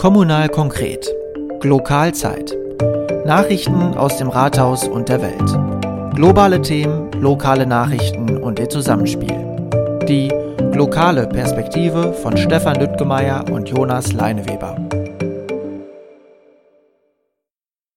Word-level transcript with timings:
Kommunal 0.00 0.48
konkret. 0.48 1.06
Lokalzeit. 1.62 2.56
Nachrichten 3.26 3.98
aus 3.98 4.16
dem 4.16 4.30
Rathaus 4.30 4.88
und 4.88 5.10
der 5.10 5.20
Welt. 5.20 6.16
Globale 6.16 6.62
Themen, 6.62 7.12
lokale 7.20 7.66
Nachrichten 7.66 8.38
und 8.38 8.58
ihr 8.58 8.70
Zusammenspiel. 8.70 9.36
Die 10.08 10.28
lokale 10.72 11.26
Perspektive 11.26 12.14
von 12.14 12.38
Stefan 12.38 12.76
Lüttgemeier 12.76 13.44
und 13.50 13.68
Jonas 13.68 14.14
Leineweber. 14.14 14.76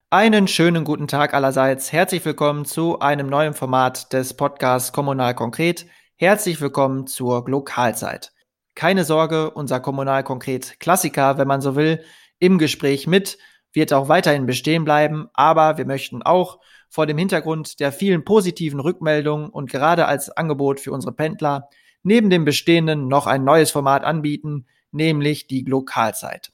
Einen 0.10 0.50
schönen 0.50 0.84
guten 0.84 1.08
Tag 1.08 1.34
allerseits. 1.34 1.94
Herzlich 1.94 2.26
willkommen 2.26 2.66
zu 2.66 3.00
einem 3.00 3.30
neuen 3.30 3.54
Format 3.54 4.12
des 4.12 4.34
Podcasts 4.34 4.92
Kommunal 4.92 5.36
Konkret. 5.36 5.86
Herzlich 6.18 6.60
willkommen 6.60 7.08
zur 7.08 7.46
Lokalzeit. 7.48 8.33
Keine 8.76 9.04
Sorge, 9.06 9.52
unser 9.52 9.80
Kommunal 9.80 10.24
Konkret 10.24 10.80
Klassiker, 10.80 11.38
wenn 11.38 11.48
man 11.48 11.62
so 11.62 11.76
will, 11.76 12.04
im 12.40 12.58
Gespräch 12.58 13.08
mit, 13.08 13.38
wird 13.72 13.94
auch 13.94 14.08
weiterhin 14.08 14.46
bestehen 14.46 14.84
bleiben, 14.84 15.28
aber 15.34 15.78
wir 15.78 15.86
möchten 15.86 16.22
auch 16.22 16.60
vor 16.90 17.06
dem 17.06 17.18
Hintergrund 17.18 17.80
der 17.80 17.92
vielen 17.92 18.24
positiven 18.24 18.80
Rückmeldungen 18.80 19.50
und 19.50 19.70
gerade 19.70 20.06
als 20.06 20.30
Angebot 20.30 20.80
für 20.80 20.92
unsere 20.92 21.14
Pendler 21.14 21.70
neben 22.04 22.30
dem 22.30 22.46
bestehenden 22.46 23.08
noch 23.08 23.28
ein 23.28 23.44
neues 23.44 23.72
Format 23.72 24.04
anbieten, 24.04 24.68
nämlich 24.92 25.48
die 25.48 25.64
Lokalzeit. 25.64 26.52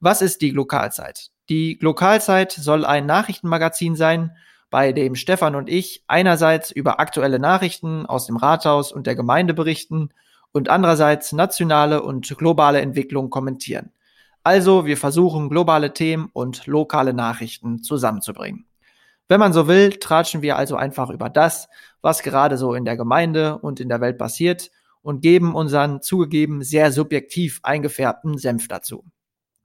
Was 0.00 0.22
ist 0.22 0.42
die 0.42 0.50
Lokalzeit? 0.50 1.30
Die 1.48 1.78
Lokalzeit 1.80 2.52
soll 2.52 2.84
ein 2.84 3.06
Nachrichtenmagazin 3.06 3.96
sein, 3.96 4.36
bei 4.70 4.92
dem 4.92 5.14
Stefan 5.14 5.54
und 5.54 5.70
ich 5.70 6.04
einerseits 6.06 6.70
über 6.70 7.00
aktuelle 7.00 7.38
Nachrichten 7.38 8.04
aus 8.04 8.26
dem 8.26 8.36
Rathaus 8.36 8.92
und 8.92 9.06
der 9.06 9.14
Gemeinde 9.14 9.54
berichten 9.54 10.10
und 10.52 10.68
andererseits 10.68 11.32
nationale 11.32 12.02
und 12.02 12.36
globale 12.38 12.80
Entwicklung 12.80 13.30
kommentieren. 13.30 13.92
Also 14.44 14.86
wir 14.86 14.96
versuchen 14.96 15.50
globale 15.50 15.92
Themen 15.92 16.30
und 16.32 16.66
lokale 16.66 17.12
Nachrichten 17.12 17.82
zusammenzubringen. 17.82 18.66
Wenn 19.28 19.40
man 19.40 19.52
so 19.52 19.68
will, 19.68 19.90
tratschen 19.90 20.40
wir 20.40 20.56
also 20.56 20.76
einfach 20.76 21.10
über 21.10 21.28
das, 21.28 21.68
was 22.00 22.22
gerade 22.22 22.56
so 22.56 22.72
in 22.74 22.86
der 22.86 22.96
Gemeinde 22.96 23.58
und 23.58 23.78
in 23.78 23.90
der 23.90 24.00
Welt 24.00 24.16
passiert 24.16 24.70
und 25.02 25.20
geben 25.20 25.54
unseren 25.54 26.00
zugegeben 26.00 26.62
sehr 26.62 26.92
subjektiv 26.92 27.60
eingefärbten 27.62 28.38
Senf 28.38 28.68
dazu. 28.68 29.04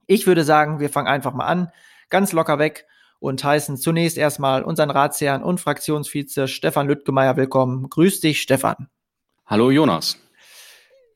Ich 0.05 0.27
würde 0.27 0.44
sagen, 0.44 0.79
wir 0.81 0.89
fangen 0.89 1.07
einfach 1.07 1.33
mal 1.33 1.45
an, 1.45 1.69
ganz 2.09 2.33
locker 2.33 2.59
weg 2.59 2.85
und 3.19 3.41
heißen 3.41 3.77
zunächst 3.77 4.17
erstmal 4.17 4.63
unseren 4.63 4.89
Ratsherrn 4.89 5.44
und 5.44 5.61
Fraktionsvize 5.61 6.50
Stefan 6.50 6.88
Lüttgemeier 6.88 7.38
willkommen. 7.38 7.89
Grüß 7.89 8.19
dich, 8.19 8.41
Stefan. 8.41 8.89
Hallo, 9.45 9.72
Jonas. 9.72 10.22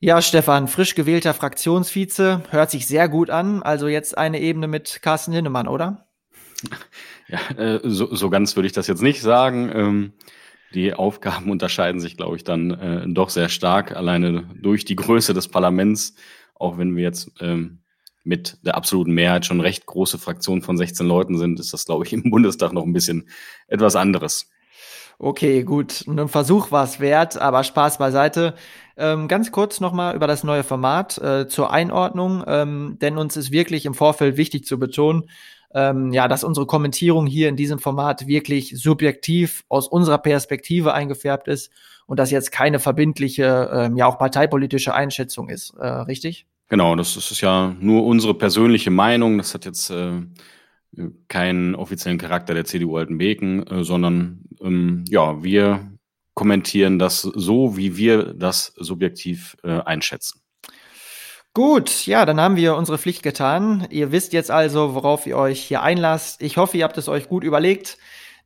Ja, 0.00 0.22
Stefan, 0.22 0.68
frisch 0.68 0.94
gewählter 0.94 1.34
Fraktionsvize, 1.34 2.44
hört 2.50 2.70
sich 2.70 2.86
sehr 2.86 3.08
gut 3.08 3.30
an. 3.30 3.64
Also 3.64 3.88
jetzt 3.88 4.16
eine 4.16 4.40
Ebene 4.40 4.68
mit 4.68 5.00
Carsten 5.02 5.32
Linnemann, 5.32 5.68
oder? 5.68 6.06
Ja, 7.30 7.40
äh, 7.58 7.80
so, 7.84 8.14
so 8.14 8.30
ganz 8.30 8.56
würde 8.56 8.68
ich 8.68 8.72
das 8.72 8.86
jetzt 8.86 9.02
nicht 9.02 9.20
sagen. 9.20 9.70
Ähm, 9.74 10.12
die 10.72 10.94
Aufgaben 10.94 11.50
unterscheiden 11.50 12.00
sich, 12.00 12.16
glaube 12.16 12.36
ich, 12.36 12.44
dann 12.44 12.70
äh, 12.70 13.04
doch 13.06 13.28
sehr 13.28 13.50
stark, 13.50 13.94
alleine 13.94 14.48
durch 14.54 14.86
die 14.86 14.96
Größe 14.96 15.34
des 15.34 15.48
Parlaments, 15.48 16.14
auch 16.54 16.78
wenn 16.78 16.96
wir 16.96 17.02
jetzt 17.02 17.30
ähm, 17.40 17.80
mit 18.24 18.56
der 18.64 18.76
absoluten 18.76 19.12
Mehrheit 19.12 19.44
schon 19.44 19.60
recht 19.60 19.84
große 19.84 20.16
Fraktion 20.16 20.62
von 20.62 20.78
16 20.78 21.06
Leuten 21.06 21.36
sind, 21.36 21.60
ist 21.60 21.74
das, 21.74 21.84
glaube 21.84 22.06
ich, 22.06 22.14
im 22.14 22.30
Bundestag 22.30 22.72
noch 22.72 22.84
ein 22.84 22.94
bisschen 22.94 23.28
etwas 23.66 23.94
anderes. 23.94 24.48
Okay, 25.20 25.64
gut, 25.64 26.04
ein 26.06 26.28
Versuch 26.28 26.70
war 26.70 26.84
es 26.84 27.00
wert, 27.00 27.36
aber 27.40 27.64
Spaß 27.64 27.98
beiseite. 27.98 28.54
Ähm, 28.96 29.26
ganz 29.26 29.50
kurz 29.50 29.80
nochmal 29.80 30.14
über 30.14 30.28
das 30.28 30.44
neue 30.44 30.62
Format 30.62 31.18
äh, 31.18 31.48
zur 31.48 31.72
Einordnung, 31.72 32.44
ähm, 32.46 32.98
denn 33.00 33.18
uns 33.18 33.36
ist 33.36 33.50
wirklich 33.50 33.84
im 33.84 33.94
Vorfeld 33.94 34.36
wichtig 34.36 34.64
zu 34.64 34.78
betonen, 34.78 35.28
ähm, 35.74 36.12
ja, 36.12 36.28
dass 36.28 36.44
unsere 36.44 36.66
Kommentierung 36.66 37.26
hier 37.26 37.48
in 37.48 37.56
diesem 37.56 37.80
Format 37.80 38.28
wirklich 38.28 38.74
subjektiv 38.76 39.64
aus 39.68 39.88
unserer 39.88 40.18
Perspektive 40.18 40.94
eingefärbt 40.94 41.48
ist 41.48 41.72
und 42.06 42.20
das 42.20 42.30
jetzt 42.30 42.52
keine 42.52 42.78
verbindliche, 42.78 43.70
ähm, 43.72 43.96
ja 43.96 44.06
auch 44.06 44.18
parteipolitische 44.18 44.94
Einschätzung 44.94 45.48
ist, 45.48 45.74
äh, 45.78 45.86
richtig? 45.86 46.46
Genau, 46.68 46.94
das 46.94 47.16
ist 47.16 47.40
ja 47.40 47.74
nur 47.80 48.04
unsere 48.04 48.34
persönliche 48.34 48.90
Meinung. 48.90 49.38
Das 49.38 49.54
hat 49.54 49.64
jetzt 49.64 49.90
äh, 49.90 50.22
keinen 51.28 51.74
offiziellen 51.74 52.18
Charakter 52.18 52.54
der 52.54 52.64
CDU 52.64 52.96
Altenbeken, 52.96 53.66
äh, 53.66 53.84
sondern 53.84 54.44
ähm, 54.60 55.04
ja, 55.08 55.42
wir 55.42 55.92
kommentieren 56.34 56.98
das 56.98 57.22
so, 57.22 57.76
wie 57.76 57.96
wir 57.96 58.34
das 58.34 58.72
subjektiv 58.76 59.56
äh, 59.64 59.80
einschätzen. 59.80 60.40
Gut, 61.54 62.06
ja, 62.06 62.24
dann 62.24 62.40
haben 62.40 62.56
wir 62.56 62.76
unsere 62.76 62.98
Pflicht 62.98 63.22
getan. 63.24 63.88
Ihr 63.90 64.12
wisst 64.12 64.32
jetzt 64.32 64.50
also, 64.50 64.94
worauf 64.94 65.26
ihr 65.26 65.36
euch 65.36 65.60
hier 65.60 65.82
einlasst. 65.82 66.40
Ich 66.40 66.56
hoffe, 66.56 66.76
ihr 66.76 66.84
habt 66.84 66.98
es 66.98 67.08
euch 67.08 67.28
gut 67.28 67.42
überlegt, 67.42 67.98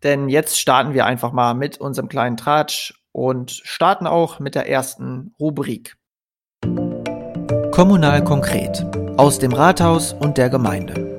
denn 0.03 0.31
jetzt 0.31 0.59
starten 0.59 0.95
wir 0.95 1.05
einfach 1.05 1.33
mal 1.33 1.53
mit 1.53 1.79
unserem 1.79 2.09
kleinen 2.09 2.39
Tratsch 2.39 2.95
und 3.13 3.51
starten 3.51 4.07
auch 4.07 4.41
mit 4.41 4.55
der 4.55 4.69
ersten 4.69 5.35
Rubrik. 5.39 5.97
Kommunal 7.73 8.25
konkret 8.25 8.87
aus 9.19 9.39
dem 9.39 9.53
Rathaus 9.53 10.15
und 10.15 10.39
der 10.39 10.49
Gemeinde. 10.49 11.12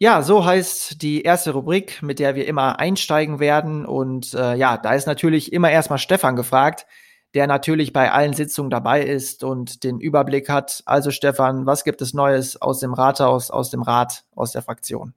Ja, 0.00 0.22
so 0.22 0.44
heißt 0.44 1.02
die 1.02 1.22
erste 1.22 1.50
Rubrik, 1.50 2.02
mit 2.02 2.20
der 2.20 2.36
wir 2.36 2.46
immer 2.46 2.78
einsteigen 2.78 3.40
werden. 3.40 3.84
Und 3.84 4.32
äh, 4.32 4.54
ja, 4.54 4.76
da 4.76 4.94
ist 4.94 5.06
natürlich 5.06 5.52
immer 5.52 5.70
erstmal 5.70 5.98
Stefan 5.98 6.36
gefragt, 6.36 6.86
der 7.34 7.48
natürlich 7.48 7.92
bei 7.92 8.12
allen 8.12 8.32
Sitzungen 8.32 8.70
dabei 8.70 9.02
ist 9.02 9.42
und 9.42 9.82
den 9.82 9.98
Überblick 9.98 10.48
hat. 10.48 10.82
Also 10.86 11.10
Stefan, 11.10 11.66
was 11.66 11.82
gibt 11.82 12.00
es 12.00 12.14
Neues 12.14 12.60
aus 12.62 12.78
dem 12.78 12.94
Rathaus, 12.94 13.50
aus 13.50 13.70
dem 13.70 13.82
Rat, 13.82 14.24
aus 14.36 14.52
der 14.52 14.62
Fraktion? 14.62 15.14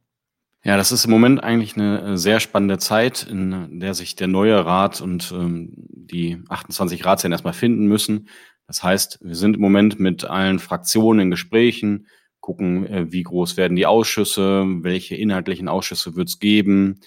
Ja, 0.63 0.77
das 0.77 0.91
ist 0.91 1.05
im 1.05 1.11
Moment 1.11 1.43
eigentlich 1.43 1.75
eine 1.75 2.01
äh, 2.01 2.17
sehr 2.17 2.39
spannende 2.39 2.79
Zeit, 2.79 3.23
in 3.23 3.79
der 3.79 3.93
sich 3.93 4.15
der 4.15 4.27
neue 4.27 4.65
Rat 4.65 4.99
und 4.99 5.31
ähm, 5.31 5.73
die 5.75 6.43
28 6.49 7.05
Ratsherren 7.05 7.31
erstmal 7.31 7.53
finden 7.53 7.85
müssen. 7.85 8.29
Das 8.65 8.83
heißt, 8.83 9.19
wir 9.21 9.35
sind 9.35 9.55
im 9.55 9.61
Moment 9.61 9.99
mit 9.99 10.23
allen 10.23 10.59
Fraktionen 10.59 11.21
in 11.21 11.31
Gesprächen, 11.31 12.07
gucken, 12.41 12.85
äh, 12.87 13.11
wie 13.11 13.23
groß 13.23 13.55
werden 13.55 13.75
die 13.75 13.85
Ausschüsse, 13.85 14.65
welche 14.81 15.15
inhaltlichen 15.15 15.69
Ausschüsse 15.69 16.15
wird 16.15 16.27
es 16.27 16.39
geben, 16.39 16.99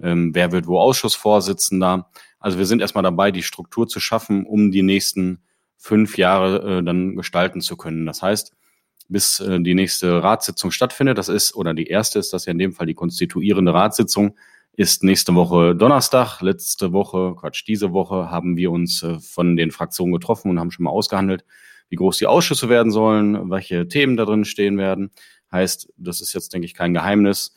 ähm, 0.00 0.34
wer 0.34 0.52
wird 0.52 0.66
wo 0.66 0.78
Ausschussvorsitzender. 0.78 2.10
Also 2.38 2.58
wir 2.58 2.66
sind 2.66 2.80
erstmal 2.80 3.04
dabei, 3.04 3.30
die 3.30 3.42
Struktur 3.42 3.88
zu 3.88 4.00
schaffen, 4.00 4.46
um 4.46 4.70
die 4.70 4.82
nächsten 4.82 5.42
fünf 5.76 6.16
Jahre 6.16 6.78
äh, 6.78 6.82
dann 6.82 7.16
gestalten 7.16 7.60
zu 7.60 7.76
können. 7.76 8.06
Das 8.06 8.22
heißt, 8.22 8.52
bis 9.08 9.40
äh, 9.40 9.60
die 9.60 9.74
nächste 9.74 10.22
Ratssitzung 10.22 10.70
stattfindet, 10.70 11.18
das 11.18 11.28
ist, 11.28 11.54
oder 11.54 11.74
die 11.74 11.86
erste 11.86 12.18
ist 12.18 12.32
das 12.32 12.46
ja 12.46 12.52
in 12.52 12.58
dem 12.58 12.72
Fall 12.72 12.86
die 12.86 12.94
konstituierende 12.94 13.74
Ratssitzung, 13.74 14.36
ist 14.72 15.02
nächste 15.02 15.34
Woche 15.34 15.74
Donnerstag. 15.74 16.40
Letzte 16.42 16.92
Woche, 16.92 17.34
Quatsch, 17.38 17.64
diese 17.66 17.92
Woche 17.92 18.30
haben 18.30 18.56
wir 18.56 18.70
uns 18.70 19.02
äh, 19.02 19.18
von 19.20 19.56
den 19.56 19.70
Fraktionen 19.70 20.12
getroffen 20.12 20.50
und 20.50 20.60
haben 20.60 20.70
schon 20.70 20.84
mal 20.84 20.90
ausgehandelt, 20.90 21.44
wie 21.88 21.96
groß 21.96 22.18
die 22.18 22.26
Ausschüsse 22.26 22.68
werden 22.68 22.92
sollen, 22.92 23.50
welche 23.50 23.88
Themen 23.88 24.16
da 24.16 24.24
drin 24.24 24.44
stehen 24.44 24.78
werden. 24.78 25.10
Heißt, 25.52 25.92
das 25.96 26.20
ist 26.20 26.32
jetzt, 26.32 26.52
denke 26.52 26.66
ich, 26.66 26.74
kein 26.74 26.94
Geheimnis. 26.94 27.54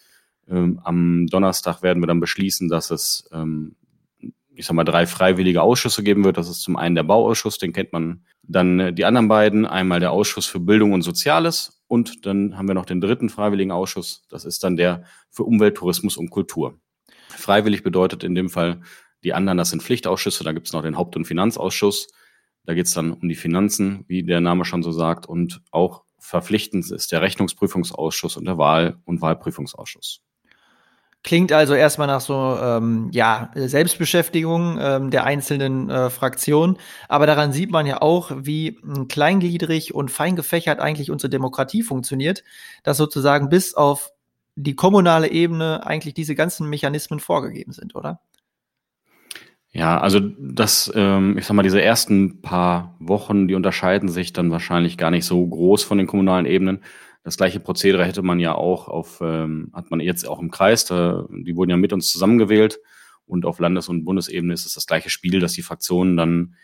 Ähm, 0.47 0.79
am 0.84 1.28
Donnerstag 1.28 1.81
werden 1.81 2.01
wir 2.01 2.07
dann 2.07 2.19
beschließen, 2.19 2.69
dass 2.69 2.91
es, 2.91 3.28
ähm, 3.31 3.75
ich 4.53 4.66
sag 4.66 4.75
mal, 4.75 4.84
drei 4.84 5.07
freiwillige 5.07 5.62
Ausschüsse 5.62 6.03
geben 6.03 6.23
wird. 6.23 6.38
Das 6.38 6.50
ist 6.50 6.62
zum 6.62 6.75
einen 6.75 6.95
der 6.95 7.03
Bauausschuss, 7.03 7.57
den 7.57 7.73
kennt 7.73 7.94
man. 7.94 8.23
Dann 8.44 8.79
äh, 8.79 8.94
die 8.94 9.06
anderen 9.06 9.28
beiden, 9.28 9.66
einmal 9.66 10.00
der 10.00 10.12
Ausschuss 10.12 10.46
für 10.46 10.59
Bildung 10.59 10.94
und 10.94 11.01
Soziales 11.01 11.81
und 11.88 12.25
dann 12.25 12.57
haben 12.57 12.67
wir 12.67 12.75
noch 12.75 12.85
den 12.85 13.01
dritten 13.01 13.29
freiwilligen 13.29 13.72
Ausschuss. 13.72 14.23
Das 14.29 14.46
ist 14.46 14.63
dann 14.63 14.78
der 14.78 15.03
für 15.29 15.44
Umwelt, 15.44 15.75
Tourismus 15.75 16.17
und 16.17 16.29
Kultur. 16.29 16.79
Freiwillig 17.29 17.84
bedeutet 17.84 18.23
in 18.23 18.35
dem 18.35 18.50
Fall, 18.50 18.81
die 19.23 19.34
anderen, 19.34 19.57
das 19.57 19.72
sind 19.72 19.84
Pflichtausschüsse, 19.84 20.44
da 20.44 20.51
gibt 20.51 20.67
es 20.67 20.73
noch 20.73 20.84
den 20.84 20.97
Haupt- 20.97 21.16
und 21.16 21.25
Finanzausschuss. 21.25 22.07
Da 22.69 22.75
geht 22.75 22.85
es 22.85 22.94
dann 22.94 23.13
um 23.13 23.28
die 23.28 23.34
Finanzen, 23.34 24.06
wie 24.07 24.22
der 24.22 24.41
Name 24.41 24.63
schon 24.63 24.84
so 24.84 24.91
sagt. 24.91 25.25
Und 25.25 25.59
auch 25.72 26.03
verpflichtend 26.19 26.91
ist 26.91 27.11
der 27.11 27.20
Rechnungsprüfungsausschuss 27.20 28.38
und 28.38 28.46
der 28.46 28.59
Wahl- 28.59 28.99
und 29.05 29.23
Wahlprüfungsausschuss. 29.23 30.22
Klingt 31.23 31.52
also 31.52 31.73
erstmal 31.73 32.05
nach 32.05 32.22
so 32.22 32.59
ähm, 32.61 33.09
ja, 33.11 33.49
Selbstbeschäftigung 33.55 34.78
ähm, 34.79 35.09
der 35.09 35.23
einzelnen 35.23 35.90
äh, 35.90 36.11
Fraktionen. 36.11 36.78
Aber 37.08 37.26
daran 37.26 37.53
sieht 37.53 37.72
man 37.72 37.88
ja 37.88 38.03
auch, 38.03 38.32
wie 38.35 38.79
kleingliedrig 39.08 39.96
und 39.96 40.11
fein 40.11 40.35
gefächert 40.35 40.79
eigentlich 40.79 41.09
unsere 41.09 41.32
Demokratie 41.32 41.82
funktioniert, 41.82 42.43
dass 42.84 42.97
sozusagen 42.97 43.49
bis 43.49 43.73
auf 43.73 44.11
die 44.55 44.76
kommunale 44.76 45.32
Ebene 45.32 45.88
eigentlich 45.88 46.14
diese 46.14 46.35
ganzen 46.35 46.70
Mechanismen 46.70 47.20
vorgegeben 47.20 47.72
sind, 47.72 47.96
oder? 47.96 48.22
Ja, 49.71 49.99
also 49.99 50.19
das, 50.19 50.91
ähm, 50.95 51.37
ich 51.37 51.45
sag 51.45 51.53
mal, 51.53 51.61
diese 51.63 51.81
ersten 51.81 52.41
paar 52.41 52.95
Wochen, 52.99 53.47
die 53.47 53.53
unterscheiden 53.53 54.09
sich 54.09 54.33
dann 54.33 54.49
wahrscheinlich 54.49 54.97
gar 54.97 55.11
nicht 55.11 55.25
so 55.25 55.45
groß 55.45 55.83
von 55.83 55.99
den 55.99 56.07
kommunalen 56.07 56.47
Ebenen. 56.47 56.83
Das 57.23 57.37
gleiche 57.37 57.59
Prozedere 57.59 58.03
hätte 58.05 58.23
man 58.23 58.39
ja 58.39 58.55
auch 58.55 58.87
auf, 58.87 59.19
ähm, 59.21 59.71
hat 59.73 59.91
man 59.91 59.99
jetzt 59.99 60.27
auch 60.27 60.39
im 60.39 60.49
Kreis, 60.49 60.85
da, 60.85 61.27
die 61.29 61.55
wurden 61.55 61.69
ja 61.69 61.77
mit 61.77 61.93
uns 61.93 62.11
zusammengewählt 62.11 62.79
und 63.25 63.45
auf 63.45 63.59
Landes- 63.59 63.89
und 63.89 64.05
Bundesebene 64.05 64.53
ist 64.53 64.66
es 64.66 64.73
das 64.73 64.87
gleiche 64.87 65.11
Spiel, 65.11 65.39
dass 65.39 65.53
die 65.53 65.61
Fraktionen 65.61 66.17
dann 66.17 66.55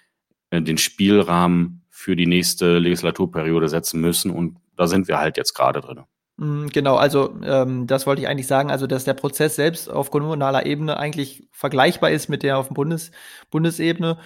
äh, 0.49 0.61
den 0.61 0.79
Spielrahmen 0.79 1.83
für 1.91 2.15
die 2.15 2.25
nächste 2.27 2.79
Legislaturperiode 2.79 3.69
setzen 3.69 4.01
müssen 4.01 4.31
und 4.31 4.57
da 4.75 4.87
sind 4.87 5.07
wir 5.07 5.19
halt 5.19 5.37
jetzt 5.37 5.53
gerade 5.53 5.81
drin. 5.81 6.05
Mm, 6.37 6.67
genau, 6.67 6.95
also 6.95 7.33
ähm, 7.43 7.87
das 7.87 8.05
wollte 8.05 8.21
ich 8.21 8.27
eigentlich 8.27 8.47
sagen, 8.47 8.69
also 8.69 8.87
dass 8.87 9.05
der 9.05 9.13
Prozess 9.13 9.55
selbst 9.55 9.89
auf 9.89 10.11
kommunaler 10.11 10.65
Ebene 10.65 10.97
eigentlich 10.97 11.47
vergleichbar 11.51 12.11
ist 12.11 12.27
mit 12.29 12.43
der 12.43 12.57
auf 12.57 12.69
Bundes 12.69 13.11
Bundesebene 13.51 14.17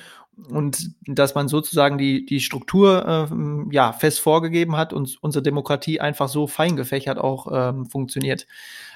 und 0.50 0.92
dass 1.06 1.36
man 1.36 1.48
sozusagen 1.50 1.98
die, 1.98 2.26
die 2.26 2.40
Struktur 2.40 3.30
äh, 3.32 3.76
ja, 3.76 3.92
fest 3.94 4.22
vorgegeben 4.22 4.78
hat 4.78 4.94
und 4.94 5.18
unsere 5.22 5.44
Demokratie 5.44 6.00
einfach 6.00 6.30
so 6.30 6.48
fein 6.48 6.76
gefächert 6.78 7.18
auch 7.20 7.48
ähm, 7.52 7.86
funktioniert. 7.86 8.48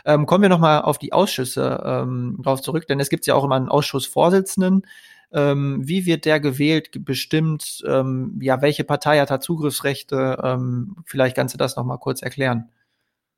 Ähm, 0.06 0.26
kommen 0.26 0.42
wir 0.42 0.50
nochmal 0.50 0.82
auf 0.82 0.98
die 0.98 1.14
Ausschüsse 1.14 1.84
ähm, 1.86 2.40
drauf 2.42 2.62
zurück, 2.62 2.88
denn 2.88 3.00
es 3.00 3.10
gibt 3.10 3.26
ja 3.28 3.36
auch 3.36 3.44
immer 3.44 3.56
einen 3.56 3.70
Ausschussvorsitzenden. 3.70 4.88
Ähm, 5.34 5.82
wie 5.84 6.06
wird 6.06 6.26
der 6.26 6.40
gewählt, 6.40 6.90
bestimmt? 7.06 7.84
Ähm, 7.88 8.40
ja, 8.42 8.62
welche 8.62 8.84
Partei 8.84 9.20
hat 9.20 9.32
da 9.32 9.40
Zugriffsrechte? 9.40 10.40
Ähm, 10.44 10.98
vielleicht 11.06 11.36
kannst 11.36 11.54
du 11.54 11.58
das 11.58 11.76
nochmal 11.76 11.98
kurz 12.00 12.22
erklären. 12.22 12.70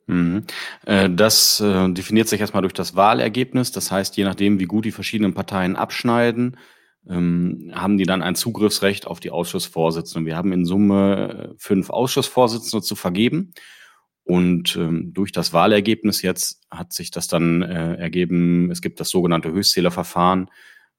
Mhm. 0.08 0.44
Äh, 0.86 1.10
das 1.10 1.60
äh, 1.60 1.90
definiert 1.92 2.28
sich 2.28 2.42
erstmal 2.42 2.62
durch 2.62 2.74
das 2.74 2.96
Wahlergebnis. 2.96 3.72
Das 3.72 3.92
heißt, 3.92 4.18
je 4.18 4.24
nachdem, 4.24 4.60
wie 4.60 4.66
gut 4.66 4.86
die 4.86 4.92
verschiedenen 4.92 5.34
Parteien 5.34 5.76
abschneiden, 5.76 6.58
ähm, 7.08 7.72
haben 7.74 7.98
die 7.98 8.06
dann 8.06 8.22
ein 8.22 8.36
Zugriffsrecht 8.36 9.08
auf 9.08 9.20
die 9.20 9.32
Ausschussvorsitzenden. 9.32 10.26
Wir 10.26 10.38
haben 10.38 10.54
in 10.54 10.66
Summe 10.66 11.54
äh, 11.54 11.56
fünf 11.58 11.90
Ausschussvorsitzende 11.90 12.84
zu 12.84 12.96
vergeben. 12.96 13.54
Und 14.24 14.76
ähm, 14.76 15.14
durch 15.14 15.32
das 15.32 15.54
Wahlergebnis 15.54 16.24
jetzt 16.24 16.62
hat 16.72 16.94
sich 16.94 17.12
das 17.12 17.28
dann 17.28 17.62
ergeben, 17.62 18.72
es 18.72 18.82
gibt 18.82 19.00
das 19.00 19.10
sogenannte 19.10 19.52
Höchstzählerverfahren. 19.52 20.50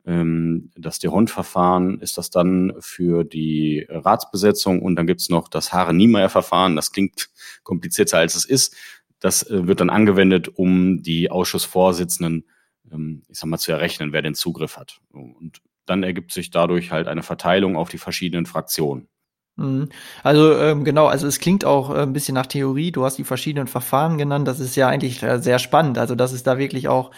Ähm, 0.06 0.70
das 0.76 1.00
Derond-Verfahren 1.00 2.00
ist 2.00 2.16
das 2.16 2.30
dann 2.30 2.74
für 2.78 3.24
die 3.24 3.86
Ratsbesetzung 3.88 4.80
und 4.80 4.94
dann 4.96 5.06
gibt's 5.06 5.28
noch 5.28 5.48
das 5.48 5.72
Haare-Niemeyer-Verfahren. 5.72 6.76
Das 6.76 6.92
klingt 6.92 7.28
komplizierter, 7.64 8.18
als 8.18 8.36
es 8.36 8.44
ist. 8.44 8.76
Das 9.20 9.48
äh, 9.48 9.66
wird 9.66 9.80
dann 9.80 9.90
angewendet, 9.90 10.48
um 10.48 11.02
die 11.02 11.30
Ausschussvorsitzenden, 11.30 12.44
ähm, 12.92 13.22
ich 13.28 13.38
sag 13.38 13.48
mal, 13.48 13.58
zu 13.58 13.72
errechnen, 13.72 14.12
wer 14.12 14.22
den 14.22 14.34
Zugriff 14.34 14.76
hat. 14.76 14.98
Und 15.12 15.60
dann 15.86 16.02
ergibt 16.02 16.32
sich 16.32 16.50
dadurch 16.50 16.90
halt 16.90 17.08
eine 17.08 17.22
Verteilung 17.22 17.76
auf 17.76 17.88
die 17.88 17.98
verschiedenen 17.98 18.46
Fraktionen. 18.46 19.08
Mhm. 19.56 19.88
Also 20.22 20.54
ähm, 20.58 20.84
genau, 20.84 21.06
also 21.06 21.26
es 21.26 21.40
klingt 21.40 21.64
auch 21.64 21.94
äh, 21.94 22.02
ein 22.02 22.12
bisschen 22.12 22.34
nach 22.34 22.46
Theorie. 22.46 22.92
Du 22.92 23.04
hast 23.04 23.16
die 23.16 23.24
verschiedenen 23.24 23.68
Verfahren 23.68 24.18
genannt. 24.18 24.46
Das 24.46 24.60
ist 24.60 24.76
ja 24.76 24.88
eigentlich 24.88 25.22
äh, 25.22 25.38
sehr 25.38 25.58
spannend. 25.58 25.98
Also 25.98 26.14
dass 26.14 26.32
es 26.32 26.42
da 26.42 26.58
wirklich 26.58 26.88
auch 26.88 27.10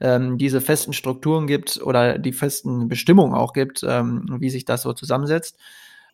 ähm, 0.00 0.36
diese 0.36 0.60
festen 0.60 0.92
Strukturen 0.92 1.46
gibt 1.46 1.80
oder 1.82 2.18
die 2.18 2.32
festen 2.32 2.88
Bestimmungen 2.88 3.34
auch 3.34 3.54
gibt, 3.54 3.82
ähm, 3.82 4.26
wie 4.40 4.50
sich 4.50 4.66
das 4.66 4.82
so 4.82 4.92
zusammensetzt. 4.92 5.58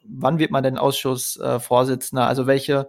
Wann 0.04 0.38
wird 0.38 0.52
man 0.52 0.62
denn 0.62 0.78
Ausschussvorsitzender? 0.78 2.22
Äh, 2.22 2.28
also 2.28 2.46
welche 2.46 2.88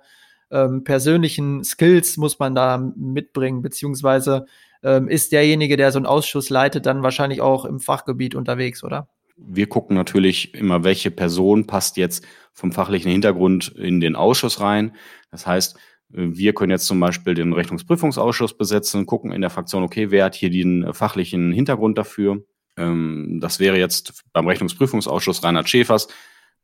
ähm, 0.54 0.84
persönlichen 0.84 1.64
Skills 1.64 2.18
muss 2.18 2.40
man 2.40 2.56
da 2.56 2.78
mitbringen, 2.78 3.62
beziehungsweise 3.62 4.46
ähm, 4.84 5.08
ist 5.08 5.32
derjenige, 5.32 5.78
der 5.78 5.92
so 5.92 5.98
einen 5.98 6.06
Ausschuss 6.06 6.50
leitet, 6.50 6.86
dann 6.86 7.04
wahrscheinlich 7.04 7.42
auch 7.42 7.66
im 7.66 7.80
Fachgebiet 7.80 8.36
unterwegs, 8.36 8.84
oder? 8.84 9.08
Wir 9.36 9.68
gucken 9.68 9.96
natürlich 9.96 10.54
immer, 10.54 10.84
welche 10.84 11.10
Person 11.10 11.66
passt 11.66 11.98
jetzt 11.98 12.26
vom 12.54 12.72
fachlichen 12.72 13.12
Hintergrund 13.12 13.70
in 13.70 14.00
den 14.00 14.16
Ausschuss 14.16 14.62
rein. 14.62 14.96
Das 15.32 15.48
heißt, 15.48 15.76
wir 16.10 16.54
können 16.54 16.70
jetzt 16.70 16.86
zum 16.86 17.00
Beispiel 17.00 17.34
den 17.34 17.54
Rechnungsprüfungsausschuss 17.54 18.56
besetzen, 18.56 19.08
gucken 19.08 19.32
in 19.32 19.42
der 19.42 19.50
Fraktion, 19.50 19.82
okay, 19.82 20.12
wer 20.12 20.26
hat 20.26 20.36
hier 20.36 20.52
den 20.52 20.94
fachlichen 20.94 21.52
Hintergrund 21.52 21.98
dafür? 21.98 22.44
Ähm, 22.78 23.40
das 23.42 23.60
wäre 23.60 23.80
jetzt 23.80 24.24
beim 24.34 24.48
Rechnungsprüfungsausschuss 24.48 25.44
Reinhard 25.44 25.68
Schäfers, 25.68 26.10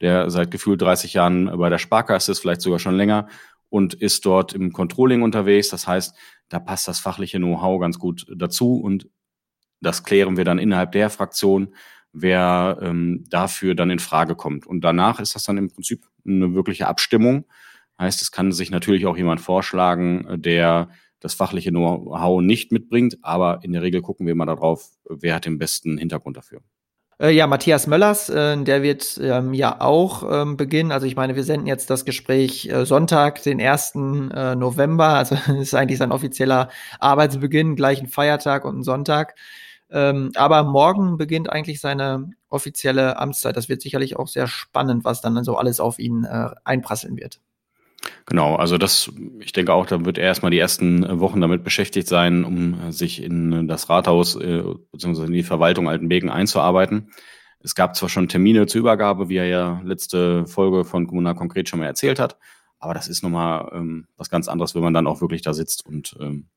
der 0.02 0.30
seit 0.30 0.52
gefühlt 0.52 0.80
30 0.82 1.14
Jahren 1.14 1.46
bei 1.58 1.70
der 1.70 1.80
Sparkasse 1.80 2.32
ist, 2.32 2.40
vielleicht 2.40 2.62
sogar 2.62 2.78
schon 2.78 2.96
länger 2.96 3.28
und 3.70 3.94
ist 3.94 4.26
dort 4.26 4.54
im 4.54 4.74
Controlling 4.74 5.22
unterwegs. 5.22 5.70
Das 5.70 5.88
heißt, 5.88 6.16
da 6.50 6.60
passt 6.60 6.88
das 6.88 7.00
fachliche 7.00 7.38
Know-how 7.38 7.80
ganz 7.80 8.00
gut 8.00 8.26
dazu 8.36 8.80
und 8.80 9.08
das 9.82 10.04
klären 10.04 10.38
wir 10.38 10.46
dann 10.46 10.60
innerhalb 10.60 10.92
der 10.92 11.10
Fraktion, 11.10 11.74
wer 12.12 12.80
ähm, 12.82 13.24
dafür 13.30 13.76
dann 13.76 13.90
in 13.90 14.00
Frage 14.00 14.36
kommt. 14.36 14.68
Und 14.68 14.82
danach 14.82 15.20
ist 15.20 15.36
das 15.36 15.44
dann 15.44 15.58
im 15.58 15.70
Prinzip 15.70 16.06
eine 16.26 16.54
wirkliche 16.54 16.88
Abstimmung. 16.88 17.46
Heißt, 18.00 18.22
es 18.22 18.32
kann 18.32 18.52
sich 18.52 18.72
natürlich 18.72 19.06
auch 19.06 19.18
jemand 19.18 19.42
vorschlagen, 19.42 20.42
der 20.42 20.90
das 21.20 21.34
fachliche 21.34 21.70
Know-how 21.70 22.42
nicht 22.42 22.72
mitbringt, 22.72 23.18
aber 23.22 23.60
in 23.64 23.74
der 23.74 23.82
Regel 23.82 24.02
gucken 24.02 24.26
wir 24.26 24.32
immer 24.32 24.46
darauf, 24.46 24.90
wer 25.10 25.36
hat 25.36 25.46
den 25.46 25.58
besten 25.58 25.98
Hintergrund 25.98 26.38
dafür. 26.38 26.62
Äh, 27.22 27.32
ja, 27.32 27.48
Matthias 27.48 27.86
Möllers, 27.86 28.30
äh, 28.30 28.64
der 28.64 28.82
wird 28.82 29.20
ähm, 29.22 29.54
ja 29.54 29.82
auch 29.82 30.24
ähm, 30.32 30.56
beginnen. 30.56 30.92
Also 30.94 31.06
ich 31.06 31.18
meine, 31.18 31.36
wir 31.36 31.44
senden 31.44 31.68
jetzt 31.68 31.90
das 31.90 32.06
Gespräch 32.06 32.70
äh, 32.70 32.86
Sonntag, 32.86 33.44
den 33.44 33.60
1. 33.60 33.96
Äh, 33.96 34.56
November. 34.56 35.10
Also 35.10 35.36
ist 35.60 35.74
eigentlich 35.76 36.00
sein 36.00 36.14
offizieller 36.14 36.70
Arbeitsbeginn, 37.00 37.76
gleich 37.76 38.00
ein 38.02 38.08
Feiertag 38.08 38.64
und 38.64 38.80
ein 38.80 38.84
Sonntag. 38.84 39.36
Ähm, 39.92 40.32
aber 40.36 40.64
morgen 40.64 41.18
beginnt 41.18 41.50
eigentlich 41.50 41.82
seine 41.82 42.30
offizielle 42.48 43.18
Amtszeit. 43.18 43.58
Das 43.58 43.68
wird 43.68 43.82
sicherlich 43.82 44.16
auch 44.18 44.28
sehr 44.28 44.48
spannend, 44.48 45.04
was 45.04 45.20
dann 45.22 45.44
so 45.44 45.58
alles 45.58 45.80
auf 45.82 46.00
ihn 46.00 46.24
äh, 46.24 46.52
einprasseln 46.64 47.18
wird. 47.18 47.42
Genau, 48.30 48.56
also 48.56 48.78
das, 48.78 49.12
ich 49.40 49.54
denke 49.54 49.74
auch, 49.74 49.88
da 49.88 50.06
wird 50.06 50.20
er 50.20 50.26
erstmal 50.26 50.52
die 50.52 50.60
ersten 50.60 51.20
Wochen 51.20 51.42
damit 51.42 51.64
beschäftigt 51.64 52.08
sein, 52.08 52.46
um 52.46 52.92
sich 52.92 53.24
in 53.24 53.68
das 53.68 53.90
Rathaus 53.90 54.36
äh, 54.36 54.64
bzw. 54.92 55.26
in 55.26 55.34
die 55.34 55.44
Verwaltung 55.44 55.90
Altenbeken 55.90 56.30
einzuarbeiten. 56.30 57.12
Es 57.60 57.74
gab 57.74 57.96
zwar 57.96 58.08
schon 58.08 58.30
Termine 58.30 58.68
zur 58.68 58.82
Übergabe, 58.82 59.30
wie 59.30 59.38
er 59.38 59.48
ja 59.48 59.82
letzte 59.84 60.46
Folge 60.46 60.86
von 60.86 61.08
Kommunal 61.08 61.34
Konkret 61.34 61.70
schon 61.70 61.80
mal 61.80 61.88
erzählt 61.88 62.20
hat, 62.20 62.38
aber 62.78 62.94
das 62.94 63.08
ist 63.08 63.24
nochmal 63.24 63.72
ähm, 63.74 64.08
was 64.16 64.30
ganz 64.30 64.48
anderes, 64.48 64.76
wenn 64.76 64.84
man 64.84 64.94
dann 64.94 65.08
auch 65.08 65.22
wirklich 65.22 65.42
da 65.42 65.54
sitzt 65.54 65.84
und 65.88 66.16
ähm, 66.20 66.50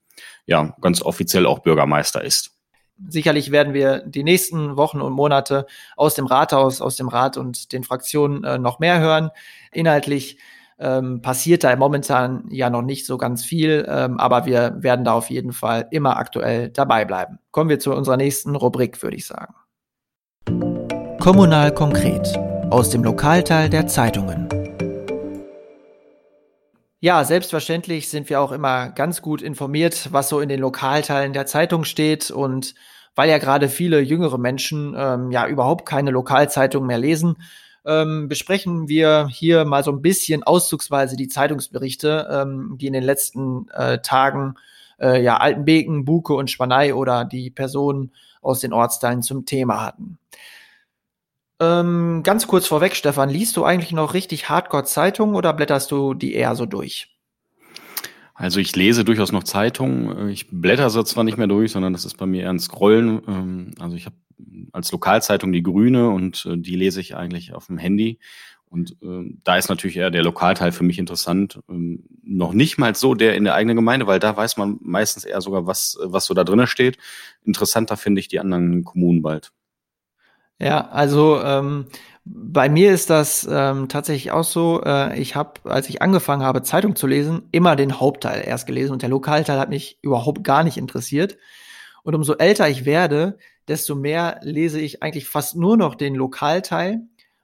ja, 0.45 0.77
ganz 0.83 1.01
offiziell 1.01 1.47
auch 1.47 1.61
Bürgermeister 1.61 2.23
ist. 2.23 2.51
Sicherlich 3.09 3.51
werden 3.51 3.73
wir 3.73 4.01
die 4.01 4.25
nächsten 4.25 4.77
Wochen 4.77 5.01
und 5.01 5.15
Monate 5.15 5.67
aus 5.97 6.15
dem 6.15 6.27
Rathaus, 6.27 6.83
aus 6.83 6.97
dem 6.97 7.09
Rat 7.09 7.39
und 7.39 7.73
den 7.73 7.83
Fraktionen 7.83 8.45
äh, 8.45 8.59
noch 8.59 8.79
mehr 8.79 9.01
hören. 9.01 9.31
Inhaltlich 9.73 10.37
ähm, 10.83 11.23
passiert 11.23 11.65
da 11.65 11.75
momentan 11.77 12.45
ja 12.51 12.69
noch 12.69 12.83
nicht 12.83 13.07
so 13.07 13.17
ganz 13.17 13.45
viel, 13.45 13.87
ähm, 13.89 14.19
aber 14.19 14.45
wir 14.45 14.77
werden 14.79 15.05
da 15.05 15.13
auf 15.13 15.31
jeden 15.31 15.53
Fall 15.53 15.87
immer 15.91 16.17
aktuell 16.17 16.71
dabei 16.71 17.05
bleiben. 17.05 17.39
Kommen 17.53 17.71
wir 17.71 17.79
zu 17.79 17.95
unserer 17.95 18.17
nächsten 18.17 18.57
Rubrik, 18.57 19.03
würde 19.03 19.17
ich 19.17 19.27
sagen. 19.27 19.55
Kommunal 21.21 21.73
konkret 21.73 22.37
aus 22.71 22.91
dem 22.91 23.05
Lokalteil 23.05 23.71
der 23.71 23.87
Zeitungen. 23.87 24.49
Ja, 26.99 27.25
selbstverständlich 27.25 28.09
sind 28.09 28.29
wir 28.29 28.41
auch 28.41 28.53
immer 28.53 28.91
ganz 28.91 29.23
gut 29.23 29.43
informiert, 29.43 30.09
was 30.13 30.29
so 30.29 30.41
in 30.41 30.49
den 30.49 30.61
Lokalteilen 30.61 31.33
der 31.33 31.47
Zeitung 31.47 31.85
steht 31.85 32.31
und 32.31 32.75
weil 33.15 33.29
ja 33.29 33.39
gerade 33.39 33.69
viele 33.69 34.01
jüngere 34.01 34.39
Menschen 34.39 34.95
ähm, 34.97 35.31
ja 35.31 35.47
überhaupt 35.47 35.87
keine 35.87 36.11
Lokalzeitung 36.11 36.87
mehr 36.87 36.99
lesen, 36.99 37.37
ähm, 37.85 38.29
besprechen 38.29 38.89
wir 38.89 39.29
hier 39.31 39.65
mal 39.65 39.85
so 39.85 39.91
ein 39.91 40.03
bisschen 40.03 40.43
auszugsweise 40.43 41.17
die 41.17 41.29
Zeitungsberichte, 41.29 42.29
ähm, 42.31 42.77
die 42.79 42.87
in 42.87 42.93
den 42.93 43.03
letzten 43.03 43.69
äh, 43.71 44.01
Tagen 44.01 44.55
äh, 45.01 45.23
ja 45.23 45.39
Altenbeken, 45.39 46.05
Buke 46.05 46.35
und 46.35 46.51
Spanei 46.51 46.95
oder 46.95 47.25
die 47.25 47.51
Personen 47.51 48.13
aus 48.41 48.61
den 48.61 48.73
Ortsteilen 48.73 49.23
zum 49.23 49.47
Thema 49.47 49.85
hatten. 49.85 50.19
Ähm, 51.61 52.23
ganz 52.25 52.47
kurz 52.47 52.67
vorweg, 52.67 52.97
Stefan, 52.97 53.31
liest 53.31 53.57
du 53.57 53.65
eigentlich 53.65 53.93
noch 53.93 54.15
richtig 54.15 54.49
Hardcore-Zeitungen 54.49 55.37
oder 55.37 55.53
blätterst 55.53 55.91
du 55.91 56.15
die 56.15 56.35
eher 56.35 56.57
so 56.57 56.67
durch? 56.67 57.13
Also 58.35 58.61
ich 58.61 58.75
lese 58.75 59.05
durchaus 59.05 59.33
noch 59.33 59.45
Zeitungen. 59.45 60.29
Ich 60.31 60.49
blätter 60.51 60.91
so 60.91 61.03
zwar 61.03 61.25
nicht 61.25 61.39
mehr 61.39 61.47
durch, 61.47 61.73
sondern 61.73 61.93
das 61.93 62.05
ist 62.05 62.17
bei 62.17 62.27
mir 62.27 62.43
eher 62.43 62.51
ein 62.51 62.59
Scrollen. 62.59 63.21
Ähm, 63.29 63.71
also 63.79 63.97
ich 63.97 64.07
habe 64.07 64.17
als 64.73 64.91
Lokalzeitung 64.93 65.53
die 65.53 65.63
Grüne 65.63 66.09
und 66.11 66.47
äh, 66.47 66.57
die 66.57 66.77
lese 66.77 67.01
ich 67.01 67.15
eigentlich 67.15 67.55
auf 67.55 67.67
dem 67.67 67.79
Handy. 67.79 68.19
Und 68.73 68.97
äh, 69.03 69.31
da 69.45 69.59
ist 69.59 69.69
natürlich 69.69 69.99
eher 69.99 70.11
der 70.11 70.23
Lokalteil 70.23 70.73
für 70.73 70.83
mich 70.83 70.99
interessant. 70.99 71.61
Ähm, 71.69 72.05
noch 72.23 72.55
nicht 72.55 72.79
mal 72.79 72.95
so 72.95 73.15
der 73.15 73.37
in 73.37 73.45
der 73.45 73.55
eigenen 73.55 73.77
Gemeinde, 73.77 74.07
weil 74.07 74.19
da 74.19 74.35
weiß 74.35 74.57
man 74.57 74.79
meistens 74.81 75.25
eher 75.25 75.43
sogar, 75.43 75.67
was, 75.67 75.99
was 76.03 76.25
so 76.25 76.33
da 76.33 76.43
drinnen 76.43 76.67
steht. 76.67 76.97
Interessanter 77.45 77.99
finde 77.99 78.21
ich 78.21 78.29
die 78.29 78.41
anderen 78.41 78.83
Kommunen 78.83 79.21
bald. 79.21 79.53
Ja, 80.59 80.89
also 80.89 81.43
ähm, 81.43 81.87
bei 82.25 82.69
mir 82.69 82.93
ist 82.93 83.11
das 83.11 83.49
ähm, 83.51 83.89
tatsächlich 83.89 84.31
auch 84.31 84.45
so. 84.45 84.83
Äh, 84.85 85.19
ich 85.21 85.35
habe, 85.35 85.55
als 85.65 85.89
ich 85.89 86.03
angefangen 86.03 86.45
habe, 86.45 86.63
Zeitung 86.63 86.95
zu 86.95 87.07
lesen, 87.07 87.49
immer 87.51 87.75
den 87.75 87.99
Hauptteil 87.99 88.45
erst 88.47 88.67
gelesen 88.67 88.93
und 88.93 89.03
der 89.03 89.09
Lokalteil 89.09 89.59
hat 89.59 89.71
mich 89.71 89.99
überhaupt 90.03 90.45
gar 90.45 90.63
nicht 90.63 90.77
interessiert. 90.77 91.37
Und 92.05 92.15
umso 92.15 92.35
älter 92.35 92.69
ich 92.69 92.85
werde, 92.85 93.39
desto 93.69 93.95
mehr 93.97 94.39
lese 94.43 94.81
ich 94.81 95.03
eigentlich 95.03 95.29
fast 95.29 95.57
nur 95.57 95.77
noch 95.77 95.97
den 95.97 96.15
Lokalteil, 96.15 97.01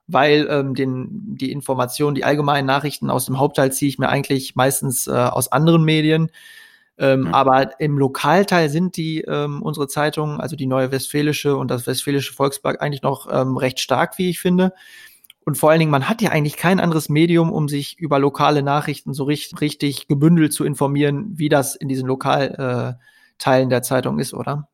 weil 0.06 0.46
ähm, 0.48 0.74
den, 0.74 1.08
die 1.36 1.50
Informationen, 1.50 2.14
die 2.14 2.24
allgemeinen 2.24 2.66
Nachrichten 2.66 3.10
aus 3.10 3.26
dem 3.26 3.38
Hauptteil 3.38 3.72
ziehe 3.72 3.88
ich 3.88 3.98
mir 3.98 4.08
eigentlich 4.08 4.54
meistens 4.54 5.08
äh, 5.08 5.12
aus 5.12 5.50
anderen 5.50 5.84
Medien. 5.84 6.30
Ähm, 6.98 7.26
ja. 7.26 7.32
Aber 7.32 7.80
im 7.80 7.96
Lokalteil 7.98 8.68
sind 8.68 8.96
die 8.96 9.20
ähm, 9.20 9.62
unsere 9.62 9.88
Zeitungen, 9.88 10.40
also 10.40 10.56
die 10.56 10.66
Neue 10.66 10.90
Westfälische 10.90 11.56
und 11.56 11.70
das 11.70 11.86
Westfälische 11.86 12.32
Volksblatt, 12.32 12.80
eigentlich 12.80 13.02
noch 13.02 13.28
ähm, 13.30 13.56
recht 13.56 13.80
stark, 13.80 14.18
wie 14.18 14.30
ich 14.30 14.40
finde. 14.40 14.72
Und 15.44 15.56
vor 15.56 15.70
allen 15.70 15.78
Dingen, 15.78 15.90
man 15.90 16.08
hat 16.08 16.20
ja 16.20 16.30
eigentlich 16.30 16.56
kein 16.56 16.78
anderes 16.78 17.08
Medium, 17.08 17.50
um 17.50 17.68
sich 17.68 17.98
über 17.98 18.18
lokale 18.18 18.62
Nachrichten 18.62 19.14
so 19.14 19.24
richtig, 19.24 19.60
richtig 19.60 20.06
gebündelt 20.06 20.52
zu 20.52 20.64
informieren, 20.64 21.38
wie 21.38 21.48
das 21.48 21.74
in 21.74 21.88
diesen 21.88 22.06
Lokalteilen 22.06 22.98
äh, 23.46 23.68
der 23.68 23.82
Zeitung 23.82 24.18
ist, 24.18 24.34
oder? 24.34 24.68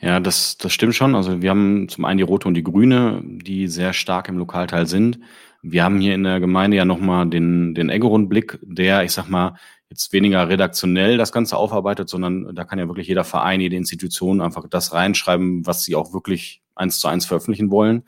Ja, 0.00 0.20
das, 0.20 0.58
das 0.58 0.72
stimmt 0.72 0.94
schon. 0.94 1.14
Also 1.14 1.42
wir 1.42 1.50
haben 1.50 1.88
zum 1.88 2.04
einen 2.04 2.18
die 2.18 2.24
Rote 2.24 2.46
und 2.46 2.54
die 2.54 2.62
Grüne, 2.62 3.22
die 3.24 3.66
sehr 3.66 3.92
stark 3.92 4.28
im 4.28 4.38
Lokalteil 4.38 4.86
sind. 4.86 5.18
Wir 5.62 5.82
haben 5.82 5.98
hier 5.98 6.14
in 6.14 6.24
der 6.24 6.40
Gemeinde 6.40 6.76
ja 6.76 6.84
nochmal 6.84 7.26
den, 7.28 7.74
den 7.74 7.88
Eggerund-Blick, 7.88 8.58
der, 8.62 9.02
ich 9.02 9.12
sag 9.12 9.28
mal, 9.28 9.56
jetzt 9.94 10.12
weniger 10.12 10.48
redaktionell 10.48 11.16
das 11.16 11.30
Ganze 11.30 11.56
aufarbeitet, 11.56 12.08
sondern 12.08 12.54
da 12.54 12.64
kann 12.64 12.80
ja 12.80 12.88
wirklich 12.88 13.06
jeder 13.06 13.24
Verein, 13.24 13.60
jede 13.60 13.76
Institution 13.76 14.40
einfach 14.40 14.68
das 14.68 14.92
reinschreiben, 14.92 15.64
was 15.66 15.84
sie 15.84 15.94
auch 15.94 16.12
wirklich 16.12 16.62
eins 16.74 16.98
zu 16.98 17.06
eins 17.06 17.26
veröffentlichen 17.26 17.70
wollen. 17.70 18.02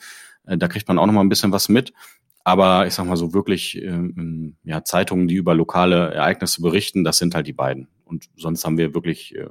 Äh, 0.47 0.59
da 0.59 0.67
kriegt 0.67 0.89
man 0.89 0.99
auch 0.99 1.07
nochmal 1.07 1.25
ein 1.25 1.29
bisschen 1.29 1.53
was 1.53 1.69
mit. 1.69 1.93
Aber 2.43 2.87
ich 2.87 2.95
sag 2.95 3.07
mal 3.07 3.17
so 3.17 3.33
wirklich 3.35 3.81
ähm, 3.81 4.57
ja, 4.65 4.85
Zeitungen, 4.85 5.29
die 5.29 5.35
über 5.35 5.55
lokale 5.55 6.13
Ereignisse 6.13 6.61
berichten, 6.61 7.03
das 7.05 7.19
sind 7.19 7.35
halt 7.35 7.47
die 7.47 7.53
beiden. 7.53 7.89
Und 8.05 8.27
sonst 8.37 8.65
haben 8.65 8.79
wir 8.79 8.95
wirklich 8.95 9.35
äh, 9.35 9.49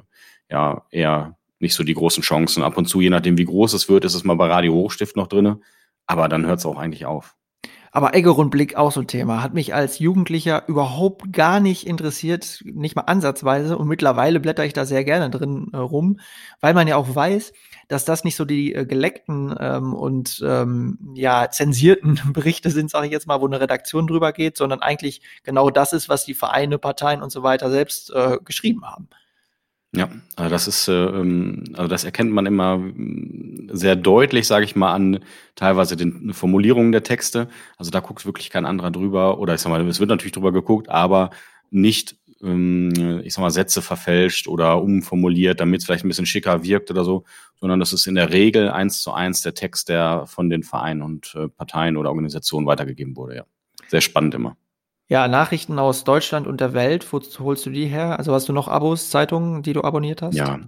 ja 0.49 0.85
eher 0.91 1.37
nicht 1.59 1.73
so 1.73 1.83
die 1.83 1.93
großen 1.93 2.23
Chancen. 2.23 2.63
Ab 2.63 2.77
und 2.77 2.87
zu, 2.87 3.01
je 3.01 3.09
nachdem 3.09 3.37
wie 3.37 3.45
groß 3.45 3.73
es 3.73 3.89
wird, 3.89 4.05
ist 4.05 4.13
es 4.13 4.23
mal 4.23 4.35
bei 4.35 4.47
Radio 4.47 4.73
Hochstift 4.73 5.15
noch 5.15 5.27
drinne. 5.27 5.59
Aber 6.05 6.27
dann 6.29 6.45
hört 6.45 6.59
es 6.59 6.65
auch 6.65 6.77
eigentlich 6.77 7.05
auf. 7.05 7.35
Aber 7.95 8.13
Eggerund-Blick 8.13 8.75
auch 8.75 8.91
so 8.91 8.99
ein 8.99 9.07
Thema. 9.07 9.41
Hat 9.41 9.53
mich 9.53 9.73
als 9.73 9.99
Jugendlicher 9.99 10.67
überhaupt 10.67 11.31
gar 11.31 11.61
nicht 11.61 11.87
interessiert, 11.87 12.61
nicht 12.65 12.93
mal 12.93 13.03
ansatzweise. 13.03 13.77
Und 13.77 13.87
mittlerweile 13.87 14.41
blätter 14.41 14.65
ich 14.65 14.73
da 14.73 14.83
sehr 14.83 15.05
gerne 15.05 15.29
drin 15.29 15.69
äh, 15.71 15.77
rum, 15.77 16.19
weil 16.59 16.73
man 16.73 16.89
ja 16.89 16.97
auch 16.97 17.15
weiß, 17.15 17.53
dass 17.87 18.03
das 18.03 18.25
nicht 18.25 18.35
so 18.35 18.43
die 18.43 18.75
äh, 18.75 18.85
geleckten 18.85 19.55
ähm, 19.57 19.93
und 19.93 20.43
ähm, 20.45 20.99
ja 21.13 21.49
zensierten 21.49 22.19
Berichte 22.33 22.69
sind, 22.69 22.91
sage 22.91 23.05
ich 23.05 23.13
jetzt 23.13 23.27
mal, 23.27 23.39
wo 23.39 23.47
eine 23.47 23.61
Redaktion 23.61 24.07
drüber 24.07 24.33
geht, 24.33 24.57
sondern 24.57 24.81
eigentlich 24.81 25.21
genau 25.45 25.69
das 25.69 25.93
ist, 25.93 26.09
was 26.09 26.25
die 26.25 26.33
Vereine, 26.33 26.77
Parteien 26.77 27.21
und 27.21 27.29
so 27.29 27.43
weiter 27.43 27.71
selbst 27.71 28.11
äh, 28.11 28.39
geschrieben 28.43 28.83
haben. 28.83 29.07
Ja, 29.95 30.09
also 30.35 30.49
das 30.49 30.67
ist, 30.67 30.87
äh, 30.87 31.05
ähm, 31.05 31.63
also 31.73 31.87
das 31.87 32.03
erkennt 32.03 32.31
man 32.31 32.45
immer 32.45 32.77
mm, 32.77 33.69
sehr 33.71 33.95
deutlich, 33.95 34.45
sage 34.47 34.65
ich 34.65 34.75
mal, 34.75 34.93
an 34.93 35.19
teilweise 35.55 35.95
den 35.95 36.33
Formulierungen 36.33 36.91
der 36.91 37.03
Texte. 37.03 37.47
Also 37.77 37.91
da 37.91 38.01
guckt 38.01 38.25
wirklich 38.25 38.49
kein 38.49 38.65
anderer 38.65 38.91
drüber 38.91 39.39
oder 39.39 39.53
ich 39.55 39.61
sag 39.61 39.69
mal, 39.69 39.87
es 39.87 39.99
wird 39.99 40.09
natürlich 40.09 40.33
drüber 40.33 40.51
geguckt, 40.51 40.89
aber 40.89 41.29
nicht, 41.71 42.17
ähm, 42.43 43.21
ich 43.23 43.33
sag 43.33 43.41
mal, 43.41 43.51
Sätze 43.51 43.81
verfälscht 43.81 44.47
oder 44.47 44.81
umformuliert, 44.81 45.59
damit 45.61 45.79
es 45.79 45.85
vielleicht 45.85 46.03
ein 46.03 46.09
bisschen 46.09 46.25
schicker 46.25 46.63
wirkt 46.63 46.91
oder 46.91 47.05
so, 47.05 47.23
sondern 47.59 47.79
das 47.79 47.93
ist 47.93 48.05
in 48.05 48.15
der 48.15 48.31
Regel 48.31 48.69
eins 48.69 49.01
zu 49.01 49.13
eins 49.13 49.41
der 49.41 49.53
Text, 49.53 49.87
der 49.89 50.25
von 50.27 50.49
den 50.49 50.63
Vereinen 50.63 51.03
und 51.03 51.35
äh, 51.35 51.47
Parteien 51.47 51.95
oder 51.95 52.09
Organisationen 52.09 52.67
weitergegeben 52.67 53.15
wurde. 53.15 53.35
Ja, 53.37 53.45
sehr 53.87 54.01
spannend 54.01 54.33
immer. 54.35 54.57
Ja, 55.07 55.27
Nachrichten 55.27 55.77
aus 55.77 56.03
Deutschland 56.03 56.47
und 56.47 56.61
der 56.61 56.73
Welt, 56.73 57.11
wo 57.13 57.19
holst 57.39 57.65
du 57.65 57.69
die 57.69 57.85
her? 57.85 58.17
Also 58.17 58.33
hast 58.33 58.49
du 58.49 58.53
noch 58.53 58.67
Abos, 58.67 59.09
Zeitungen, 59.09 59.61
die 59.61 59.73
du 59.73 59.83
abonniert 59.83 60.21
hast? 60.21 60.35
Ja, 60.35 60.59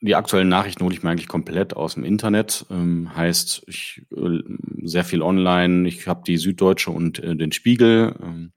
die 0.00 0.16
aktuellen 0.16 0.48
Nachrichten 0.48 0.84
hole 0.84 0.94
ich 0.94 1.02
mir 1.02 1.10
eigentlich 1.10 1.28
komplett 1.28 1.74
aus 1.74 1.94
dem 1.94 2.04
Internet. 2.04 2.66
Ähm, 2.70 3.16
heißt, 3.16 3.62
ich 3.68 4.04
äh, 4.14 4.40
sehr 4.82 5.04
viel 5.04 5.22
online. 5.22 5.88
Ich 5.88 6.06
habe 6.08 6.22
die 6.26 6.36
Süddeutsche 6.36 6.90
und 6.90 7.20
äh, 7.20 7.36
den 7.36 7.52
Spiegel. 7.52 8.14
Ähm, 8.22 8.52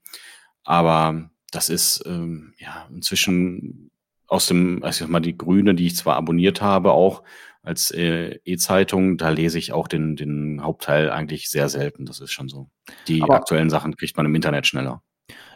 aber 0.64 1.30
das 1.50 1.70
ist 1.70 2.04
ähm, 2.04 2.52
ja 2.58 2.86
inzwischen 2.92 3.90
aus 4.26 4.46
dem, 4.46 4.82
also 4.82 4.96
ich 4.96 4.98
sag 4.98 5.08
mal, 5.08 5.20
die 5.20 5.38
Grüne, 5.38 5.74
die 5.74 5.86
ich 5.86 5.96
zwar 5.96 6.16
abonniert 6.16 6.60
habe, 6.60 6.92
auch 6.92 7.22
als 7.62 7.90
äh, 7.92 8.38
E-Zeitung, 8.44 9.16
da 9.16 9.30
lese 9.30 9.58
ich 9.58 9.72
auch 9.72 9.88
den, 9.88 10.16
den 10.16 10.62
Hauptteil 10.62 11.10
eigentlich 11.10 11.48
sehr 11.48 11.68
selten. 11.68 12.04
Das 12.04 12.20
ist 12.20 12.32
schon 12.32 12.48
so. 12.48 12.68
Die 13.06 13.22
aber 13.22 13.36
aktuellen 13.36 13.70
Sachen 13.70 13.96
kriegt 13.96 14.16
man 14.16 14.26
im 14.26 14.34
Internet 14.34 14.66
schneller. 14.66 15.02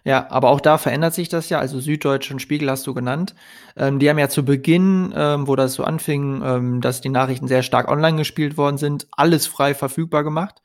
Ja, 0.05 0.29
aber 0.31 0.51
auch 0.51 0.61
da 0.61 0.79
verändert 0.79 1.15
sich 1.15 1.29
das 1.29 1.49
ja. 1.49 1.59
Also 1.61 1.79
Süddeutsche 1.81 2.35
und 2.35 2.41
Spiegel 2.41 2.69
hast 2.71 2.87
du 2.87 2.95
genannt. 2.95 3.35
Ähm, 3.77 3.99
die 3.99 4.11
haben 4.11 4.19
ja 4.19 4.29
zu 4.29 4.45
Beginn, 4.45 5.13
ähm, 5.17 5.47
wo 5.47 5.55
das 5.55 5.75
so 5.75 5.85
anfing, 5.85 6.43
ähm, 6.45 6.81
dass 6.81 7.01
die 7.01 7.09
Nachrichten 7.09 7.47
sehr 7.47 7.63
stark 7.63 7.89
online 7.89 8.17
gespielt 8.17 8.57
worden 8.57 8.79
sind, 8.79 9.07
alles 9.13 9.47
frei 9.47 9.75
verfügbar 9.75 10.25
gemacht. 10.25 10.61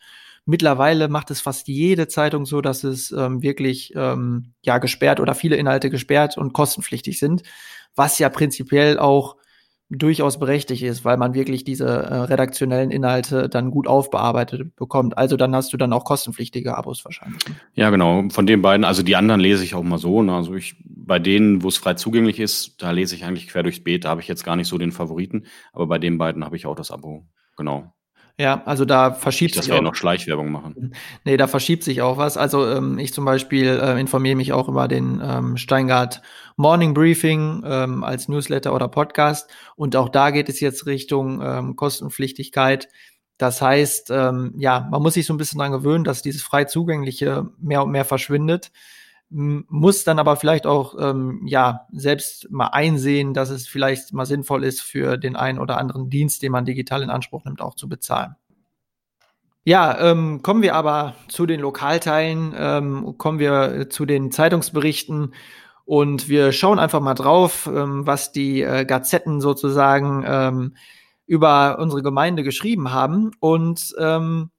Mittlerweile 0.46 1.08
macht 1.08 1.30
es 1.30 1.42
fast 1.42 1.68
jede 1.68 2.08
Zeitung 2.08 2.46
so, 2.46 2.62
dass 2.62 2.84
es 2.84 3.12
ähm, 3.12 3.44
wirklich 3.44 3.94
ähm, 3.96 4.54
ja 4.64 4.80
gesperrt 4.80 5.20
oder 5.20 5.36
viele 5.36 5.58
Inhalte 5.58 5.90
gesperrt 5.90 6.38
und 6.38 6.54
kostenpflichtig 6.54 7.20
sind, 7.20 7.44
was 7.96 8.18
ja 8.18 8.30
prinzipiell 8.30 8.98
auch 8.98 9.36
durchaus 9.90 10.38
berechtigt 10.38 10.84
ist, 10.84 11.06
weil 11.06 11.18
man 11.18 11.34
wirklich 11.34 11.64
diese 11.64 11.86
äh, 11.86 12.16
redaktionellen 12.16 12.92
Inhalte 12.92 13.48
dann 13.48 13.72
gut 13.72 13.88
aufbearbeitet 13.88 14.76
bekommt. 14.76 15.18
Also 15.18 15.38
dann 15.38 15.56
hast 15.56 15.72
du 15.72 15.78
dann 15.78 15.94
auch 15.94 16.04
kostenpflichtige 16.04 16.78
Abos 16.78 17.06
wahrscheinlich. 17.06 17.42
Ja, 17.74 17.90
genau. 17.90 18.28
Von 18.30 18.46
den 18.46 18.62
beiden, 18.62 18.84
also 18.84 19.02
die 19.02 19.16
anderen 19.16 19.40
lese 19.40 19.64
ich 19.64 19.76
auch 19.76 19.84
mal 19.84 19.98
so. 19.98 20.22
Ne? 20.22 20.34
Also 20.34 20.56
ich 20.56 20.76
bei 20.86 21.20
denen, 21.20 21.64
wo 21.64 21.70
es 21.70 21.78
frei 21.78 21.94
zugänglich 21.94 22.40
ist, 22.40 22.82
da 22.82 22.92
lese 22.92 23.16
ich 23.16 23.24
eigentlich 23.24 23.48
quer 23.48 23.64
durchs 23.64 23.82
Beet. 23.82 24.04
Da 24.04 24.10
habe 24.10 24.22
ich 24.22 24.28
jetzt 24.28 24.44
gar 24.44 24.58
nicht 24.58 24.68
so 24.68 24.78
den 24.78 24.92
Favoriten, 24.92 25.46
aber 25.72 25.88
bei 25.88 26.00
den 26.00 26.18
beiden 26.18 26.44
habe 26.44 26.58
ich 26.58 26.66
auch 26.66 26.76
das 26.76 26.92
Abo. 26.92 27.26
Genau. 27.56 27.94
Ja, 28.40 28.62
also 28.66 28.86
da 28.86 29.14
verschiebt 29.14 29.56
sich. 29.56 29.62
Dass 29.62 29.70
wir 29.70 29.78
auch, 29.78 29.82
noch 29.82 29.96
Schleichwerbung 29.96 30.52
machen. 30.52 30.94
Nee, 31.24 31.38
da 31.38 31.48
verschiebt 31.48 31.84
sich 31.84 32.02
auch 32.02 32.18
was. 32.18 32.38
Also 32.38 32.70
ähm, 32.70 33.00
ich 33.00 33.12
zum 33.14 33.26
Beispiel 33.26 33.68
äh, 33.68 34.00
informiere 34.00 34.36
mich 34.36 34.54
auch 34.54 34.70
über 34.70 34.88
den 34.88 35.22
ähm, 35.24 35.58
Steingart 35.58 36.22
Morning 36.56 36.94
Briefing 36.94 37.64
ähm, 37.66 38.04
als 38.04 38.28
Newsletter 38.28 38.74
oder 38.74 38.88
Podcast. 38.88 39.50
Und 39.76 39.96
auch 39.96 40.10
da 40.10 40.30
geht 40.30 40.50
es 40.50 40.60
jetzt 40.60 40.86
Richtung 40.86 41.42
ähm, 41.42 41.76
Kostenpflichtigkeit. 41.76 42.90
Das 43.40 43.62
heißt, 43.62 44.12
ähm, 44.12 44.54
ja, 44.58 44.88
man 44.92 45.02
muss 45.02 45.16
sich 45.16 45.26
so 45.26 45.34
ein 45.34 45.38
bisschen 45.38 45.60
dran 45.60 45.72
gewöhnen, 45.72 46.04
dass 46.04 46.22
dieses 46.22 46.44
frei 46.44 46.66
zugängliche 46.66 47.50
mehr 47.60 47.84
und 47.84 47.92
mehr 47.92 48.06
verschwindet 48.06 48.72
muss 49.30 50.04
dann 50.04 50.20
aber 50.20 50.38
vielleicht 50.38 50.66
auch 50.66 50.96
ähm, 51.00 51.42
ja 51.46 51.88
selbst 51.92 52.50
mal 52.50 52.68
einsehen, 52.68 53.34
dass 53.34 53.50
es 53.50 53.68
vielleicht 53.68 54.14
mal 54.14 54.26
sinnvoll 54.26 54.64
ist, 54.64 54.82
für 54.82 55.18
den 55.18 55.36
einen 55.36 55.60
oder 55.60 55.78
anderen 55.78 56.10
Dienst, 56.10 56.42
den 56.42 56.52
man 56.52 56.66
digital 56.66 57.04
in 57.04 57.10
Anspruch 57.10 57.44
nimmt, 57.44 57.62
auch 57.62 57.76
zu 57.76 57.90
bezahlen. 57.90 58.36
Ja, 59.66 60.00
ähm, 60.00 60.42
kommen 60.44 60.62
wir 60.62 60.76
aber 60.76 61.16
zu 61.28 61.46
den 61.46 61.60
Lokalteilen, 61.60 62.54
ähm, 62.58 63.16
kommen 63.18 63.40
wir 63.40 63.90
zu 63.90 64.06
den 64.06 64.32
Zeitungsberichten 64.32 65.34
und 65.84 66.30
wir 66.30 66.54
schauen 66.54 66.80
einfach 66.80 67.02
mal 67.02 67.14
drauf, 67.14 67.70
ähm, 67.74 68.08
was 68.08 68.32
die 68.32 68.62
äh, 68.62 68.86
Gazetten 68.86 69.42
sozusagen 69.42 70.24
ähm, 70.26 70.76
über 71.26 71.80
unsere 71.80 72.02
Gemeinde 72.02 72.44
geschrieben 72.44 72.92
haben. 72.92 73.32
Und 73.40 73.94
ähm, 74.00 74.50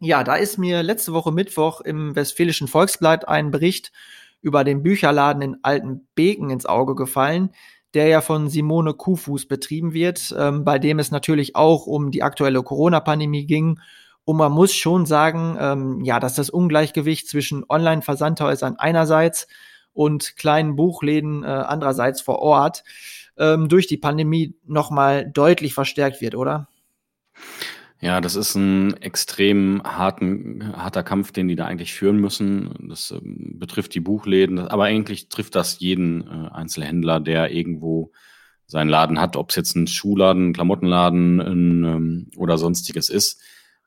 ja, 0.00 0.24
da 0.24 0.34
ist 0.36 0.58
mir 0.58 0.82
letzte 0.82 1.12
Woche 1.12 1.32
Mittwoch 1.32 1.80
im 1.80 2.14
Westfälischen 2.14 2.68
Volksblatt 2.68 3.28
ein 3.28 3.50
Bericht 3.50 3.92
über 4.40 4.64
den 4.64 4.82
Bücherladen 4.82 5.42
in 5.42 5.56
Altenbeken 5.62 6.50
ins 6.50 6.66
Auge 6.66 6.94
gefallen, 6.94 7.50
der 7.94 8.08
ja 8.08 8.20
von 8.20 8.48
Simone 8.48 8.92
Kuhfuß 8.92 9.46
betrieben 9.46 9.94
wird, 9.94 10.34
ähm, 10.36 10.64
bei 10.64 10.78
dem 10.78 10.98
es 10.98 11.10
natürlich 11.10 11.56
auch 11.56 11.86
um 11.86 12.10
die 12.10 12.22
aktuelle 12.22 12.62
Corona-Pandemie 12.62 13.46
ging. 13.46 13.80
Und 14.24 14.36
man 14.36 14.52
muss 14.52 14.74
schon 14.74 15.06
sagen, 15.06 15.56
ähm, 15.60 16.04
ja, 16.04 16.18
dass 16.20 16.34
das 16.34 16.50
Ungleichgewicht 16.50 17.28
zwischen 17.28 17.64
Online-Versandhäusern 17.68 18.76
einerseits 18.76 19.46
und 19.92 20.36
kleinen 20.36 20.76
Buchläden 20.76 21.44
äh, 21.44 21.46
andererseits 21.46 22.20
vor 22.20 22.40
Ort 22.40 22.84
ähm, 23.38 23.68
durch 23.68 23.86
die 23.86 23.96
Pandemie 23.96 24.54
nochmal 24.66 25.30
deutlich 25.30 25.72
verstärkt 25.74 26.20
wird, 26.20 26.34
oder? 26.34 26.68
Ja, 28.00 28.20
das 28.20 28.34
ist 28.34 28.54
ein 28.54 28.94
extrem 29.00 29.82
harten, 29.82 30.76
harter 30.76 31.02
Kampf, 31.02 31.32
den 31.32 31.48
die 31.48 31.56
da 31.56 31.66
eigentlich 31.66 31.94
führen 31.94 32.18
müssen. 32.18 32.74
Das 32.88 33.12
ähm, 33.12 33.58
betrifft 33.58 33.94
die 33.94 34.00
Buchläden, 34.00 34.58
aber 34.58 34.84
eigentlich 34.84 35.28
trifft 35.28 35.54
das 35.54 35.78
jeden 35.78 36.22
äh, 36.22 36.50
Einzelhändler, 36.52 37.20
der 37.20 37.50
irgendwo 37.50 38.12
seinen 38.66 38.88
Laden 38.88 39.20
hat, 39.20 39.36
ob 39.36 39.50
es 39.50 39.56
jetzt 39.56 39.76
ein 39.76 39.86
Schuhladen, 39.86 40.50
ein 40.50 40.52
Klamottenladen 40.52 41.40
ein, 41.40 41.84
ähm, 41.84 42.30
oder 42.36 42.58
sonstiges 42.58 43.08
ist, 43.08 43.40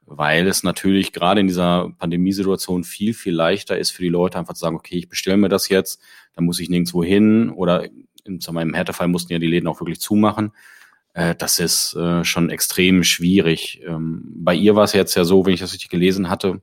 weil 0.06 0.48
es 0.48 0.64
natürlich 0.64 1.12
gerade 1.12 1.42
in 1.42 1.48
dieser 1.48 1.92
Pandemiesituation 2.00 2.84
viel, 2.86 3.14
viel 3.14 3.34
leichter 3.34 3.78
ist 3.78 3.92
für 3.92 4.04
die 4.04 4.10
Leute 4.10 4.40
einfach 4.40 4.54
zu 4.54 4.62
sagen, 4.62 4.78
okay, 4.78 4.96
ich 4.98 5.10
bestelle 5.10 5.38
mir 5.38 5.50
das 5.50 5.70
jetzt, 5.70 6.02
dann 6.34 6.46
muss 6.46 6.60
ich 6.60 6.70
nirgendwo 6.70 7.04
hin. 7.04 7.50
Oder 7.50 7.86
in, 8.24 8.40
im 8.40 8.74
Härtefall 8.74 9.10
mussten 9.10 9.34
ja 9.34 9.40
die 9.40 9.48
Läden 9.48 9.68
auch 9.68 9.82
wirklich 9.82 10.00
zumachen 10.00 10.54
äh, 11.18 11.34
das 11.36 11.58
ist 11.58 11.96
äh, 11.96 12.24
schon 12.24 12.52
extrem 12.52 13.04
schwierig. 13.04 13.82
Ähm, 13.88 14.22
bei 14.36 14.54
ihr 14.54 14.76
war 14.76 14.84
es 14.84 14.94
jetzt 14.94 15.16
ja 15.16 15.26
so, 15.26 15.46
wenn 15.46 15.54
ich 15.54 15.60
das 15.60 15.74
richtig 15.74 15.90
gelesen 15.90 16.30
hatte, 16.30 16.62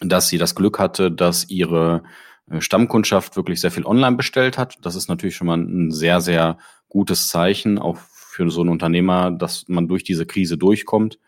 dass 0.00 0.28
sie 0.28 0.38
das 0.38 0.54
Glück 0.54 0.78
hatte, 0.78 1.10
dass 1.10 1.50
ihre 1.50 2.04
äh, 2.48 2.60
Stammkundschaft 2.60 3.34
wirklich 3.34 3.60
sehr 3.60 3.72
viel 3.72 3.84
online 3.84 4.14
bestellt 4.14 4.58
hat. 4.58 4.76
Das 4.82 4.94
ist 4.94 5.08
natürlich 5.08 5.34
schon 5.34 5.48
mal 5.48 5.58
ein 5.58 5.90
sehr, 5.90 6.20
sehr 6.20 6.58
gutes 6.88 7.26
Zeichen, 7.26 7.80
auch 7.80 7.98
für 7.98 8.48
so 8.48 8.60
einen 8.60 8.70
Unternehmer, 8.70 9.32
dass 9.32 9.64
man 9.66 9.88
durch 9.88 10.04
diese 10.04 10.24
Krise 10.24 10.56
durchkommt. 10.56 11.18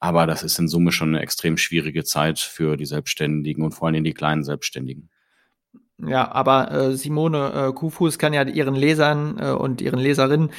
Aber 0.00 0.26
das 0.26 0.42
ist 0.42 0.58
in 0.58 0.68
Summe 0.68 0.90
schon 0.90 1.08
eine 1.08 1.20
extrem 1.20 1.58
schwierige 1.58 2.02
Zeit 2.04 2.38
für 2.38 2.78
die 2.78 2.86
Selbstständigen 2.86 3.62
und 3.62 3.72
vor 3.72 3.88
allem 3.88 4.04
die 4.04 4.14
kleinen 4.14 4.44
Selbstständigen. 4.44 5.10
Ja, 5.98 6.32
aber 6.32 6.70
äh, 6.72 6.96
Simone 6.96 7.68
äh, 7.68 7.72
Kufus 7.72 8.18
kann 8.18 8.32
ja 8.32 8.42
ihren 8.42 8.74
Lesern 8.74 9.38
äh, 9.38 9.50
und 9.52 9.80
ihren 9.80 10.00
Leserinnen 10.00 10.50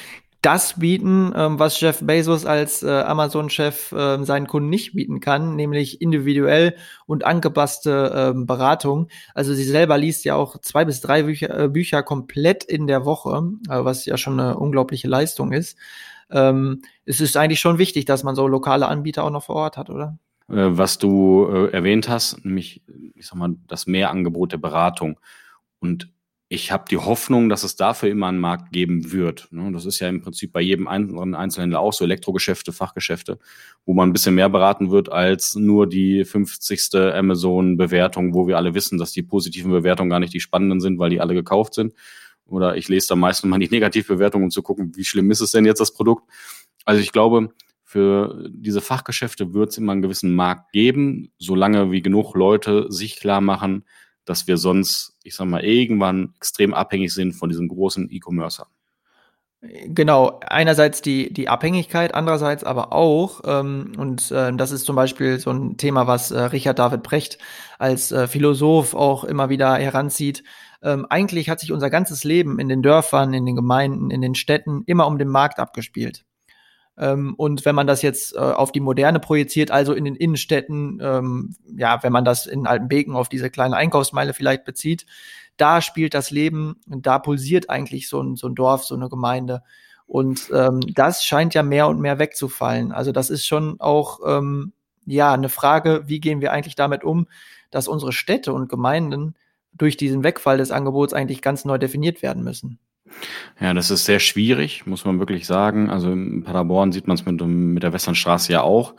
das 0.46 0.80
bieten, 0.80 1.34
ähm, 1.36 1.58
was 1.58 1.80
Jeff 1.80 2.02
Bezos 2.02 2.46
als 2.46 2.84
äh, 2.84 2.90
Amazon-Chef 2.90 3.92
äh, 3.92 4.24
seinen 4.24 4.46
Kunden 4.46 4.70
nicht 4.70 4.94
bieten 4.94 5.20
kann, 5.20 5.56
nämlich 5.56 6.02
individuell 6.02 6.76
und 7.08 7.26
angepasste 7.26 8.34
äh, 8.36 8.46
Beratung. 8.46 9.08
Also 9.34 9.56
sie 9.56 9.64
selber 9.64 9.98
liest 9.98 10.24
ja 10.24 10.36
auch 10.36 10.60
zwei 10.62 10.86
bis 10.86 11.02
drei 11.02 11.24
Bücher, 11.24 11.64
äh, 11.64 11.68
Bücher 11.68 12.04
komplett 12.04 12.64
in 12.64 12.86
der 12.86 13.06
Woche, 13.06 13.54
äh, 13.70 13.84
was 13.84 14.06
ja 14.06 14.18
schon 14.18 14.40
eine 14.40 14.58
unglaubliche 14.58 15.08
Leistung 15.08 15.52
ist. 15.52 15.80
Ähm, 16.30 16.84
es 17.06 17.22
ist 17.22 17.38
eigentlich 17.38 17.60
schon 17.60 17.80
wichtig, 17.80 18.06
dass 18.06 18.24
man 18.24 18.36
so 18.36 18.48
lokale 18.48 18.88
Anbieter 18.88 19.24
auch 19.24 19.32
noch 19.32 19.46
vor 19.46 19.56
Ort 19.56 19.78
hat, 19.78 19.90
oder? 19.90 20.20
Äh, 20.48 20.78
was 20.78 21.00
du 21.00 21.48
äh, 21.50 21.72
erwähnt 21.72 22.08
hast, 22.08 22.46
nämlich, 22.46 22.84
ich 23.16 23.26
sag 23.26 23.36
mal, 23.36 23.56
das 23.68 23.88
Mehrangebot 23.88 24.52
der 24.52 24.58
Beratung. 24.58 25.20
Und 25.80 26.10
ich 26.48 26.72
habe 26.72 26.86
die 26.90 26.98
Hoffnung, 26.98 27.50
dass 27.50 27.64
es 27.64 27.76
dafür 27.76 28.10
immer 28.10 28.28
einen 28.28 28.40
Markt 28.40 28.72
geben 28.72 29.12
wird. 29.12 29.48
Ne? 29.52 29.72
Das 29.72 29.86
ist 29.86 30.00
ja 30.00 30.08
im 30.08 30.22
Prinzip 30.22 30.54
bei 30.54 30.62
jedem 30.62 30.88
anderen 30.88 31.34
Einzelhändler 31.34 31.80
auch 31.80 31.94
so, 31.94 32.04
Elektrogeschäfte, 32.04 32.72
Fachgeschäfte, 32.72 33.40
wo 33.86 33.94
man 33.96 34.10
ein 34.10 34.14
bisschen 34.14 34.36
mehr 34.36 34.50
beraten 34.50 34.92
wird 34.92 35.12
als 35.12 35.56
nur 35.56 35.88
die 35.90 36.24
50. 36.24 36.94
Amazon-Bewertung, 36.94 38.36
wo 38.36 38.48
wir 38.48 38.58
alle 38.58 38.76
wissen, 38.76 39.00
dass 39.00 39.12
die 39.12 39.24
positiven 39.24 39.72
Bewertungen 39.72 40.12
gar 40.12 40.20
nicht 40.20 40.34
die 40.34 40.40
spannenden 40.40 40.82
sind, 40.82 41.00
weil 41.00 41.10
die 41.10 41.20
alle 41.20 41.34
gekauft 41.34 41.74
sind. 41.74 41.94
Oder 42.46 42.78
ich 42.78 42.90
lese 42.90 43.08
da 43.08 43.16
meistens 43.16 43.50
mal 43.50 43.58
die 43.58 43.70
Negativbewertungen, 43.70 44.46
um 44.46 44.52
zu 44.52 44.62
gucken, 44.62 44.96
wie 44.96 45.04
schlimm 45.04 45.32
ist 45.32 45.42
es 45.42 45.52
denn 45.52 45.66
jetzt 45.66 45.80
das 45.80 45.94
Produkt. 45.94 46.30
Also 46.86 47.02
ich 47.02 47.12
glaube, 47.12 47.50
für 47.84 48.50
diese 48.50 48.82
Fachgeschäfte 48.82 49.56
wird 49.56 49.72
es 49.72 49.80
immer 49.80 49.94
einen 49.94 50.04
gewissen 50.04 50.36
Markt 50.36 50.72
geben, 50.74 51.32
solange 51.40 51.92
wie 51.92 52.04
genug 52.04 52.36
Leute 52.36 52.92
sich 52.92 53.16
klar 53.20 53.42
machen, 53.42 53.84
dass 54.26 54.48
wir 54.48 54.58
sonst, 54.58 55.18
ich 55.24 55.36
sag 55.36 55.48
mal, 55.48 55.64
irgendwann 55.64 56.34
extrem 56.38 56.74
abhängig 56.74 57.14
sind 57.14 57.34
von 57.34 57.50
diesen 57.50 57.68
großen 57.68 58.10
E-Commercer. 58.12 58.68
Genau, 59.62 60.40
einerseits 60.46 61.02
die, 61.02 61.34
die 61.34 61.50
Abhängigkeit, 61.50 62.14
andererseits 62.14 62.64
aber 62.64 62.94
auch, 62.94 63.42
ähm, 63.46 63.94
und 63.98 64.30
äh, 64.32 64.54
das 64.54 64.72
ist 64.72 64.86
zum 64.86 64.96
Beispiel 64.96 65.40
so 65.40 65.50
ein 65.50 65.78
Thema, 65.78 66.06
was 66.08 66.30
äh, 66.32 66.40
Richard 66.40 66.78
David 66.78 67.02
Brecht 67.02 67.40
als 67.80 68.12
äh, 68.12 68.28
Philosoph 68.28 68.94
auch 68.94 69.24
immer 69.24 69.50
wieder 69.50 69.76
heranzieht. 69.76 70.44
Ähm, 70.84 71.08
eigentlich 71.10 71.50
hat 71.50 71.60
sich 71.60 71.72
unser 71.72 71.90
ganzes 71.90 72.24
Leben 72.24 72.60
in 72.60 72.70
den 72.70 72.84
Dörfern, 72.84 73.34
in 73.34 73.46
den 73.46 73.56
Gemeinden, 73.56 74.12
in 74.12 74.22
den 74.22 74.36
Städten 74.36 74.84
immer 74.86 75.08
um 75.08 75.18
den 75.18 75.30
Markt 75.30 75.60
abgespielt. 75.60 76.26
Ähm, 76.98 77.36
und 77.36 77.66
wenn 77.66 77.76
man 77.76 77.88
das 77.88 78.02
jetzt 78.02 78.36
äh, 78.36 78.40
auf 78.40 78.72
die 78.72 78.80
Moderne 78.80 79.20
projiziert, 79.20 79.72
also 79.72 79.94
in 79.94 80.06
den 80.06 80.16
Innenstädten, 80.16 81.00
ähm, 81.02 81.56
ja, 81.76 82.02
wenn 82.04 82.14
man 82.14 82.26
das 82.26 82.46
in 82.46 82.68
Altenbeken 82.68 83.16
auf 83.16 83.30
diese 83.30 83.50
kleine 83.50 83.76
Einkaufsmeile 83.76 84.34
vielleicht 84.34 84.66
bezieht, 84.66 85.06
da 85.58 85.82
spielt 85.82 86.14
das 86.14 86.32
Leben, 86.32 86.78
da 86.86 87.20
pulsiert 87.20 87.70
eigentlich 87.70 88.10
so 88.10 88.22
ein, 88.22 88.36
so 88.36 88.48
ein 88.48 88.56
Dorf, 88.56 88.84
so 88.84 88.96
eine 88.96 89.10
Gemeinde. 89.10 89.64
Und 90.08 90.52
ähm, 90.54 90.82
das 90.94 91.24
scheint 91.24 91.54
ja 91.54 91.64
mehr 91.64 91.88
und 91.88 92.00
mehr 92.00 92.20
wegzufallen. 92.20 92.92
Also 92.92 93.12
das 93.12 93.30
ist 93.30 93.46
schon 93.46 93.80
auch 93.80 94.20
ähm, 94.26 94.74
ja 95.06 95.34
eine 95.34 95.50
Frage, 95.50 96.04
wie 96.08 96.20
gehen 96.20 96.42
wir 96.42 96.52
eigentlich 96.52 96.76
damit 96.76 97.04
um, 97.04 97.28
dass 97.72 97.88
unsere 97.88 98.12
Städte 98.12 98.54
und 98.54 98.70
Gemeinden 98.70 99.36
durch 99.74 99.98
diesen 99.98 100.24
Wegfall 100.24 100.58
des 100.58 100.72
Angebots 100.72 101.14
eigentlich 101.14 101.42
ganz 101.42 101.66
neu 101.66 101.78
definiert 101.78 102.22
werden 102.22 102.44
müssen. 102.44 102.80
Ja, 103.60 103.74
das 103.74 103.92
ist 103.92 104.06
sehr 104.06 104.20
schwierig, 104.20 104.86
muss 104.86 105.06
man 105.06 105.20
wirklich 105.20 105.46
sagen. 105.46 105.90
Also 105.90 106.12
in 106.12 106.44
Paderborn 106.44 106.92
sieht 106.92 107.08
man 107.08 107.16
es 107.16 107.26
mit, 107.26 107.42
mit 107.42 107.84
der 107.84 107.94
Westernstraße 107.94 108.52
ja 108.52 108.62
auch. 108.62 108.96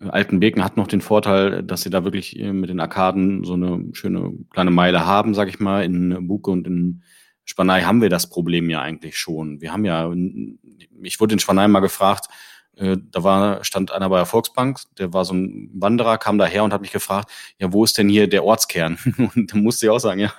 Altenbeken 0.00 0.64
hat 0.64 0.76
noch 0.76 0.88
den 0.88 1.00
Vorteil, 1.00 1.62
dass 1.62 1.82
sie 1.82 1.90
da 1.90 2.04
wirklich 2.04 2.38
äh, 2.38 2.52
mit 2.52 2.68
den 2.68 2.80
Arkaden 2.80 3.44
so 3.44 3.54
eine 3.54 3.84
schöne 3.92 4.32
kleine 4.50 4.70
Meile 4.72 5.06
haben, 5.06 5.34
sag 5.34 5.48
ich 5.48 5.60
mal. 5.60 5.84
In 5.84 6.26
Buke 6.26 6.50
und 6.50 6.66
in 6.66 7.02
Spanei 7.44 7.82
haben 7.82 8.02
wir 8.02 8.08
das 8.08 8.28
Problem 8.28 8.68
ja 8.70 8.80
eigentlich 8.80 9.16
schon. 9.16 9.60
Wir 9.60 9.72
haben 9.72 9.84
ja, 9.84 10.12
ich 11.02 11.20
wurde 11.20 11.34
in 11.34 11.38
Spanei 11.38 11.68
mal 11.68 11.80
gefragt, 11.80 12.28
äh, 12.76 12.96
da 13.10 13.22
war, 13.22 13.62
stand 13.62 13.92
einer 13.92 14.08
bei 14.08 14.16
der 14.16 14.26
Volksbank, 14.26 14.80
der 14.98 15.12
war 15.12 15.24
so 15.24 15.34
ein 15.34 15.70
Wanderer, 15.74 16.18
kam 16.18 16.38
daher 16.38 16.64
und 16.64 16.72
hat 16.72 16.80
mich 16.80 16.92
gefragt, 16.92 17.30
ja, 17.58 17.72
wo 17.72 17.84
ist 17.84 17.96
denn 17.98 18.08
hier 18.08 18.28
der 18.28 18.44
Ortskern? 18.44 18.98
Und 19.34 19.52
da 19.52 19.56
musste 19.56 19.86
ich 19.86 19.90
auch 19.90 20.00
sagen, 20.00 20.20
ja, 20.20 20.32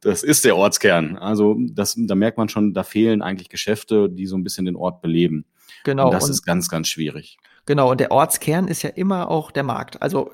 das 0.00 0.22
ist 0.22 0.44
der 0.44 0.56
Ortskern. 0.56 1.16
Also 1.16 1.56
das, 1.58 1.94
da 1.96 2.14
merkt 2.14 2.38
man 2.38 2.48
schon, 2.48 2.74
da 2.74 2.82
fehlen 2.82 3.22
eigentlich 3.22 3.48
Geschäfte, 3.48 4.08
die 4.08 4.26
so 4.26 4.36
ein 4.36 4.44
bisschen 4.44 4.64
den 4.64 4.76
Ort 4.76 5.00
beleben. 5.02 5.44
Genau. 5.84 6.06
Und 6.06 6.12
das 6.14 6.24
und 6.24 6.30
ist 6.30 6.42
ganz, 6.42 6.68
ganz 6.68 6.88
schwierig. 6.88 7.38
Genau, 7.66 7.90
und 7.90 8.00
der 8.00 8.12
Ortskern 8.12 8.66
ist 8.66 8.82
ja 8.82 8.88
immer 8.88 9.30
auch 9.30 9.50
der 9.50 9.62
Markt. 9.62 10.00
Also, 10.00 10.30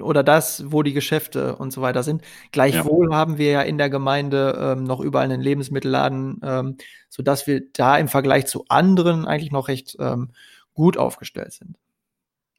oder 0.00 0.22
das, 0.22 0.70
wo 0.70 0.82
die 0.82 0.92
Geschäfte 0.92 1.56
und 1.56 1.72
so 1.72 1.80
weiter 1.80 2.02
sind. 2.02 2.22
Gleichwohl 2.52 3.10
ja. 3.10 3.16
haben 3.16 3.38
wir 3.38 3.50
ja 3.50 3.62
in 3.62 3.78
der 3.78 3.88
Gemeinde 3.88 4.54
ähm, 4.60 4.84
noch 4.84 5.00
überall 5.00 5.24
einen 5.24 5.40
Lebensmittelladen, 5.40 6.40
ähm, 6.44 6.76
sodass 7.08 7.46
wir 7.46 7.62
da 7.72 7.96
im 7.96 8.08
Vergleich 8.08 8.46
zu 8.46 8.66
anderen 8.68 9.24
eigentlich 9.24 9.50
noch 9.50 9.68
recht 9.68 9.96
ähm, 9.98 10.28
gut 10.74 10.98
aufgestellt 10.98 11.54
sind. 11.54 11.78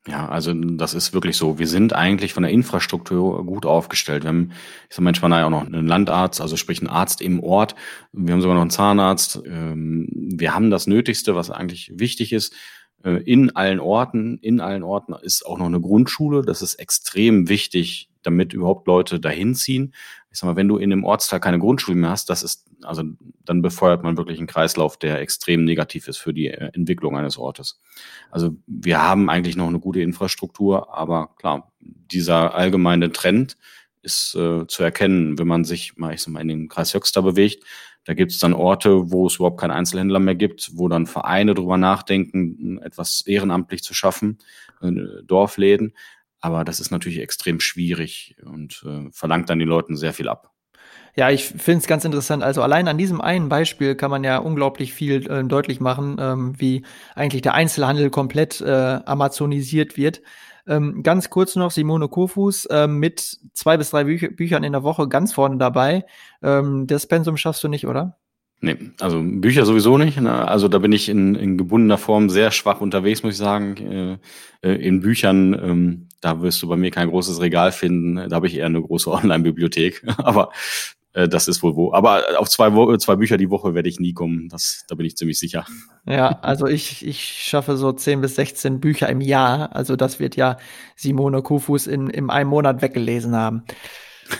Ja, 0.10 0.28
also 0.28 0.54
das 0.54 0.95
ist 0.95 1.13
wirklich 1.13 1.38
so. 1.38 1.60
Wir 1.60 1.67
sind 1.67 1.93
eigentlich 1.93 2.34
von 2.34 2.41
der 2.41 2.52
Infrastruktur 2.52 3.45
gut 3.45 3.67
aufgestellt. 3.67 4.24
Wir 4.24 4.30
haben, 4.30 4.52
ich 4.89 4.95
sag 4.95 5.02
mal, 5.04 5.12
in 5.12 5.43
auch 5.45 5.52
noch 5.52 5.65
einen 5.67 5.86
Landarzt, 5.86 6.41
also 6.41 6.58
sprich 6.58 6.80
einen 6.80 6.89
Arzt 6.89 7.22
im 7.22 7.43
Ort. 7.43 7.76
Wir 8.12 8.34
haben 8.34 8.41
sogar 8.41 8.56
noch 8.56 8.63
einen 8.63 8.72
Zahnarzt. 8.72 9.39
Ähm, 9.45 10.08
wir 10.12 10.56
haben 10.56 10.72
das 10.72 10.88
Nötigste, 10.88 11.36
was 11.36 11.52
eigentlich 11.52 11.91
wichtig 11.93 12.34
ist. 12.34 12.56
Äh, 13.04 13.22
in 13.24 13.56
allen 13.56 13.80
Orten, 13.80 14.39
in 14.39 14.62
allen 14.62 14.82
Orten 14.82 15.13
ist 15.13 15.45
auch 15.45 15.60
noch 15.60 15.67
eine 15.67 15.80
Grundschule. 15.80 16.41
Das 16.41 16.63
ist 16.63 16.76
extrem 16.76 17.48
wichtig, 17.48 18.09
damit 18.23 18.53
überhaupt 18.53 18.88
Leute 18.88 19.19
dahin 19.19 19.55
ziehen. 19.55 19.93
Ich 20.32 20.39
sag 20.39 20.47
mal, 20.47 20.55
wenn 20.55 20.67
du 20.67 20.77
in 20.77 20.91
einem 20.91 21.03
Ortsteil 21.03 21.39
keine 21.39 21.60
Grundschule 21.60 21.97
mehr 21.97 22.10
hast, 22.10 22.29
das 22.29 22.43
ist, 22.43 22.67
also 22.84 23.03
dann 23.45 23.62
befeuert 23.62 24.03
man 24.03 24.17
wirklich 24.17 24.38
einen 24.38 24.47
Kreislauf, 24.47 24.97
der 24.97 25.19
extrem 25.21 25.63
negativ 25.63 26.08
ist 26.08 26.17
für 26.17 26.34
die 26.34 26.47
äh, 26.47 26.69
Entwicklung 26.73 27.17
eines 27.17 27.38
Ortes. 27.38 27.79
Also 28.32 28.55
wir 28.67 29.01
haben 29.01 29.29
eigentlich 29.29 29.55
noch 29.55 29.67
eine 29.67 29.79
gute 29.79 30.01
Infrastruktur, 30.01 30.95
aber 30.95 31.32
klar, 31.38 31.71
dieser 31.79 32.53
allgemeine 32.53 33.12
Trend 33.12 33.58
ist 34.01 34.36
äh, 34.36 34.65
zu 34.67 34.84
erkennen, 34.84 35.38
wenn 35.39 35.47
man 35.47 35.65
sich 35.65 35.97
mal, 35.97 36.13
ich 36.13 36.21
sag 36.21 36.34
mal, 36.34 36.41
in 36.41 36.47
den 36.47 36.69
Kreis 36.69 36.93
Höxter 36.93 37.21
bewegt. 37.21 37.63
Da 38.05 38.13
gibt 38.13 38.32
es 38.32 38.39
dann 38.39 38.53
Orte, 38.53 39.12
wo 39.12 39.27
es 39.27 39.36
überhaupt 39.36 39.60
keinen 39.60 39.71
Einzelhändler 39.71 40.19
mehr 40.19 40.36
gibt, 40.36 40.71
wo 40.73 40.88
dann 40.88 41.05
Vereine 41.05 41.53
drüber 41.53 41.77
nachdenken, 41.77 42.79
etwas 42.82 43.21
ehrenamtlich 43.25 43.84
zu 43.84 43.93
schaffen, 43.93 44.39
äh, 44.82 44.91
Dorfläden. 45.23 45.93
Aber 46.41 46.63
das 46.63 46.80
ist 46.80 46.91
natürlich 46.91 47.19
extrem 47.19 47.60
schwierig 47.60 48.36
und 48.45 48.84
äh, 48.86 49.10
verlangt 49.12 49.49
dann 49.49 49.60
den 49.60 49.67
Leuten 49.67 49.97
sehr 49.97 50.13
viel 50.13 50.30
ab. 50.30 50.54
Ja, 51.15 51.30
ich 51.30 51.45
finde 51.45 51.80
es 51.80 51.88
ganz 51.88 52.06
interessant. 52.06 52.43
Also 52.43 52.62
allein 52.62 52.88
an 52.88 52.97
diesem 52.97 53.19
einen 53.19 53.49
Beispiel 53.49 53.95
kann 53.95 54.12
man 54.12 54.23
ja 54.23 54.38
unglaublich 54.38 54.93
viel 54.93 55.30
äh, 55.30 55.43
deutlich 55.43 55.80
machen, 55.80 56.17
ähm, 56.19 56.54
wie 56.58 56.84
eigentlich 57.15 57.41
der 57.41 57.56
Einzelhandel 57.56 58.10
komplett 58.10 58.62
äh, 58.62 58.99
amazonisiert 59.06 59.97
wird. 59.97 60.21
Ähm, 60.67 61.02
ganz 61.02 61.30
kurz 61.30 61.56
noch, 61.56 61.71
Simone 61.71 62.08
Kofus 62.08 62.65
äh, 62.67 62.88
mit 62.88 63.39
zwei 63.54 63.78
bis 63.78 63.89
drei 63.89 64.04
Büch 64.04 64.36
Büchern 64.36 64.63
in 64.63 64.73
der 64.73 64.84
Woche 64.84 65.08
ganz 65.08 65.34
vorne 65.34 65.58
dabei. 65.58 66.06
Ähm, 66.43 66.86
das 66.86 67.08
Pensum 67.08 67.38
schaffst 67.38 67.63
du 67.63 67.67
nicht, 67.67 67.88
oder? 67.88 68.17
Nee, 68.62 68.78
also 68.99 69.21
Bücher 69.23 69.65
sowieso 69.65 69.97
nicht. 69.97 70.19
Ne? 70.19 70.47
Also 70.47 70.67
da 70.67 70.80
bin 70.80 70.91
ich 70.91 71.08
in, 71.08 71.34
in 71.36 71.58
gebundener 71.58 71.97
Form 71.97 72.30
sehr 72.30 72.52
schwach 72.52 72.82
unterwegs, 72.82 73.23
muss 73.23 73.34
ich 73.34 73.39
sagen. 73.39 74.19
Äh, 74.62 74.69
äh, 74.69 74.75
in 74.75 74.99
Büchern, 74.99 75.54
ähm, 75.54 76.09
da 76.21 76.41
wirst 76.41 76.62
du 76.62 76.67
bei 76.67 76.75
mir 76.75 76.91
kein 76.91 77.10
großes 77.10 77.41
Regal 77.41 77.71
finden. 77.71 78.29
Da 78.29 78.36
habe 78.36 78.47
ich 78.47 78.58
eher 78.58 78.65
eine 78.65 78.82
große 78.82 79.12
Online-Bibliothek. 79.12 80.03
Aber 80.17 80.51
äh, 81.13 81.27
das 81.27 81.47
ist 81.47 81.63
wohl 81.63 81.75
wo. 81.75 81.93
Aber 81.93 82.23
auf 82.38 82.49
zwei, 82.49 82.69
zwei 82.97 83.15
Bücher 83.15 83.38
die 83.38 83.49
Woche 83.49 83.73
werde 83.73 83.89
ich 83.89 83.99
nie 83.99 84.13
kommen. 84.13 84.49
Das, 84.49 84.86
da 84.88 84.95
bin 84.95 85.05
ich 85.05 85.17
ziemlich 85.17 85.39
sicher. 85.39 85.65
Ja, 86.05 86.39
also 86.41 86.67
ich, 86.67 87.05
ich 87.05 87.23
schaffe 87.23 87.77
so 87.77 87.91
10 87.91 88.21
bis 88.21 88.36
16 88.36 88.79
Bücher 88.79 89.10
im 89.10 89.21
Jahr. 89.21 89.75
Also 89.75 89.95
das 89.95 90.19
wird 90.19 90.36
ja 90.36 90.58
Simone 90.95 91.41
Kufus 91.41 91.88
in, 91.88 92.10
in 92.10 92.29
einem 92.29 92.49
Monat 92.49 92.82
weggelesen 92.82 93.36
haben. 93.36 93.63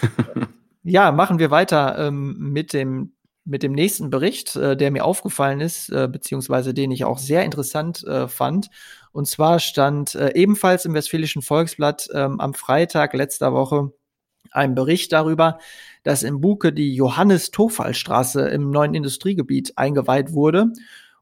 ja, 0.84 1.12
machen 1.12 1.39
wir 1.39 1.52
weiter 1.52 1.98
ähm, 2.08 2.38
mit 2.38 2.74
dem 2.74 3.13
mit 3.46 3.63
dem 3.63 3.72
nächsten 3.72 4.12
Bericht, 4.12 4.56
äh, 4.56 4.78
der 4.78 4.92
mir 4.92 5.04
aufgefallen 5.04 5.60
ist, 5.60 5.89
äh, 5.89 6.08
beziehungsweise 6.08 6.74
den 6.74 6.92
ich 6.92 7.04
auch 7.04 7.18
sehr 7.18 7.44
interessant 7.44 8.04
äh, 8.04 8.28
fand. 8.28 8.70
Und 9.12 9.28
zwar 9.28 9.60
stand 9.60 10.15
äh, 10.15 10.34
ebenfalls 10.34 10.86
im 10.86 10.93
Westfälischen 10.93 11.41
Volksblatt 11.41 12.08
ähm, 12.13 12.39
am 12.39 12.54
Freitag 12.54 13.13
letzter 13.13 13.54
Woche 13.54 13.91
ein 14.52 14.76
Bericht 14.76 15.12
darüber, 15.12 15.60
dass 16.04 16.24
in 16.24 16.41
Buke 16.41 16.74
die 16.74 16.95
Johannes-Tofal-Straße 16.95 18.48
im 18.50 18.72
neuen 18.72 18.93
Industriegebiet 18.93 19.78
eingeweiht 19.78 20.34
wurde. 20.34 20.72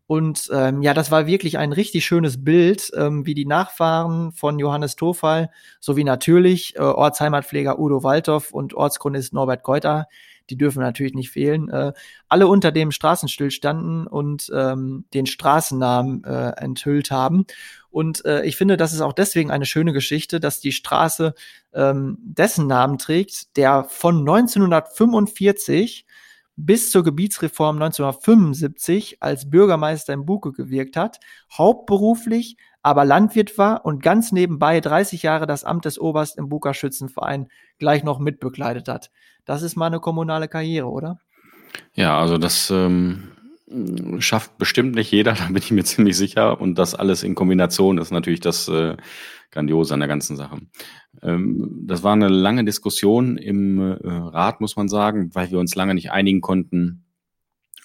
Und 0.06 0.50
ähm, 0.54 0.82
ja, 0.82 0.94
das 0.94 1.12
war 1.12 1.28
wirklich 1.28 1.58
ein 1.58 1.74
richtig 1.74 2.06
schönes 2.06 2.44
Bild, 2.44 2.92
ähm, 2.96 3.26
wie 3.26 3.34
die 3.34 3.46
Nachfahren 3.46 4.32
von 4.32 4.58
Johannes 4.58 4.96
Tofal 4.96 5.50
sowie 5.82 6.06
natürlich 6.06 6.78
äh, 6.78 6.80
Ortsheimatpfleger 6.80 7.78
Udo 7.78 8.04
Waldhoff 8.04 8.54
und 8.54 8.74
Ortschronist 8.74 9.34
Norbert 9.34 9.64
Keuter 9.64 10.08
die 10.50 10.58
dürfen 10.58 10.82
natürlich 10.82 11.14
nicht 11.14 11.32
fehlen, 11.32 11.70
äh, 11.70 11.94
alle 12.28 12.48
unter 12.48 12.72
dem 12.72 12.92
Straßenstill 12.92 13.52
standen 13.52 14.08
und 14.08 14.52
ähm, 14.54 15.06
den 15.14 15.26
Straßennamen 15.26 16.24
äh, 16.24 16.52
enthüllt 16.58 17.12
haben. 17.12 17.46
Und 17.90 18.26
äh, 18.26 18.44
ich 18.44 18.58
finde, 18.58 18.78
das 18.78 18.94
ist 18.94 19.02
auch 19.02 19.14
deswegen 19.14 19.52
eine 19.52 19.66
schöne 19.66 19.94
Geschichte, 19.94 20.40
dass 20.40 20.60
die 20.60 20.72
Straße 20.72 21.34
ähm, 21.74 22.18
dessen 22.22 22.68
Namen 22.68 22.98
trägt, 22.98 23.56
der 23.58 23.86
von 23.86 24.20
1945 24.20 26.06
bis 26.58 26.92
zur 26.92 27.04
Gebietsreform 27.04 27.76
1975 27.76 29.22
als 29.22 29.50
Bürgermeister 29.50 30.14
in 30.14 30.26
Buke 30.26 30.52
gewirkt 30.52 30.98
hat, 30.98 31.20
hauptberuflich 31.56 32.58
aber 32.82 33.06
Landwirt 33.06 33.58
war 33.58 33.86
und 33.86 34.02
ganz 34.02 34.32
nebenbei 34.32 34.80
30 34.80 35.24
Jahre 35.24 35.48
das 35.48 35.64
Amt 35.64 35.86
des 35.86 36.00
Oberst 36.00 36.38
im 36.38 36.50
Buker 36.50 36.74
Schützenverein 36.74 37.48
gleich 37.80 38.04
noch 38.04 38.20
mitbekleidet 38.20 38.88
hat. 38.88 39.12
Das 39.46 39.62
ist 39.62 39.76
mal 39.76 39.88
eine 39.88 40.00
kommunale 40.00 40.48
Karriere, 40.48 40.88
oder? 40.88 41.20
Ja, 41.94 42.20
also 42.20 42.38
das 42.38 42.70
ähm, 42.70 43.32
schafft 44.20 44.58
bestimmt 44.58 44.96
nicht 44.96 45.12
jeder, 45.12 45.34
da 45.40 45.46
bin 45.46 45.58
ich 45.58 45.72
mir 45.72 45.84
ziemlich 45.84 46.18
sicher. 46.18 46.60
Und 46.60 46.76
das 46.76 46.96
alles 46.96 47.24
in 47.24 47.36
Kombination 47.36 47.98
ist 47.98 48.12
natürlich 48.12 48.40
das 48.40 48.68
äh, 48.68 48.96
Grandiose 49.52 49.94
an 49.94 50.00
der 50.00 50.10
ganzen 50.10 50.36
Sache. 50.36 50.60
Ähm, 51.22 51.84
das 51.86 52.04
war 52.04 52.14
eine 52.14 52.28
lange 52.28 52.66
Diskussion 52.66 53.38
im 53.38 53.80
äh, 53.80 53.96
Rat, 54.04 54.62
muss 54.62 54.76
man 54.76 54.90
sagen, 54.90 55.34
weil 55.34 55.52
wir 55.52 55.60
uns 55.60 55.76
lange 55.76 55.96
nicht 55.96 56.12
einigen 56.12 56.42
konnten, 56.42 57.06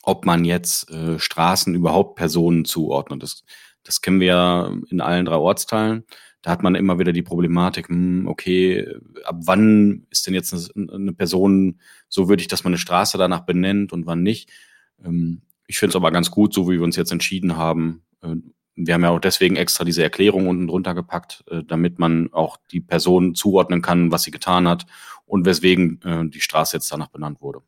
ob 0.03 0.27
man 0.27 0.45
jetzt 0.45 0.91
äh, 0.91 1.19
Straßen 1.19 1.75
überhaupt 1.75 2.17
Personen 2.17 2.65
zuordnet. 2.65 3.23
Das 3.23 3.45
das 3.85 4.01
kennen 4.01 4.21
wir 4.21 4.27
ja 4.27 4.73
in 4.91 5.01
allen 5.01 5.25
drei 5.25 5.37
Ortsteilen. 5.37 6.05
Da 6.43 6.51
hat 6.51 6.63
man 6.63 6.75
immer 6.75 6.99
wieder 6.99 7.13
die 7.13 7.23
Problematik, 7.23 7.89
hm, 7.89 8.27
okay, 8.27 8.87
ab 9.25 9.37
wann 9.45 10.07
ist 10.11 10.27
denn 10.27 10.35
jetzt 10.35 10.75
eine, 10.77 11.13
Person 11.13 11.81
so 12.09 12.29
würdig, 12.29 12.49
dass 12.49 12.65
man 12.65 12.73
eine 12.73 12.79
Straße 12.79 13.17
danach 13.17 13.41
benennt 13.41 13.93
und 13.93 14.07
wann 14.07 14.23
nicht. 14.23 14.51
Ähm, 15.05 15.43
ich 15.69 15.79
finde 15.79 15.91
es 15.91 15.97
aber 15.97 16.11
ganz 16.11 16.31
gut, 16.31 16.53
so 16.53 16.69
wie 16.69 16.75
wir 16.75 16.83
uns 16.83 16.97
jetzt 16.97 17.13
entschieden 17.13 17.57
haben. 17.57 18.03
Äh, 18.23 18.37
wir 18.75 18.95
haben 18.95 19.03
ja 19.03 19.11
auch 19.11 19.21
deswegen 19.21 19.57
extra 19.57 19.85
diese 19.85 20.03
Erklärung 20.03 20.49
unten 20.49 20.67
drunter 20.67 20.95
gepackt, 20.95 21.45
äh, 21.49 21.63
damit 21.65 21.99
man 21.99 22.33
auch 22.33 22.57
die 22.73 22.81
Person 22.81 23.35
zuordnen 23.35 23.83
kann, 23.83 24.11
was 24.11 24.25
sie 24.25 24.31
getan 24.31 24.67
hat 24.67 24.87
und 25.27 25.47
weswegen 25.47 26.01
äh, 26.03 26.29
die 26.29 26.41
Straße 26.41 26.77
jetzt 26.77 26.91
danach 26.91 27.09
benannt 27.09 27.41
wurde. 27.41 27.63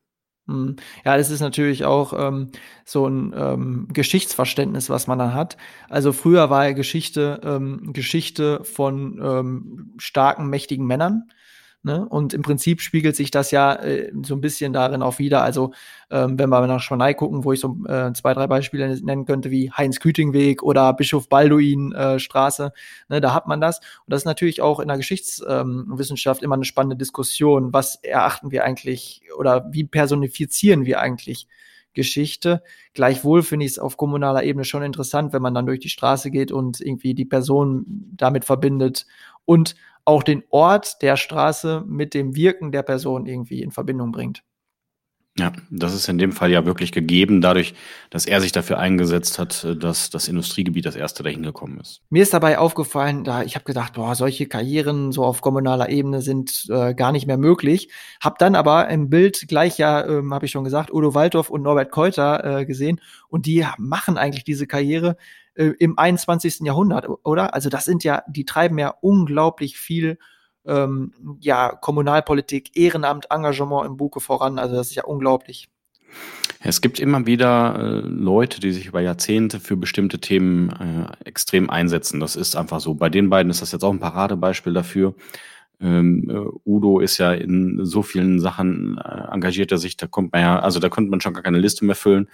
Hm. 0.47 0.77
Ja, 1.05 1.17
das 1.17 1.31
ist 1.31 1.41
natürlich 1.41 1.85
auch 1.85 2.13
ähm, 2.17 2.51
so 2.85 3.07
ein 3.07 3.33
ähm, 3.35 3.89
Geschichtsverständnis, 3.93 4.91
was 4.91 5.07
man 5.07 5.19
dann 5.19 5.33
hat. 5.35 5.57
Also 5.89 6.13
früher 6.13 6.51
war 6.51 6.67
ja 6.67 6.73
Geschichte 6.73 7.41
ähm, 7.43 7.93
Geschichte 7.95 8.63
von 8.65 9.19
ähm, 9.23 9.95
starken, 9.97 10.49
mächtigen 10.49 10.87
Männern. 10.87 11.31
Ne? 11.85 12.09
Und 12.09 12.33
im 12.33 12.41
Prinzip 12.41 12.81
spiegelt 12.81 13.15
sich 13.15 13.31
das 13.31 13.51
ja 13.51 13.75
äh, 13.75 14.11
so 14.23 14.35
ein 14.35 14.41
bisschen 14.41 14.73
darin 14.73 15.03
auch 15.03 15.19
wieder. 15.19 15.43
Also 15.43 15.73
ähm, 16.11 16.39
wenn 16.39 16.49
wir 16.49 16.67
nach 16.67 16.81
Schwanei 16.81 17.13
gucken, 17.13 17.45
wo 17.45 17.53
ich 17.53 17.61
so 17.61 17.77
äh, 17.87 18.11
zwei, 18.15 18.33
drei 18.33 18.47
Beispiele 18.47 18.99
nennen 19.03 19.27
könnte, 19.27 19.51
wie 19.51 19.71
Heinz-Küting-Weg 19.71 20.63
oder 20.63 20.95
Bischof 20.95 21.29
Balduin-Straße, 21.29 22.73
äh, 22.75 23.13
ne, 23.13 23.21
da 23.21 23.35
hat 23.35 23.47
man 23.47 23.61
das. 23.61 23.81
Und 23.81 24.13
das 24.15 24.23
ist 24.23 24.27
natürlich 24.27 24.63
auch 24.63 24.81
in 24.81 24.89
der 24.89 24.97
Geschichtswissenschaft 24.97 26.41
ähm, 26.41 26.47
immer 26.47 26.55
eine 26.55 26.65
spannende 26.65 26.97
Diskussion. 26.97 27.75
Was 27.75 27.97
erachten 28.03 28.51
wir 28.51 28.65
eigentlich 28.65 29.21
oder 29.37 29.67
wie 29.71 29.85
personifizieren 29.85 30.87
wir 30.87 31.01
eigentlich 31.01 31.47
Geschichte. 31.93 32.63
Gleichwohl 32.93 33.43
finde 33.43 33.67
ich 33.67 33.73
es 33.73 33.79
auf 33.79 33.97
kommunaler 33.97 34.43
Ebene 34.43 34.65
schon 34.65 34.83
interessant, 34.83 35.33
wenn 35.33 35.43
man 35.43 35.55
dann 35.55 35.67
durch 35.67 35.79
die 35.79 35.89
Straße 35.89 36.31
geht 36.33 36.51
und 36.51 36.81
irgendwie 36.81 37.15
die 37.15 37.25
Person 37.25 37.85
damit 38.17 38.45
verbindet 38.45 39.07
und 39.45 39.77
auch 40.05 40.23
den 40.23 40.43
Ort 40.51 41.03
der 41.03 41.17
Straße 41.17 41.85
mit 41.87 42.15
dem 42.15 42.37
Wirken 42.37 42.73
der 42.73 42.83
Person 42.83 43.27
irgendwie 43.27 43.63
in 43.63 43.71
Verbindung 43.71 44.13
bringt. 44.13 44.43
Ja, 45.37 45.51
das 45.69 45.95
ist 45.95 46.09
in 46.09 46.19
dem 46.19 46.31
Fall 46.31 46.53
ja 46.53 46.65
wirklich 46.65 46.93
gegeben, 46.93 47.41
dadurch, 47.41 47.75
dass 48.09 48.25
er 48.25 48.41
sich 48.41 48.53
dafür 48.53 48.79
eingesetzt 48.79 49.41
hat, 49.41 49.65
äh, 49.65 49.77
dass 49.77 50.09
das 50.11 50.29
Industriegebiet 50.29 50.87
das 50.87 50.95
erste 50.95 51.25
dahin 51.25 51.43
gekommen 51.43 51.81
ist. 51.81 52.03
Mir 52.09 52.23
ist 52.23 52.33
dabei 52.33 52.57
aufgefallen, 52.57 53.25
da 53.25 53.43
ich 53.43 53.57
habe 53.57 53.65
gedacht, 53.65 53.95
boah, 53.95 54.15
solche 54.15 54.47
Karrieren 54.47 55.11
so 55.11 55.25
auf 55.25 55.41
kommunaler 55.41 55.89
Ebene 55.89 56.23
sind 56.23 56.67
äh, 56.71 56.95
gar 56.95 57.11
nicht 57.11 57.27
mehr 57.27 57.37
möglich. 57.37 57.89
Hab 58.21 58.39
dann 58.39 58.55
aber 58.55 58.89
im 58.91 59.11
Bild 59.11 59.49
gleich 59.49 59.77
ja, 59.77 60.07
ähm, 60.07 60.33
habe 60.33 60.47
ich 60.47 60.53
schon 60.53 60.63
gesagt, 60.63 60.93
Udo 60.93 61.15
Waldorf 61.15 61.51
und 61.51 61.63
Norbert 61.63 61.91
Keuter 61.91 62.61
äh, 62.61 62.65
gesehen 62.65 63.01
und 63.29 63.47
die 63.47 63.67
machen 63.77 64.17
eigentlich 64.17 64.45
diese 64.45 64.69
Karriere 64.69 65.17
äh, 65.55 65.73
im 65.79 65.99
21. 65.99 66.61
Jahrhundert, 66.61 67.09
oder? 67.25 67.55
Also 67.55 67.69
das 67.69 67.85
sind 67.85 68.05
ja, 68.05 68.23
die 68.29 68.45
treiben 68.45 68.79
ja 68.79 68.95
unglaublich 69.01 69.79
viel 69.79 70.19
ähm, 70.67 71.13
ja, 71.41 71.71
Kommunalpolitik, 71.71 72.77
Ehrenamt, 72.77 73.27
Engagement 73.31 73.87
im 73.87 73.97
Buche 73.97 74.21
voran. 74.21 74.59
Also 74.59 74.75
das 74.75 74.89
ist 74.89 74.95
ja 74.95 75.05
unglaublich. 75.05 75.69
Es 76.67 76.81
gibt 76.81 76.99
immer 76.99 77.27
wieder 77.27 77.77
äh, 77.79 78.01
Leute, 78.09 78.61
die 78.61 78.73
sich 78.73 78.87
über 78.87 79.01
Jahrzehnte 79.01 79.61
für 79.61 79.77
bestimmte 79.77 80.19
Themen 80.19 80.71
äh, 80.71 81.29
extrem 81.29 81.69
einsetzen. 81.69 82.21
Das 82.21 82.37
ist 82.37 82.57
einfach 82.57 82.81
so. 82.81 82.95
Bei 82.95 83.11
den 83.11 83.29
beiden 83.29 83.51
ist 83.51 83.61
das 83.61 83.73
jetzt 83.73 83.85
auch 83.85 83.93
ein 83.93 84.01
Paradebeispiel 84.01 84.73
dafür. 84.73 85.15
Ähm, 85.81 86.31
äh, 86.31 86.69
Udo 86.69 87.01
ist 87.01 87.19
ja 87.19 87.33
in 87.33 87.85
so 87.85 88.03
vielen 88.03 88.41
Sachen 88.41 88.99
äh, 88.99 89.33
engagiert 89.33 89.73
er 89.73 89.79
sich, 89.79 89.97
da 89.97 90.07
kommt 90.07 90.33
man 90.33 90.41
ja, 90.41 90.59
also 90.59 90.81
da 90.81 90.89
könnte 90.89 91.11
man 91.11 91.21
schon 91.21 91.35
gar 91.35 91.43
keine 91.43 91.59
Liste 91.59 91.85
mehr 91.85 91.97
füllen. 91.97 92.29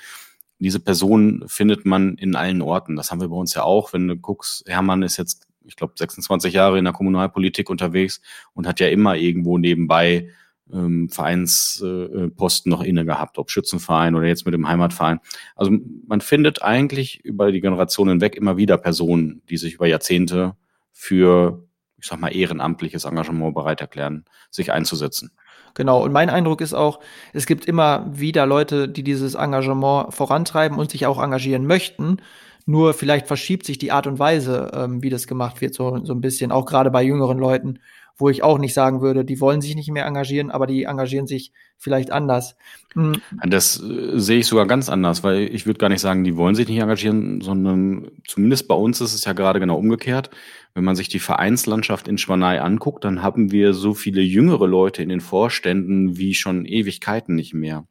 Diese 0.60 0.80
Person 0.80 1.44
findet 1.46 1.84
man 1.84 2.16
in 2.16 2.36
allen 2.36 2.62
Orten. 2.62 2.96
Das 2.96 3.10
haben 3.10 3.20
wir 3.20 3.28
bei 3.28 3.36
uns 3.36 3.54
ja 3.54 3.64
auch. 3.64 3.92
Wenn 3.92 4.06
du 4.06 4.16
guckst, 4.16 4.64
Hermann 4.66 5.02
ist 5.02 5.16
jetzt 5.16 5.46
ich 5.64 5.76
glaube, 5.76 5.94
26 5.96 6.52
Jahre 6.52 6.78
in 6.78 6.84
der 6.84 6.92
Kommunalpolitik 6.92 7.70
unterwegs 7.70 8.20
und 8.54 8.66
hat 8.66 8.80
ja 8.80 8.88
immer 8.88 9.16
irgendwo 9.16 9.58
nebenbei 9.58 10.30
ähm, 10.72 11.08
Vereinsposten 11.08 12.72
äh, 12.72 12.74
noch 12.74 12.82
inne 12.82 13.04
gehabt, 13.04 13.38
ob 13.38 13.50
Schützenverein 13.50 14.14
oder 14.14 14.26
jetzt 14.26 14.44
mit 14.44 14.54
dem 14.54 14.68
Heimatverein. 14.68 15.20
Also 15.56 15.72
man 16.06 16.20
findet 16.20 16.62
eigentlich 16.62 17.24
über 17.24 17.52
die 17.52 17.60
Generationen 17.60 18.12
hinweg 18.12 18.36
immer 18.36 18.56
wieder 18.56 18.78
Personen, 18.78 19.42
die 19.48 19.56
sich 19.56 19.74
über 19.74 19.86
Jahrzehnte 19.86 20.56
für, 20.92 21.66
ich 21.98 22.06
sag 22.06 22.20
mal, 22.20 22.34
ehrenamtliches 22.34 23.04
Engagement 23.04 23.54
bereit 23.54 23.80
erklären, 23.80 24.24
sich 24.50 24.72
einzusetzen. 24.72 25.32
Genau, 25.74 26.02
und 26.02 26.12
mein 26.12 26.30
Eindruck 26.30 26.60
ist 26.60 26.74
auch, 26.74 27.00
es 27.32 27.46
gibt 27.46 27.66
immer 27.66 28.06
wieder 28.12 28.46
Leute, 28.46 28.88
die 28.88 29.02
dieses 29.02 29.34
Engagement 29.34 30.12
vorantreiben 30.14 30.78
und 30.78 30.90
sich 30.90 31.06
auch 31.06 31.22
engagieren 31.22 31.66
möchten. 31.66 32.18
Nur 32.66 32.94
vielleicht 32.94 33.26
verschiebt 33.26 33.66
sich 33.66 33.78
die 33.78 33.92
Art 33.92 34.06
und 34.06 34.18
Weise, 34.18 34.70
ähm, 34.74 35.02
wie 35.02 35.10
das 35.10 35.26
gemacht 35.26 35.60
wird, 35.60 35.74
so, 35.74 36.04
so 36.04 36.12
ein 36.12 36.20
bisschen, 36.20 36.52
auch 36.52 36.66
gerade 36.66 36.90
bei 36.90 37.02
jüngeren 37.02 37.38
Leuten, 37.38 37.78
wo 38.20 38.28
ich 38.28 38.42
auch 38.42 38.58
nicht 38.58 38.74
sagen 38.74 39.00
würde, 39.00 39.24
die 39.24 39.40
wollen 39.40 39.60
sich 39.60 39.74
nicht 39.74 39.90
mehr 39.90 40.06
engagieren, 40.06 40.50
aber 40.50 40.66
die 40.66 40.84
engagieren 40.84 41.26
sich 41.26 41.52
vielleicht 41.78 42.12
anders. 42.12 42.56
Hm. 42.92 43.14
Das 43.46 43.82
äh, 43.82 44.18
sehe 44.18 44.40
ich 44.40 44.46
sogar 44.46 44.66
ganz 44.66 44.88
anders, 44.88 45.24
weil 45.24 45.42
ich 45.52 45.66
würde 45.66 45.78
gar 45.78 45.88
nicht 45.88 46.02
sagen, 46.02 46.24
die 46.24 46.36
wollen 46.36 46.54
sich 46.54 46.68
nicht 46.68 46.78
engagieren, 46.78 47.40
sondern 47.40 48.10
zumindest 48.26 48.68
bei 48.68 48.74
uns 48.74 49.00
ist 49.00 49.14
es 49.14 49.24
ja 49.24 49.32
gerade 49.32 49.58
genau 49.58 49.76
umgekehrt. 49.78 50.30
Wenn 50.74 50.84
man 50.84 50.96
sich 50.96 51.08
die 51.08 51.18
Vereinslandschaft 51.18 52.08
in 52.08 52.18
Schwanei 52.18 52.60
anguckt, 52.60 53.04
dann 53.04 53.22
haben 53.22 53.50
wir 53.50 53.74
so 53.74 53.94
viele 53.94 54.20
jüngere 54.20 54.66
Leute 54.66 55.02
in 55.02 55.08
den 55.08 55.20
Vorständen 55.20 56.16
wie 56.16 56.34
schon 56.34 56.64
Ewigkeiten 56.64 57.34
nicht 57.34 57.54
mehr. 57.54 57.86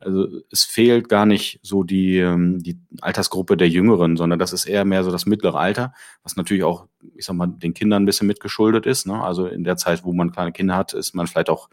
Also 0.00 0.28
es 0.50 0.64
fehlt 0.64 1.10
gar 1.10 1.26
nicht 1.26 1.60
so 1.62 1.82
die, 1.82 2.16
ähm, 2.16 2.58
die 2.62 2.78
Altersgruppe 3.02 3.56
der 3.58 3.68
Jüngeren, 3.68 4.16
sondern 4.16 4.38
das 4.38 4.54
ist 4.54 4.64
eher 4.64 4.86
mehr 4.86 5.04
so 5.04 5.10
das 5.10 5.26
mittlere 5.26 5.58
Alter, 5.58 5.92
was 6.22 6.36
natürlich 6.36 6.64
auch, 6.64 6.86
ich 7.16 7.26
sag 7.26 7.36
mal, 7.36 7.48
den 7.48 7.74
Kindern 7.74 8.02
ein 8.02 8.06
bisschen 8.06 8.26
mitgeschuldet 8.26 8.86
ist. 8.86 9.06
Ne? 9.06 9.22
Also 9.22 9.46
in 9.46 9.62
der 9.62 9.76
Zeit, 9.76 10.02
wo 10.02 10.14
man 10.14 10.32
kleine 10.32 10.52
Kinder 10.52 10.74
hat, 10.74 10.94
ist 10.94 11.14
man 11.14 11.26
vielleicht 11.26 11.50
auch, 11.50 11.68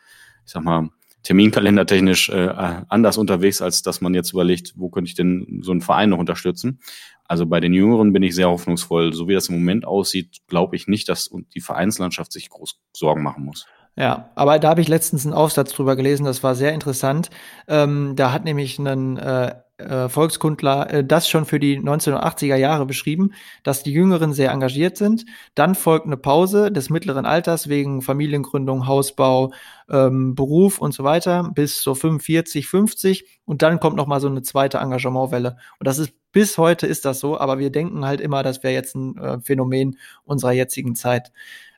ich 0.46 0.52
sag 0.52 0.64
mal, 0.64 0.90
terminkalendertechnisch 1.24 2.30
äh, 2.30 2.84
anders 2.90 3.18
unterwegs, 3.18 3.62
als 3.62 3.82
dass 3.82 4.02
man 4.02 4.14
jetzt 4.14 4.32
überlegt, 4.32 4.74
wo 4.76 4.90
könnte 4.90 5.10
ich 5.10 5.16
denn 5.16 5.62
so 5.62 5.72
einen 5.72 5.82
Verein 5.82 6.10
noch 6.10 6.20
unterstützen. 6.20 6.80
Also 7.28 7.46
bei 7.46 7.60
den 7.60 7.74
Jüngeren 7.74 8.14
bin 8.14 8.24
ich 8.24 8.36
sehr 8.36 8.50
hoffnungsvoll. 8.50 9.14
So 9.14 9.28
wie 9.28 9.34
das 9.34 9.50
im 9.50 9.56
Moment 9.56 9.86
aussieht, 9.86 10.40
glaube 10.48 10.76
ich 10.76 10.88
nicht, 10.88 11.10
dass 11.10 11.30
die 11.54 11.62
Vereinslandschaft 11.62 12.32
sich 12.32 12.50
groß 12.50 12.80
Sorgen 12.94 13.24
machen 13.24 13.44
muss. 13.44 13.66
Ja, 13.98 14.30
aber 14.36 14.60
da 14.60 14.70
habe 14.70 14.82
ich 14.82 14.88
letztens 14.88 15.26
einen 15.26 15.34
Aufsatz 15.34 15.74
drüber 15.74 15.96
gelesen, 15.96 16.24
das 16.24 16.44
war 16.44 16.54
sehr 16.54 16.72
interessant. 16.72 17.32
Ähm, 17.68 18.14
da 18.16 18.32
hat 18.32 18.46
nämlich 18.46 18.78
ein 18.78 19.18
äh, 19.18 19.56
äh, 19.78 20.10
Volkskundler 20.10 20.92
äh, 20.92 21.04
das 21.04 21.30
schon 21.30 21.46
für 21.46 21.60
die 21.60 21.80
1980er 21.80 22.56
Jahre 22.56 22.86
beschrieben, 22.86 23.32
dass 23.64 23.84
die 23.84 23.92
Jüngeren 23.92 24.34
sehr 24.34 24.52
engagiert 24.52 24.98
sind. 24.98 25.26
Dann 25.56 25.76
folgt 25.76 26.06
eine 26.06 26.18
Pause 26.18 26.72
des 26.72 26.90
mittleren 26.90 27.26
Alters 27.26 27.70
wegen 27.70 28.02
Familiengründung, 28.02 28.88
Hausbau, 28.88 29.52
ähm, 29.90 30.36
Beruf 30.36 30.80
und 30.80 30.94
so 30.94 31.04
weiter 31.04 31.52
bis 31.54 31.82
so 31.82 31.96
45, 31.96 32.68
50 32.68 33.40
und 33.46 33.62
dann 33.62 33.80
kommt 33.80 33.96
noch 33.96 34.08
mal 34.08 34.20
so 34.20 34.28
eine 34.28 34.42
zweite 34.42 34.80
Engagementwelle. 34.80 35.58
Und 35.80 35.88
das 35.88 36.00
ist 36.00 36.14
bis 36.32 36.58
heute 36.58 36.86
ist 36.86 37.06
das 37.06 37.20
so, 37.20 37.40
aber 37.40 37.58
wir 37.58 37.72
denken 37.72 38.06
halt 38.06 38.22
immer, 38.22 38.44
das 38.44 38.62
wäre 38.62 38.74
jetzt 38.74 38.96
ein 38.96 39.18
äh, 39.18 39.40
Phänomen 39.40 39.98
unserer 40.24 40.52
jetzigen 40.52 40.94
Zeit. 40.94 41.32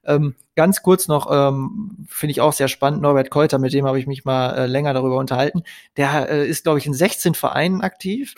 Ähm, 0.05 0.35
ganz 0.55 0.81
kurz 0.81 1.07
noch, 1.07 1.29
ähm, 1.31 2.05
finde 2.09 2.31
ich 2.31 2.41
auch 2.41 2.53
sehr 2.53 2.67
spannend, 2.67 3.01
Norbert 3.01 3.29
Keuter, 3.29 3.59
mit 3.59 3.73
dem 3.73 3.85
habe 3.85 3.99
ich 3.99 4.07
mich 4.07 4.25
mal 4.25 4.51
äh, 4.51 4.65
länger 4.65 4.93
darüber 4.93 5.17
unterhalten. 5.17 5.63
Der 5.97 6.29
äh, 6.29 6.47
ist, 6.47 6.63
glaube 6.63 6.79
ich, 6.79 6.85
in 6.85 6.93
16 6.93 7.33
Vereinen 7.33 7.81
aktiv. 7.81 8.35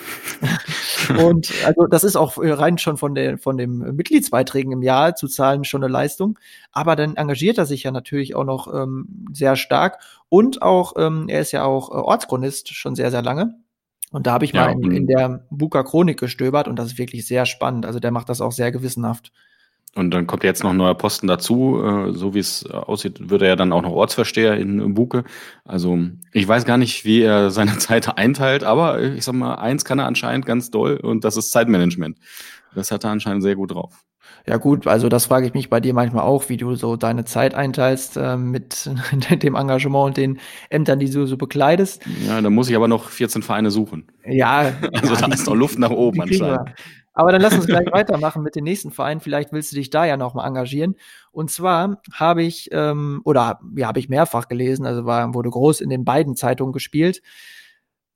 und 1.25 1.51
also 1.65 1.87
das 1.87 2.03
ist 2.03 2.15
auch 2.15 2.37
äh, 2.37 2.51
rein 2.51 2.77
schon 2.77 2.97
von, 2.97 3.15
der, 3.15 3.37
von 3.37 3.57
den 3.57 3.77
Mitgliedsbeiträgen 3.95 4.71
im 4.71 4.83
Jahr 4.83 5.15
zu 5.15 5.27
zahlen 5.27 5.63
schon 5.63 5.83
eine 5.83 5.91
Leistung. 5.91 6.37
Aber 6.71 6.95
dann 6.95 7.15
engagiert 7.15 7.57
er 7.57 7.65
sich 7.65 7.83
ja 7.83 7.91
natürlich 7.91 8.35
auch 8.35 8.45
noch 8.45 8.71
ähm, 8.73 9.25
sehr 9.33 9.55
stark. 9.55 9.99
Und 10.29 10.61
auch, 10.61 10.93
ähm, 10.97 11.25
er 11.27 11.41
ist 11.41 11.51
ja 11.51 11.63
auch 11.63 11.89
äh, 11.89 11.93
Ortschronist 11.93 12.73
schon 12.73 12.95
sehr, 12.95 13.11
sehr 13.11 13.21
lange. 13.21 13.55
Und 14.11 14.27
da 14.27 14.33
habe 14.33 14.45
ich 14.45 14.51
ja, 14.51 14.65
mal 14.65 14.73
in, 14.73 14.91
in 14.91 15.07
der 15.07 15.45
Buka 15.49 15.83
Chronik 15.83 16.19
gestöbert 16.19 16.67
und 16.67 16.77
das 16.77 16.87
ist 16.87 16.97
wirklich 16.97 17.25
sehr 17.25 17.45
spannend. 17.45 17.85
Also 17.85 17.99
der 17.99 18.11
macht 18.11 18.29
das 18.29 18.41
auch 18.41 18.51
sehr 18.51 18.71
gewissenhaft. 18.71 19.31
Und 19.93 20.11
dann 20.11 20.25
kommt 20.25 20.43
jetzt 20.45 20.63
noch 20.63 20.69
ein 20.69 20.77
neuer 20.77 20.95
Posten 20.95 21.27
dazu. 21.27 21.81
Äh, 21.83 22.13
so 22.13 22.33
wie 22.33 22.39
es 22.39 22.65
aussieht, 22.65 23.29
wird 23.29 23.41
er 23.41 23.49
ja 23.49 23.55
dann 23.55 23.73
auch 23.73 23.81
noch 23.81 23.91
Ortsversteher 23.91 24.55
in 24.57 24.93
Buke. 24.93 25.25
Also 25.65 25.99
ich 26.31 26.47
weiß 26.47 26.65
gar 26.65 26.77
nicht, 26.77 27.03
wie 27.03 27.21
er 27.21 27.51
seine 27.51 27.77
Zeit 27.77 28.17
einteilt, 28.17 28.63
aber 28.63 29.01
ich 29.01 29.25
sag 29.25 29.35
mal, 29.35 29.55
eins 29.55 29.83
kann 29.83 29.99
er 29.99 30.05
anscheinend 30.05 30.45
ganz 30.45 30.71
doll 30.71 30.95
und 30.95 31.25
das 31.25 31.35
ist 31.35 31.51
Zeitmanagement. 31.51 32.17
Das 32.73 32.91
hat 32.91 33.03
er 33.03 33.11
anscheinend 33.11 33.43
sehr 33.43 33.55
gut 33.55 33.71
drauf. 33.71 34.05
Ja 34.47 34.57
gut, 34.57 34.87
also 34.87 35.07
das 35.07 35.25
frage 35.25 35.45
ich 35.45 35.53
mich 35.53 35.69
bei 35.69 35.79
dir 35.79 35.93
manchmal 35.93 36.23
auch, 36.23 36.49
wie 36.49 36.57
du 36.57 36.75
so 36.75 36.95
deine 36.95 37.25
Zeit 37.25 37.53
einteilst 37.53 38.17
äh, 38.17 38.37
mit 38.37 38.89
dem 39.43 39.55
Engagement 39.55 40.05
und 40.07 40.17
den 40.17 40.39
Ämtern, 40.69 40.99
die 40.99 41.09
du 41.09 41.27
so 41.27 41.37
bekleidest. 41.37 42.01
Ja, 42.25 42.41
da 42.41 42.49
muss 42.49 42.69
ich 42.69 42.75
aber 42.75 42.87
noch 42.87 43.09
14 43.09 43.43
Vereine 43.43 43.71
suchen. 43.71 44.07
Ja. 44.25 44.73
Also 44.93 45.13
ja, 45.13 45.27
da 45.27 45.33
ist 45.33 45.47
noch 45.47 45.55
Luft 45.55 45.79
nach 45.79 45.89
oben 45.89 46.21
anscheinend. 46.21 46.73
Aber 47.13 47.31
dann 47.31 47.41
lass 47.41 47.53
uns 47.53 47.67
gleich 47.67 47.87
weitermachen 47.91 48.43
mit 48.43 48.55
den 48.55 48.63
nächsten 48.63 48.91
Vereinen. 48.91 49.21
Vielleicht 49.21 49.51
willst 49.51 49.71
du 49.71 49.75
dich 49.75 49.89
da 49.89 50.05
ja 50.05 50.17
noch 50.17 50.33
mal 50.33 50.47
engagieren. 50.47 50.95
Und 51.31 51.51
zwar 51.51 52.01
habe 52.13 52.43
ich, 52.43 52.69
ähm, 52.71 53.21
oder 53.25 53.59
ja, 53.75 53.87
habe 53.87 53.99
ich 53.99 54.09
mehrfach 54.09 54.47
gelesen, 54.47 54.85
also 54.85 55.05
war, 55.05 55.33
wurde 55.33 55.49
groß 55.49 55.81
in 55.81 55.89
den 55.89 56.05
beiden 56.05 56.35
Zeitungen 56.35 56.73
gespielt. 56.73 57.21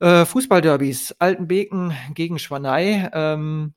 Äh, 0.00 0.24
Fußballderbys, 0.24 1.16
Altenbeken 1.18 1.94
gegen 2.14 2.38
Schwanei. 2.38 3.10
Ähm, 3.12 3.74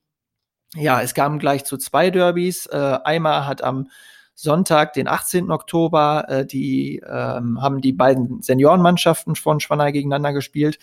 ja, 0.74 1.00
es 1.02 1.14
kam 1.14 1.38
gleich 1.38 1.64
zu 1.64 1.76
zwei 1.78 2.10
Derbys. 2.10 2.66
Äh, 2.66 2.98
einmal 3.04 3.46
hat 3.46 3.62
am 3.62 3.88
Sonntag, 4.34 4.94
den 4.94 5.06
18. 5.08 5.50
Oktober, 5.50 6.24
äh, 6.28 6.46
die 6.46 7.02
ähm, 7.06 7.60
haben 7.60 7.80
die 7.82 7.92
beiden 7.92 8.40
Seniorenmannschaften 8.40 9.34
von 9.34 9.60
Schwanei 9.60 9.92
gegeneinander 9.92 10.32
gespielt 10.32 10.78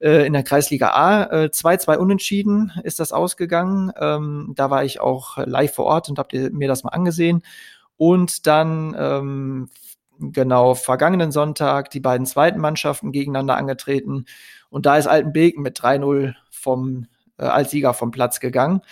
äh, 0.00 0.26
in 0.26 0.32
der 0.32 0.42
Kreisliga 0.42 0.90
A. 0.90 1.22
2-2 1.46 1.94
äh, 1.94 1.96
unentschieden 1.98 2.72
ist 2.82 3.00
das 3.00 3.12
ausgegangen. 3.12 3.92
Ähm, 3.98 4.52
da 4.56 4.70
war 4.70 4.84
ich 4.84 5.00
auch 5.00 5.38
live 5.38 5.74
vor 5.74 5.86
Ort 5.86 6.08
und 6.08 6.18
habt 6.18 6.32
mir 6.32 6.68
das 6.68 6.84
mal 6.84 6.90
angesehen. 6.90 7.42
Und 7.96 8.46
dann 8.46 8.96
ähm, 8.98 9.68
genau 10.18 10.74
vergangenen 10.74 11.32
Sonntag 11.32 11.90
die 11.90 12.00
beiden 12.00 12.26
zweiten 12.26 12.60
Mannschaften 12.60 13.12
gegeneinander 13.12 13.56
angetreten. 13.56 14.26
Und 14.68 14.86
da 14.86 14.96
ist 14.96 15.06
Altenbeken 15.06 15.62
mit 15.62 15.78
3-0 15.78 16.34
vom 16.50 17.06
äh, 17.40 17.44
als 17.44 17.70
Sieger 17.70 17.94
vom 17.94 18.10
Platz 18.10 18.38
gegangen. 18.38 18.82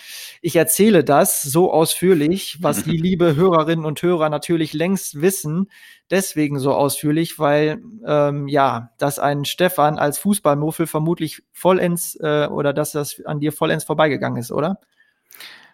Ich 0.41 0.55
erzähle 0.55 1.03
das 1.03 1.41
so 1.41 1.71
ausführlich, 1.71 2.57
was 2.61 2.83
die 2.83 2.97
liebe 2.97 3.35
Hörerinnen 3.35 3.85
und 3.85 4.01
Hörer 4.01 4.29
natürlich 4.29 4.73
längst 4.73 5.21
wissen, 5.21 5.69
deswegen 6.09 6.59
so 6.59 6.73
ausführlich, 6.73 7.39
weil 7.39 7.81
ähm, 8.05 8.47
ja, 8.47 8.91
dass 8.97 9.19
ein 9.19 9.45
Stefan 9.45 9.99
als 9.99 10.17
Fußballmuffel 10.17 10.87
vermutlich 10.87 11.43
vollends 11.51 12.15
äh, 12.19 12.47
oder 12.47 12.73
dass 12.73 12.91
das 12.91 13.21
an 13.25 13.39
dir 13.39 13.51
vollends 13.51 13.83
vorbeigegangen 13.85 14.39
ist, 14.39 14.51
oder? 14.51 14.79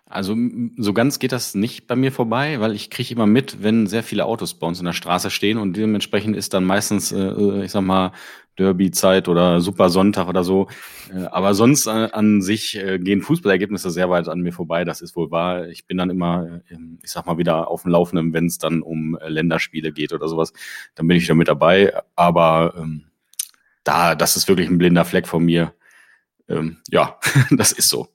Also 0.07 0.35
so 0.77 0.93
ganz 0.93 1.17
geht 1.17 1.31
das 1.31 1.55
nicht 1.55 1.87
bei 1.87 1.95
mir 1.95 2.11
vorbei, 2.11 2.59
weil 2.59 2.73
ich 2.73 2.91
kriege 2.91 3.15
immer 3.15 3.25
mit, 3.25 3.63
wenn 3.63 3.87
sehr 3.87 4.03
viele 4.03 4.25
Autos 4.25 4.53
bei 4.53 4.67
uns 4.67 4.77
in 4.79 4.85
der 4.85 4.93
Straße 4.93 5.31
stehen 5.31 5.57
und 5.57 5.75
dementsprechend 5.75 6.35
ist 6.35 6.53
dann 6.53 6.63
meistens, 6.63 7.11
äh, 7.11 7.63
ich 7.63 7.71
sag 7.71 7.81
mal, 7.81 8.11
Derby-Zeit 8.57 9.27
oder 9.27 9.61
Super 9.61 9.89
Sonntag 9.89 10.27
oder 10.27 10.43
so. 10.43 10.67
Äh, 11.13 11.25
aber 11.25 11.53
sonst 11.53 11.87
äh, 11.87 12.09
an 12.11 12.41
sich 12.41 12.75
äh, 12.77 12.99
gehen 12.99 13.21
Fußballergebnisse 13.21 13.89
sehr 13.89 14.09
weit 14.09 14.27
an 14.27 14.41
mir 14.41 14.53
vorbei, 14.53 14.85
das 14.85 15.01
ist 15.01 15.15
wohl 15.15 15.31
wahr. 15.31 15.67
Ich 15.67 15.85
bin 15.85 15.97
dann 15.97 16.09
immer, 16.09 16.61
ich 17.03 17.11
sag 17.11 17.25
mal, 17.25 17.37
wieder 17.37 17.69
auf 17.69 17.83
dem 17.83 17.91
Laufenden, 17.91 18.33
wenn 18.33 18.45
es 18.47 18.57
dann 18.57 18.81
um 18.81 19.17
Länderspiele 19.25 19.91
geht 19.91 20.13
oder 20.13 20.27
sowas. 20.27 20.53
Dann 20.95 21.07
bin 21.07 21.17
ich 21.17 21.23
wieder 21.23 21.35
mit 21.35 21.47
dabei. 21.47 21.93
Aber 22.15 22.73
ähm, 22.77 23.05
da, 23.83 24.15
das 24.15 24.35
ist 24.37 24.47
wirklich 24.47 24.69
ein 24.69 24.77
blinder 24.77 25.05
Fleck 25.05 25.27
von 25.27 25.43
mir. 25.43 25.73
Ähm, 26.49 26.77
ja, 26.89 27.19
das 27.51 27.71
ist 27.71 27.89
so. 27.89 28.07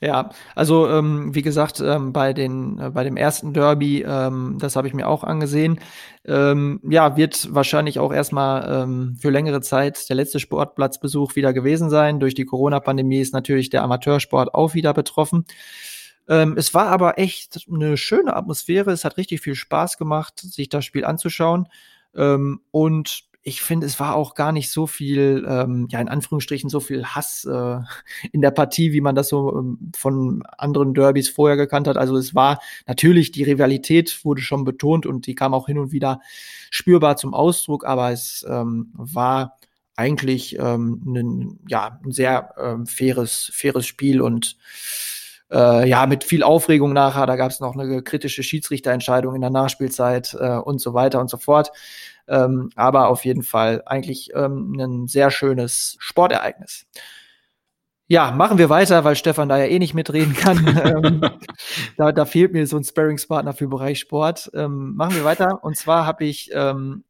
Ja, 0.00 0.30
also 0.54 0.88
ähm, 0.88 1.34
wie 1.34 1.42
gesagt, 1.42 1.80
ähm, 1.80 2.12
bei 2.12 2.32
den 2.32 2.78
äh, 2.78 2.90
bei 2.90 3.02
dem 3.02 3.16
ersten 3.16 3.54
Derby, 3.54 4.02
ähm, 4.02 4.58
das 4.60 4.76
habe 4.76 4.88
ich 4.88 4.94
mir 4.94 5.08
auch 5.08 5.24
angesehen. 5.24 5.80
Ähm, 6.24 6.80
ja, 6.88 7.16
wird 7.16 7.54
wahrscheinlich 7.54 7.98
auch 7.98 8.12
erstmal 8.12 8.82
ähm, 8.82 9.16
für 9.18 9.30
längere 9.30 9.62
Zeit 9.62 10.08
der 10.08 10.16
letzte 10.16 10.40
Sportplatzbesuch 10.40 11.36
wieder 11.36 11.52
gewesen 11.52 11.88
sein. 11.88 12.20
Durch 12.20 12.34
die 12.34 12.44
Corona-Pandemie 12.44 13.20
ist 13.20 13.32
natürlich 13.32 13.70
der 13.70 13.82
Amateursport 13.82 14.54
auch 14.54 14.74
wieder 14.74 14.92
betroffen. 14.92 15.46
Ähm, 16.28 16.56
es 16.58 16.74
war 16.74 16.88
aber 16.88 17.18
echt 17.18 17.66
eine 17.72 17.96
schöne 17.96 18.34
Atmosphäre. 18.34 18.90
Es 18.90 19.04
hat 19.04 19.16
richtig 19.16 19.40
viel 19.40 19.54
Spaß 19.54 19.96
gemacht, 19.96 20.40
sich 20.40 20.68
das 20.68 20.84
Spiel 20.84 21.04
anzuschauen. 21.04 21.68
Ähm, 22.14 22.60
und 22.70 23.24
ich 23.46 23.62
finde, 23.62 23.86
es 23.86 24.00
war 24.00 24.16
auch 24.16 24.34
gar 24.34 24.50
nicht 24.50 24.72
so 24.72 24.88
viel, 24.88 25.46
ähm, 25.48 25.86
ja, 25.88 26.00
in 26.00 26.08
Anführungsstrichen, 26.08 26.68
so 26.68 26.80
viel 26.80 27.04
Hass 27.04 27.44
äh, 27.44 27.78
in 28.32 28.40
der 28.40 28.50
Partie, 28.50 28.92
wie 28.92 29.00
man 29.00 29.14
das 29.14 29.28
so 29.28 29.56
ähm, 29.56 29.92
von 29.96 30.42
anderen 30.58 30.94
Derbys 30.94 31.28
vorher 31.28 31.56
gekannt 31.56 31.86
hat. 31.86 31.96
Also 31.96 32.16
es 32.16 32.34
war 32.34 32.58
natürlich, 32.88 33.30
die 33.30 33.44
Rivalität 33.44 34.24
wurde 34.24 34.42
schon 34.42 34.64
betont 34.64 35.06
und 35.06 35.28
die 35.28 35.36
kam 35.36 35.54
auch 35.54 35.66
hin 35.66 35.78
und 35.78 35.92
wieder 35.92 36.20
spürbar 36.70 37.16
zum 37.16 37.34
Ausdruck, 37.34 37.86
aber 37.86 38.10
es 38.10 38.44
ähm, 38.48 38.90
war 38.94 39.56
eigentlich 39.94 40.58
ähm, 40.58 41.02
ein, 41.06 41.60
ja, 41.68 42.00
ein 42.04 42.10
sehr 42.10 42.52
ähm, 42.60 42.86
faires, 42.86 43.52
faires 43.54 43.86
Spiel 43.86 44.22
und 44.22 44.56
äh, 45.52 45.88
ja, 45.88 46.06
mit 46.06 46.24
viel 46.24 46.42
Aufregung 46.42 46.92
nachher. 46.92 47.26
Da 47.26 47.36
gab 47.36 47.52
es 47.52 47.60
noch 47.60 47.76
eine 47.76 48.02
kritische 48.02 48.42
Schiedsrichterentscheidung 48.42 49.36
in 49.36 49.40
der 49.40 49.50
Nachspielzeit 49.50 50.36
äh, 50.38 50.56
und 50.56 50.80
so 50.80 50.94
weiter 50.94 51.20
und 51.20 51.30
so 51.30 51.36
fort. 51.36 51.70
Ähm, 52.28 52.70
aber 52.74 53.08
auf 53.08 53.24
jeden 53.24 53.42
Fall 53.42 53.82
eigentlich 53.86 54.30
ähm, 54.34 54.74
ein 54.78 55.06
sehr 55.06 55.30
schönes 55.30 55.96
Sportereignis. 56.00 56.86
Ja, 58.08 58.30
machen 58.30 58.58
wir 58.58 58.68
weiter, 58.68 59.02
weil 59.02 59.16
Stefan 59.16 59.48
da 59.48 59.58
ja 59.58 59.64
eh 59.64 59.80
nicht 59.80 59.94
mitreden 59.94 60.34
kann. 60.34 60.64
ähm, 60.84 61.20
da, 61.96 62.12
da 62.12 62.24
fehlt 62.24 62.52
mir 62.52 62.66
so 62.66 62.76
ein 62.76 62.84
Sparringspartner 62.84 63.52
für 63.52 63.66
Bereich 63.66 63.98
Sport. 63.98 64.50
Ähm, 64.54 64.94
machen 64.94 65.16
wir 65.16 65.24
weiter. 65.24 65.64
Und 65.64 65.76
zwar 65.76 66.06
habe 66.06 66.24
ich 66.24 66.50
ähm, 66.52 67.04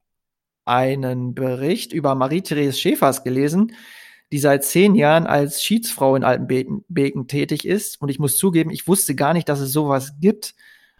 einen 0.65 1.35
Bericht 1.35 1.93
über 1.93 2.15
Marie-Therese 2.15 2.79
Schäfers 2.79 3.25
gelesen, 3.25 3.73
die 4.33 4.39
seit 4.39 4.65
zehn 4.65 4.95
Jahren 4.95 5.27
als 5.27 5.63
Schiedsfrau 5.63 6.17
in 6.17 6.25
Altenbeken 6.25 7.29
tätig 7.29 7.67
ist. 7.67 8.01
Und 8.01 8.09
ich 8.09 8.19
muss 8.19 8.39
zugeben, 8.39 8.71
ich 8.71 8.89
wusste 8.89 9.15
gar 9.15 9.35
nicht, 9.35 9.49
dass 9.51 9.61
es 9.61 9.73
sowas 9.73 10.15
gibt 10.19 10.55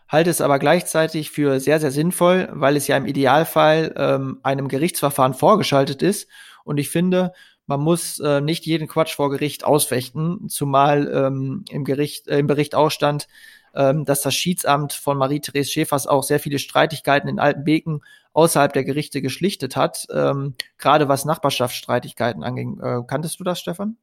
halte 0.09 0.31
es 0.31 0.41
aber 0.41 0.59
gleichzeitig 0.59 1.31
für 1.31 1.61
sehr, 1.61 1.81
sehr 1.81 1.91
sinnvoll, 1.91 2.49
weil 2.53 2.77
es 2.77 2.87
ja 2.87 2.97
im 2.97 3.07
Idealfall 3.07 3.95
ähm, 3.97 4.39
einem 4.43 4.69
Gerichtsverfahren 4.69 5.35
vorgeschaltet 5.35 6.03
ist. 6.03 6.29
Und 6.65 6.79
ich 6.79 6.91
finde, 6.91 7.33
man 7.67 7.81
muss 7.81 8.21
äh, 8.21 8.41
nicht 8.41 8.65
jeden 8.67 8.87
Quatsch 8.87 9.15
vor 9.15 9.31
Gericht 9.31 9.65
ausfechten, 9.65 10.49
zumal 10.49 11.11
ähm, 11.13 11.65
im, 11.71 11.85
Gericht, 11.85 12.29
äh, 12.29 12.39
im 12.39 12.47
Bericht 12.47 12.75
auch 12.75 12.91
stand, 12.91 13.27
ähm, 13.75 14.05
dass 14.05 14.23
das 14.23 14.35
Schiedsamt 14.35 14.93
von 14.93 15.19
Marie-Therese 15.19 15.71
Schäfers 15.71 16.07
auch 16.07 16.23
sehr 16.23 16.39
viele 16.39 16.59
Streitigkeiten 16.59 17.29
in 17.29 17.41
Altenbeken 17.41 18.03
außerhalb 18.33 18.73
der 18.73 18.85
Gerichte 18.85 19.21
geschlichtet 19.21 19.77
hat, 19.77 20.07
ähm, 20.13 20.55
gerade 20.79 21.09
was 21.09 21.25
Nachbarschaftsstreitigkeiten 21.25 22.45
anging. 22.45 22.79
Äh, 22.81 23.03
kanntest 23.07 23.41
du 23.41 23.45
das, 23.45 23.59
Stefan? 23.59 23.97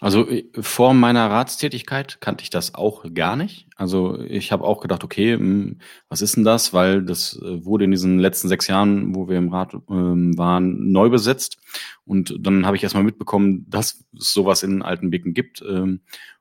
Also 0.00 0.28
äh, 0.28 0.44
vor 0.60 0.94
meiner 0.94 1.30
Ratstätigkeit 1.30 2.20
kannte 2.20 2.42
ich 2.42 2.50
das 2.50 2.74
auch 2.74 3.04
gar 3.14 3.36
nicht. 3.36 3.68
Also 3.76 4.20
ich 4.20 4.50
habe 4.52 4.64
auch 4.64 4.80
gedacht, 4.80 5.04
okay, 5.04 5.34
hm, 5.34 5.78
was 6.08 6.22
ist 6.22 6.36
denn 6.36 6.44
das? 6.44 6.72
Weil 6.72 7.02
das 7.02 7.40
äh, 7.40 7.64
wurde 7.64 7.84
in 7.84 7.92
diesen 7.92 8.18
letzten 8.18 8.48
sechs 8.48 8.66
Jahren, 8.66 9.14
wo 9.14 9.28
wir 9.28 9.38
im 9.38 9.48
Rat 9.48 9.74
ähm, 9.88 10.36
waren, 10.36 10.90
neu 10.90 11.08
besetzt. 11.08 11.58
Und 12.04 12.36
dann 12.40 12.66
habe 12.66 12.76
ich 12.76 12.82
erstmal 12.82 13.04
mitbekommen, 13.04 13.66
dass 13.68 14.04
es 14.18 14.32
sowas 14.32 14.64
in 14.64 14.82
Altenbeken 14.82 15.34
gibt. 15.34 15.62
Ähm, 15.62 16.00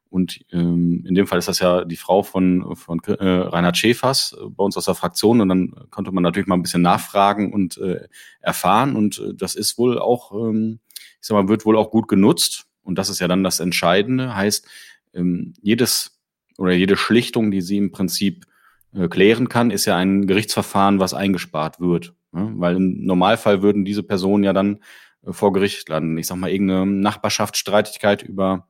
und 0.09 0.43
ähm, 0.51 1.05
in 1.07 1.15
dem 1.15 1.27
Fall 1.27 1.39
ist 1.39 1.47
das 1.47 1.59
ja 1.59 1.85
die 1.85 1.95
Frau 1.95 2.23
von, 2.23 2.75
von 2.75 2.99
äh, 3.05 3.23
Reinhard 3.23 3.77
Schäfers 3.77 4.35
äh, 4.37 4.49
bei 4.49 4.63
uns 4.63 4.75
aus 4.75 4.85
der 4.85 4.95
Fraktion. 4.95 5.39
Und 5.39 5.49
dann 5.49 5.73
konnte 5.91 6.11
man 6.11 6.23
natürlich 6.23 6.47
mal 6.47 6.55
ein 6.55 6.63
bisschen 6.63 6.81
nachfragen 6.81 7.53
und 7.53 7.77
äh, 7.77 8.07
erfahren. 8.41 8.95
Und 8.95 9.23
das 9.35 9.53
ist 9.53 9.77
wohl 9.77 9.99
auch, 9.99 10.33
ähm, 10.33 10.79
ich 11.21 11.27
sag 11.27 11.35
mal, 11.35 11.47
wird 11.47 11.65
wohl 11.65 11.77
auch 11.77 11.91
gut 11.91 12.07
genutzt 12.07 12.65
und 12.83 12.97
das 12.97 13.09
ist 13.09 13.19
ja 13.19 13.27
dann 13.27 13.43
das 13.43 13.59
Entscheidende, 13.59 14.35
heißt, 14.35 14.67
ähm, 15.13 15.53
jedes 15.61 16.19
oder 16.57 16.73
jede 16.73 16.97
Schlichtung, 16.97 17.51
die 17.51 17.61
sie 17.61 17.77
im 17.77 17.91
Prinzip 17.91 18.45
äh, 18.93 19.07
klären 19.07 19.49
kann, 19.49 19.71
ist 19.71 19.85
ja 19.85 19.95
ein 19.97 20.27
Gerichtsverfahren, 20.27 20.99
was 20.99 21.13
eingespart 21.13 21.79
wird. 21.79 22.13
Ne? 22.31 22.53
Weil 22.55 22.75
im 22.75 23.05
Normalfall 23.05 23.61
würden 23.61 23.85
diese 23.85 24.03
Personen 24.03 24.43
ja 24.43 24.53
dann 24.53 24.79
äh, 25.25 25.31
vor 25.31 25.53
Gericht 25.53 25.87
landen. 25.89 26.17
Ich 26.17 26.27
sag 26.27 26.37
mal, 26.37 26.51
irgendeine 26.51 26.85
Nachbarschaftsstreitigkeit 26.85 28.23
über 28.23 28.67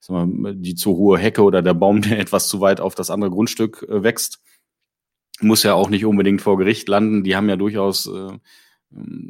ich 0.00 0.06
sag 0.06 0.26
mal, 0.26 0.54
die 0.54 0.74
zu 0.74 0.96
hohe 0.96 1.18
Hecke 1.18 1.42
oder 1.42 1.62
der 1.62 1.74
Baum, 1.74 2.00
der 2.02 2.18
etwas 2.18 2.48
zu 2.48 2.60
weit 2.60 2.80
auf 2.80 2.94
das 2.94 3.10
andere 3.10 3.30
Grundstück 3.30 3.86
äh, 3.88 4.02
wächst, 4.02 4.40
muss 5.40 5.62
ja 5.62 5.74
auch 5.74 5.88
nicht 5.88 6.04
unbedingt 6.04 6.42
vor 6.42 6.58
Gericht 6.58 6.88
landen. 6.88 7.24
Die 7.24 7.36
haben 7.36 7.48
ja 7.48 7.56
durchaus 7.56 8.06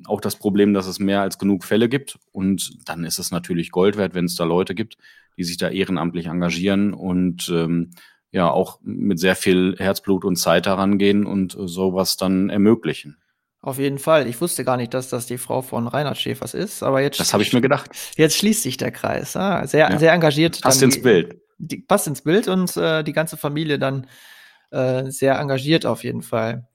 auch 0.07 0.21
das 0.21 0.37
Problem, 0.37 0.75
dass 0.75 0.87
es 0.87 0.99
mehr 0.99 1.21
als 1.21 1.39
genug 1.39 1.65
Fälle 1.65 1.89
gibt. 1.89 2.19
Und 2.33 2.89
dann 2.89 3.05
ist 3.05 3.19
es 3.19 3.31
natürlich 3.31 3.71
Gold 3.71 3.97
wert, 3.97 4.15
wenn 4.15 4.25
es 4.25 4.35
da 4.35 4.45
Leute 4.45 4.75
gibt, 4.75 4.97
die 5.37 5.45
sich 5.45 5.57
da 5.57 5.69
ehrenamtlich 5.69 6.27
engagieren 6.27 6.95
und 6.95 7.49
ähm, 7.53 7.91
ja 8.33 8.51
auch 8.51 8.81
mit 8.83 9.19
sehr 9.19 9.37
viel 9.37 9.77
Herzblut 9.79 10.25
und 10.25 10.37
Zeit 10.37 10.67
daran 10.67 10.99
gehen 10.99 11.27
und 11.27 11.55
äh, 11.55 11.67
sowas 11.67 12.17
dann 12.17 12.51
ermöglichen. 12.51 13.19
Auf 13.63 13.79
jeden 13.79 13.99
Fall. 13.99 14.27
Ich 14.27 14.41
wusste 14.41 14.65
gar 14.65 14.77
nicht, 14.79 14.95
dass 14.95 15.11
das 15.11 15.27
die 15.27 15.37
Frau 15.37 15.61
von 15.61 15.87
Reinhard 15.87 16.17
Schäfers 16.17 16.55
ist, 16.55 16.83
aber 16.83 17.03
jetzt. 17.03 17.21
Das 17.21 17.35
habe 17.35 17.43
ich 17.43 17.53
mir 17.53 17.61
gedacht. 17.61 17.91
Jetzt 18.17 18.39
schließt 18.39 18.63
sich 18.63 18.79
der 18.79 18.91
Kreis. 18.91 19.37
Ah, 19.37 19.67
sehr, 19.67 19.91
ja. 19.91 19.99
sehr 19.99 20.13
engagiert. 20.13 20.63
Passt 20.63 20.83
ins 20.83 21.03
Bild. 21.03 21.41
Die, 21.59 21.77
passt 21.77 22.07
ins 22.07 22.23
Bild 22.23 22.49
und 22.49 22.75
äh, 22.79 23.03
die 23.05 23.13
ganze 23.13 23.37
Familie 23.37 23.79
dann 23.79 24.07
Äh, 24.73 25.11
sehr 25.11 25.37
engagiert 25.39 25.85
auf 25.85 26.05
jeden 26.05 26.23
Fall. 26.23 26.69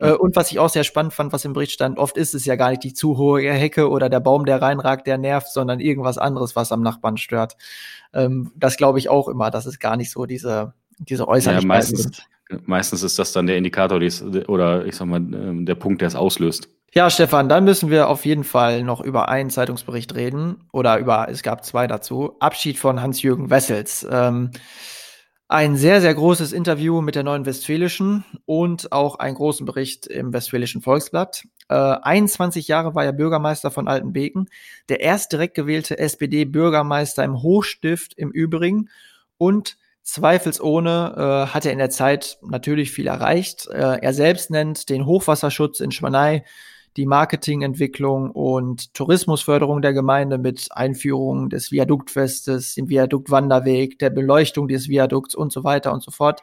Äh, 0.00 0.12
und 0.12 0.34
was 0.34 0.50
ich 0.50 0.58
auch 0.58 0.68
sehr 0.68 0.84
spannend 0.84 1.12
fand, 1.12 1.32
was 1.32 1.44
im 1.44 1.52
Bericht 1.52 1.72
stand, 1.72 1.98
oft 1.98 2.16
ist 2.16 2.34
es 2.34 2.44
ja 2.46 2.56
gar 2.56 2.70
nicht 2.70 2.82
die 2.82 2.94
zu 2.94 3.16
hohe 3.16 3.42
Hecke 3.42 3.88
oder 3.88 4.08
der 4.08 4.20
Baum, 4.20 4.44
der 4.44 4.60
reinragt, 4.60 5.06
der 5.06 5.18
nervt, 5.18 5.48
sondern 5.48 5.78
irgendwas 5.78 6.18
anderes, 6.18 6.56
was 6.56 6.72
am 6.72 6.82
Nachbarn 6.82 7.16
stört. 7.16 7.56
Ähm, 8.12 8.50
das 8.56 8.76
glaube 8.76 8.98
ich 8.98 9.08
auch 9.08 9.28
immer, 9.28 9.50
dass 9.50 9.66
es 9.66 9.78
gar 9.78 9.96
nicht 9.96 10.10
so 10.10 10.26
diese, 10.26 10.72
diese 10.98 11.28
Äußerlichkeiten 11.28 11.68
ja, 11.68 11.74
meistens, 11.74 12.02
sind. 12.02 12.26
Meistens 12.66 13.02
ist 13.02 13.18
das 13.18 13.32
dann 13.32 13.46
der 13.46 13.56
Indikator 13.56 14.00
oder 14.48 14.84
ich 14.84 14.96
sag 14.96 15.06
mal, 15.06 15.18
ähm, 15.18 15.66
der 15.66 15.76
Punkt, 15.76 16.00
der 16.00 16.08
es 16.08 16.16
auslöst. 16.16 16.68
Ja, 16.92 17.08
Stefan, 17.08 17.48
dann 17.48 17.64
müssen 17.64 17.88
wir 17.88 18.08
auf 18.08 18.24
jeden 18.24 18.42
Fall 18.42 18.82
noch 18.82 19.00
über 19.00 19.28
einen 19.28 19.50
Zeitungsbericht 19.50 20.16
reden. 20.16 20.64
Oder 20.72 20.98
über, 20.98 21.28
es 21.30 21.44
gab 21.44 21.64
zwei 21.64 21.86
dazu. 21.86 22.34
Abschied 22.40 22.78
von 22.78 23.00
Hans-Jürgen 23.00 23.48
Wessels. 23.48 24.04
Ähm, 24.10 24.50
ein 25.50 25.76
sehr, 25.76 26.00
sehr 26.00 26.14
großes 26.14 26.52
Interview 26.52 27.00
mit 27.00 27.16
der 27.16 27.24
Neuen 27.24 27.44
Westfälischen 27.44 28.24
und 28.46 28.92
auch 28.92 29.16
einen 29.16 29.34
großen 29.34 29.66
Bericht 29.66 30.06
im 30.06 30.32
Westfälischen 30.32 30.80
Volksblatt. 30.80 31.42
Äh, 31.68 31.74
21 31.74 32.68
Jahre 32.68 32.94
war 32.94 33.04
er 33.04 33.12
Bürgermeister 33.12 33.72
von 33.72 33.88
Altenbeken, 33.88 34.48
der 34.88 35.00
erst 35.00 35.32
direkt 35.32 35.56
gewählte 35.56 35.98
SPD-Bürgermeister 35.98 37.24
im 37.24 37.42
Hochstift 37.42 38.14
im 38.14 38.30
Übrigen 38.30 38.90
und 39.38 39.76
zweifelsohne 40.04 41.14
äh, 41.16 41.52
hat 41.52 41.66
er 41.66 41.72
in 41.72 41.78
der 41.78 41.90
Zeit 41.90 42.38
natürlich 42.42 42.92
viel 42.92 43.08
erreicht. 43.08 43.66
Äh, 43.66 43.98
er 44.02 44.14
selbst 44.14 44.50
nennt 44.50 44.88
den 44.88 45.04
Hochwasserschutz 45.04 45.80
in 45.80 45.90
Schwanei 45.90 46.44
die 46.96 47.06
Marketingentwicklung 47.06 48.30
und 48.30 48.92
Tourismusförderung 48.94 49.82
der 49.82 49.92
Gemeinde 49.92 50.38
mit 50.38 50.68
Einführung 50.70 51.48
des 51.48 51.70
Viaduktfestes, 51.70 52.74
dem 52.74 52.88
Viaduktwanderweg, 52.88 53.98
der 53.98 54.10
Beleuchtung 54.10 54.68
des 54.68 54.88
Viadukts 54.88 55.34
und 55.34 55.52
so 55.52 55.64
weiter 55.64 55.92
und 55.92 56.02
so 56.02 56.10
fort 56.10 56.42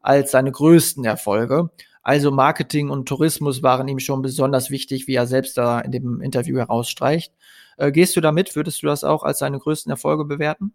als 0.00 0.30
seine 0.30 0.52
größten 0.52 1.04
Erfolge. 1.04 1.70
Also 2.02 2.30
Marketing 2.30 2.88
und 2.88 3.08
Tourismus 3.08 3.62
waren 3.62 3.88
ihm 3.88 3.98
schon 3.98 4.22
besonders 4.22 4.70
wichtig, 4.70 5.06
wie 5.06 5.14
er 5.14 5.26
selbst 5.26 5.58
da 5.58 5.80
in 5.80 5.92
dem 5.92 6.20
Interview 6.20 6.56
herausstreicht. 6.58 7.32
Äh, 7.76 7.92
gehst 7.92 8.16
du 8.16 8.20
damit? 8.20 8.56
Würdest 8.56 8.82
du 8.82 8.86
das 8.86 9.04
auch 9.04 9.22
als 9.22 9.38
seine 9.38 9.58
größten 9.58 9.90
Erfolge 9.90 10.24
bewerten? 10.24 10.72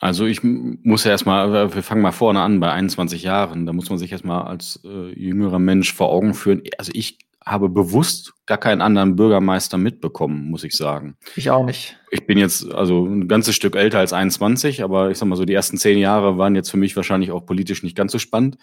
Also 0.00 0.26
ich 0.26 0.40
muss 0.42 1.04
ja 1.04 1.12
erstmal, 1.12 1.74
wir 1.74 1.82
fangen 1.82 2.02
mal 2.02 2.12
vorne 2.12 2.40
an 2.40 2.60
bei 2.60 2.70
21 2.70 3.22
Jahren. 3.22 3.64
Da 3.64 3.72
muss 3.72 3.88
man 3.88 3.98
sich 3.98 4.12
erstmal 4.12 4.42
als 4.42 4.80
äh, 4.84 5.18
jüngerer 5.18 5.58
Mensch 5.58 5.94
vor 5.94 6.10
Augen 6.10 6.34
führen. 6.34 6.62
Also 6.78 6.92
ich 6.94 7.18
habe 7.44 7.68
bewusst 7.68 8.32
gar 8.46 8.58
keinen 8.58 8.80
anderen 8.80 9.16
Bürgermeister 9.16 9.76
mitbekommen, 9.76 10.50
muss 10.50 10.64
ich 10.64 10.74
sagen. 10.74 11.16
Ich 11.36 11.50
auch 11.50 11.64
nicht. 11.64 11.98
Ich 12.10 12.26
bin 12.26 12.38
jetzt 12.38 12.72
also 12.72 13.04
ein 13.04 13.28
ganzes 13.28 13.54
Stück 13.54 13.76
älter 13.76 13.98
als 13.98 14.12
21, 14.12 14.82
aber 14.82 15.10
ich 15.10 15.18
sag 15.18 15.28
mal 15.28 15.36
so, 15.36 15.44
die 15.44 15.52
ersten 15.52 15.76
zehn 15.76 15.98
Jahre 15.98 16.38
waren 16.38 16.54
jetzt 16.54 16.70
für 16.70 16.76
mich 16.78 16.96
wahrscheinlich 16.96 17.32
auch 17.32 17.44
politisch 17.44 17.82
nicht 17.82 17.96
ganz 17.96 18.12
so 18.12 18.18
spannend. 18.18 18.56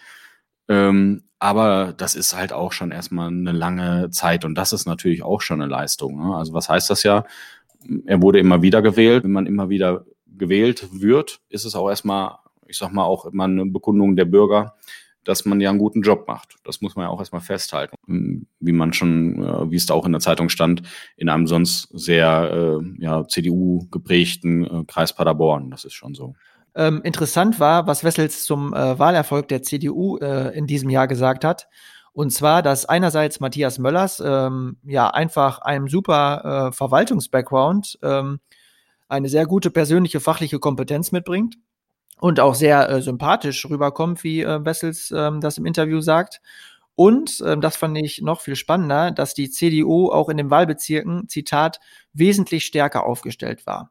Ähm, 0.68 1.24
aber 1.38 1.92
das 1.96 2.14
ist 2.14 2.36
halt 2.36 2.52
auch 2.52 2.72
schon 2.72 2.92
erstmal 2.92 3.28
eine 3.28 3.52
lange 3.52 4.10
Zeit 4.10 4.44
und 4.44 4.54
das 4.54 4.72
ist 4.72 4.86
natürlich 4.86 5.22
auch 5.22 5.40
schon 5.40 5.60
eine 5.60 5.70
Leistung. 5.70 6.16
Ne? 6.16 6.36
Also 6.36 6.52
was 6.52 6.68
heißt 6.68 6.90
das 6.90 7.02
ja? 7.02 7.24
Er 8.06 8.22
wurde 8.22 8.38
immer 8.38 8.62
wieder 8.62 8.80
gewählt. 8.80 9.24
Wenn 9.24 9.32
man 9.32 9.46
immer 9.46 9.68
wieder 9.68 10.04
gewählt 10.26 10.88
wird, 10.92 11.40
ist 11.48 11.64
es 11.64 11.74
auch 11.74 11.88
erstmal, 11.88 12.36
ich 12.66 12.78
sag 12.78 12.92
mal, 12.92 13.04
auch 13.04 13.26
immer 13.26 13.44
eine 13.44 13.66
Bekundung 13.66 14.16
der 14.16 14.24
Bürger, 14.24 14.76
dass 15.24 15.44
man 15.44 15.60
ja 15.60 15.70
einen 15.70 15.78
guten 15.78 16.02
Job 16.02 16.26
macht. 16.26 16.56
Das 16.64 16.80
muss 16.80 16.96
man 16.96 17.04
ja 17.04 17.10
auch 17.10 17.18
erstmal 17.18 17.40
festhalten. 17.40 17.96
Wie 18.06 18.72
man 18.72 18.92
schon, 18.92 19.42
äh, 19.42 19.70
wie 19.70 19.76
es 19.76 19.86
da 19.86 19.94
auch 19.94 20.06
in 20.06 20.12
der 20.12 20.20
Zeitung 20.20 20.48
stand, 20.48 20.82
in 21.16 21.28
einem 21.28 21.46
sonst 21.46 21.88
sehr 21.92 22.80
äh, 22.80 23.02
ja, 23.02 23.26
CDU 23.26 23.86
geprägten 23.90 24.64
äh, 24.64 24.84
Kreis 24.86 25.14
Paderborn. 25.14 25.70
Das 25.70 25.84
ist 25.84 25.94
schon 25.94 26.14
so. 26.14 26.34
Ähm, 26.74 27.02
interessant 27.04 27.60
war, 27.60 27.86
was 27.86 28.02
Wessels 28.02 28.44
zum 28.44 28.72
äh, 28.72 28.98
Wahlerfolg 28.98 29.48
der 29.48 29.62
CDU 29.62 30.16
äh, 30.18 30.56
in 30.56 30.66
diesem 30.66 30.90
Jahr 30.90 31.06
gesagt 31.06 31.44
hat. 31.44 31.68
Und 32.14 32.30
zwar, 32.30 32.62
dass 32.62 32.84
einerseits 32.84 33.40
Matthias 33.40 33.78
Möllers 33.78 34.22
ähm, 34.24 34.76
ja 34.84 35.08
einfach 35.08 35.60
einem 35.60 35.88
super 35.88 36.68
äh, 36.68 36.72
Verwaltungs-Background 36.72 37.98
ähm, 38.02 38.40
eine 39.08 39.28
sehr 39.28 39.46
gute 39.46 39.70
persönliche 39.70 40.20
fachliche 40.20 40.58
Kompetenz 40.58 41.12
mitbringt 41.12 41.56
und 42.22 42.38
auch 42.38 42.54
sehr 42.54 42.88
äh, 42.88 43.02
sympathisch 43.02 43.68
rüberkommt, 43.68 44.22
wie 44.22 44.42
äh, 44.42 44.64
Wessels 44.64 45.12
ähm, 45.14 45.40
das 45.40 45.58
im 45.58 45.66
Interview 45.66 46.00
sagt. 46.00 46.40
Und 46.94 47.42
ähm, 47.44 47.60
das 47.60 47.74
fand 47.76 47.98
ich 47.98 48.22
noch 48.22 48.40
viel 48.42 48.54
spannender, 48.54 49.10
dass 49.10 49.34
die 49.34 49.50
CDU 49.50 50.08
auch 50.08 50.28
in 50.28 50.36
den 50.36 50.48
Wahlbezirken, 50.48 51.28
Zitat, 51.28 51.80
wesentlich 52.12 52.64
stärker 52.64 53.06
aufgestellt 53.06 53.66
war. 53.66 53.90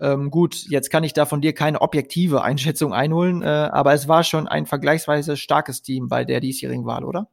Ähm, 0.00 0.30
gut, 0.30 0.64
jetzt 0.70 0.90
kann 0.90 1.04
ich 1.04 1.12
da 1.12 1.26
von 1.26 1.42
dir 1.42 1.52
keine 1.52 1.82
objektive 1.82 2.42
Einschätzung 2.42 2.94
einholen, 2.94 3.42
äh, 3.42 3.46
aber 3.46 3.92
es 3.92 4.08
war 4.08 4.24
schon 4.24 4.48
ein 4.48 4.64
vergleichsweise 4.64 5.36
starkes 5.36 5.82
Team 5.82 6.08
bei 6.08 6.24
der 6.24 6.40
diesjährigen 6.40 6.86
Wahl, 6.86 7.04
oder? 7.04 7.28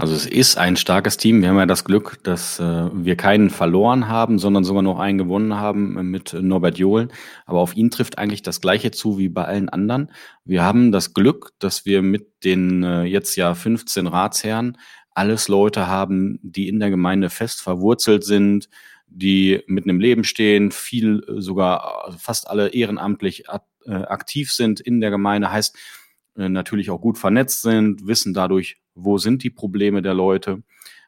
Also 0.00 0.14
es 0.14 0.24
ist 0.24 0.56
ein 0.56 0.76
starkes 0.76 1.18
Team. 1.18 1.42
Wir 1.42 1.50
haben 1.50 1.58
ja 1.58 1.66
das 1.66 1.84
Glück, 1.84 2.20
dass 2.22 2.58
äh, 2.58 2.88
wir 2.90 3.16
keinen 3.16 3.50
verloren 3.50 4.08
haben, 4.08 4.38
sondern 4.38 4.64
sogar 4.64 4.82
noch 4.82 4.98
einen 4.98 5.18
gewonnen 5.18 5.56
haben 5.56 5.98
äh, 5.98 6.02
mit 6.02 6.32
Norbert 6.32 6.78
Johlen. 6.78 7.12
Aber 7.44 7.60
auf 7.60 7.76
ihn 7.76 7.90
trifft 7.90 8.16
eigentlich 8.16 8.40
das 8.40 8.62
Gleiche 8.62 8.92
zu 8.92 9.18
wie 9.18 9.28
bei 9.28 9.44
allen 9.44 9.68
anderen. 9.68 10.10
Wir 10.46 10.62
haben 10.62 10.90
das 10.90 11.12
Glück, 11.12 11.52
dass 11.58 11.84
wir 11.84 12.00
mit 12.00 12.44
den 12.44 12.82
äh, 12.82 13.02
jetzt 13.02 13.36
ja 13.36 13.54
15 13.54 14.06
Ratsherren 14.06 14.78
alles 15.10 15.48
Leute 15.48 15.86
haben, 15.86 16.38
die 16.42 16.68
in 16.68 16.80
der 16.80 16.88
Gemeinde 16.88 17.28
fest 17.28 17.60
verwurzelt 17.60 18.24
sind, 18.24 18.70
die 19.06 19.62
mitten 19.66 19.90
im 19.90 20.00
Leben 20.00 20.24
stehen, 20.24 20.70
viel 20.70 21.22
äh, 21.28 21.42
sogar 21.42 22.06
also 22.06 22.16
fast 22.16 22.48
alle 22.48 22.68
ehrenamtlich 22.68 23.44
äh, 23.48 23.92
aktiv 23.92 24.50
sind 24.50 24.80
in 24.80 25.02
der 25.02 25.10
Gemeinde, 25.10 25.52
heißt 25.52 25.76
äh, 25.76 25.99
natürlich 26.48 26.90
auch 26.90 27.00
gut 27.00 27.18
vernetzt 27.18 27.62
sind, 27.62 28.06
wissen 28.06 28.34
dadurch 28.34 28.80
wo 28.94 29.18
sind 29.18 29.42
die 29.42 29.50
Probleme 29.50 30.02
der 30.02 30.14
Leute. 30.14 30.62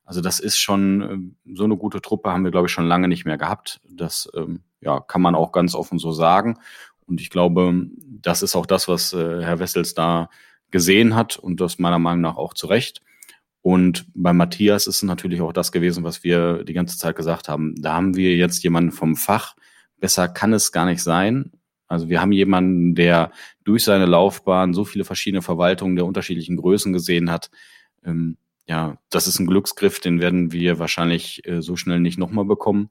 Also 0.04 0.20
das 0.20 0.40
ist 0.40 0.58
schon 0.58 1.02
ähm, 1.02 1.36
so 1.54 1.64
eine 1.64 1.76
gute 1.76 2.00
Truppe 2.00 2.30
haben 2.30 2.44
wir, 2.44 2.50
glaube 2.50 2.66
ich, 2.66 2.72
schon 2.72 2.86
lange 2.86 3.08
nicht 3.08 3.24
mehr 3.24 3.38
gehabt. 3.38 3.80
Das 3.88 4.28
ähm, 4.34 4.62
ja, 4.80 5.00
kann 5.00 5.22
man 5.22 5.34
auch 5.34 5.52
ganz 5.52 5.74
offen 5.74 5.98
so 5.98 6.12
sagen. 6.12 6.58
Und 7.06 7.20
ich 7.20 7.30
glaube, 7.30 7.86
das 8.20 8.42
ist 8.42 8.56
auch 8.56 8.66
das, 8.66 8.88
was 8.88 9.12
äh, 9.12 9.42
Herr 9.42 9.58
Wessels 9.58 9.94
da 9.94 10.28
gesehen 10.70 11.14
hat 11.14 11.36
und 11.36 11.60
das 11.60 11.78
meiner 11.78 11.98
Meinung 11.98 12.22
nach 12.22 12.36
auch 12.36 12.54
zu 12.54 12.66
Recht. 12.66 13.02
Und 13.60 14.06
bei 14.14 14.32
Matthias 14.32 14.86
ist 14.86 14.96
es 14.96 15.02
natürlich 15.02 15.40
auch 15.40 15.52
das 15.52 15.70
gewesen, 15.70 16.02
was 16.02 16.24
wir 16.24 16.64
die 16.64 16.72
ganze 16.72 16.98
Zeit 16.98 17.14
gesagt 17.14 17.48
haben. 17.48 17.74
Da 17.80 17.92
haben 17.92 18.16
wir 18.16 18.34
jetzt 18.36 18.62
jemanden 18.64 18.90
vom 18.90 19.14
Fach. 19.14 19.54
Besser 20.00 20.26
kann 20.26 20.52
es 20.52 20.72
gar 20.72 20.86
nicht 20.86 21.02
sein. 21.02 21.52
Also 21.92 22.08
wir 22.08 22.22
haben 22.22 22.32
jemanden, 22.32 22.94
der 22.94 23.32
durch 23.64 23.84
seine 23.84 24.06
Laufbahn 24.06 24.72
so 24.72 24.84
viele 24.84 25.04
verschiedene 25.04 25.42
Verwaltungen 25.42 25.94
der 25.94 26.06
unterschiedlichen 26.06 26.56
Größen 26.56 26.92
gesehen 26.92 27.30
hat. 27.30 27.50
Ähm, 28.02 28.38
ja, 28.66 28.96
das 29.10 29.26
ist 29.26 29.38
ein 29.38 29.46
Glücksgriff, 29.46 30.00
den 30.00 30.18
werden 30.18 30.52
wir 30.52 30.78
wahrscheinlich 30.78 31.46
äh, 31.46 31.60
so 31.60 31.76
schnell 31.76 32.00
nicht 32.00 32.18
nochmal 32.18 32.46
bekommen. 32.46 32.88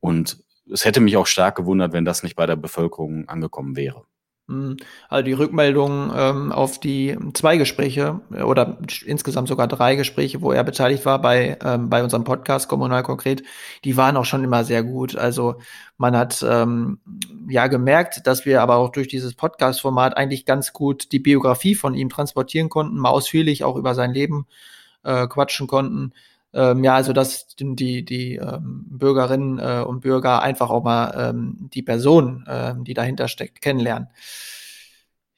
Und 0.00 0.42
es 0.72 0.86
hätte 0.86 1.00
mich 1.00 1.18
auch 1.18 1.26
stark 1.26 1.56
gewundert, 1.56 1.92
wenn 1.92 2.06
das 2.06 2.22
nicht 2.22 2.36
bei 2.36 2.46
der 2.46 2.56
Bevölkerung 2.56 3.28
angekommen 3.28 3.76
wäre. 3.76 4.04
Hm. 4.48 4.78
Also 5.10 5.24
die 5.24 5.34
Rückmeldung 5.34 6.10
ähm, 6.16 6.52
auf 6.52 6.80
die 6.80 7.18
zwei 7.34 7.58
Gespräche 7.58 8.20
äh, 8.32 8.42
oder 8.42 8.78
insgesamt 9.04 9.46
sogar 9.46 9.68
drei 9.68 9.94
Gespräche, 9.94 10.40
wo 10.40 10.52
er 10.52 10.64
beteiligt 10.64 11.04
war 11.04 11.20
bei, 11.20 11.58
ähm, 11.62 11.90
bei 11.90 12.02
unserem 12.02 12.24
Podcast 12.24 12.66
Kommunal 12.66 13.02
konkret, 13.02 13.42
die 13.84 13.98
waren 13.98 14.16
auch 14.16 14.24
schon 14.24 14.44
immer 14.44 14.64
sehr 14.64 14.82
gut. 14.82 15.16
Also 15.16 15.56
man 15.98 16.16
hat 16.16 16.42
ähm, 16.48 16.98
ja 17.46 17.66
gemerkt, 17.66 18.26
dass 18.26 18.46
wir 18.46 18.62
aber 18.62 18.76
auch 18.76 18.88
durch 18.88 19.08
dieses 19.08 19.34
Podcast-Format 19.34 20.16
eigentlich 20.16 20.46
ganz 20.46 20.72
gut 20.72 21.12
die 21.12 21.18
Biografie 21.18 21.74
von 21.74 21.94
ihm 21.94 22.08
transportieren 22.08 22.70
konnten, 22.70 22.96
mal 22.96 23.10
ausführlich 23.10 23.64
auch 23.64 23.76
über 23.76 23.94
sein 23.94 24.14
Leben 24.14 24.46
äh, 25.04 25.26
quatschen 25.26 25.66
konnten. 25.66 26.14
Ähm, 26.54 26.82
ja, 26.82 26.94
also 26.94 27.12
dass 27.12 27.54
die, 27.58 28.04
die 28.04 28.36
ähm, 28.36 28.86
Bürgerinnen 28.88 29.58
äh, 29.58 29.84
und 29.86 30.00
Bürger 30.00 30.42
einfach 30.42 30.70
auch 30.70 30.82
mal 30.82 31.30
ähm, 31.30 31.68
die 31.72 31.82
Person, 31.82 32.44
äh, 32.46 32.74
die 32.78 32.94
dahinter 32.94 33.28
steckt, 33.28 33.60
kennenlernen. 33.60 34.08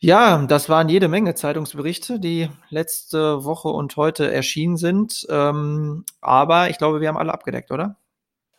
Ja, 0.03 0.47
das 0.47 0.71
waren 0.71 0.89
jede 0.89 1.09
Menge 1.09 1.35
Zeitungsberichte, 1.35 2.21
die 2.21 2.49
letzte 2.71 3.45
Woche 3.45 3.69
und 3.69 3.97
heute 3.97 4.33
erschienen 4.33 4.79
sind. 4.79 5.27
Ähm, 5.29 6.07
aber 6.23 6.71
ich 6.71 6.79
glaube, 6.79 7.03
wir 7.03 7.09
haben 7.09 7.19
alle 7.19 7.35
abgedeckt, 7.35 7.71
oder? 7.71 7.97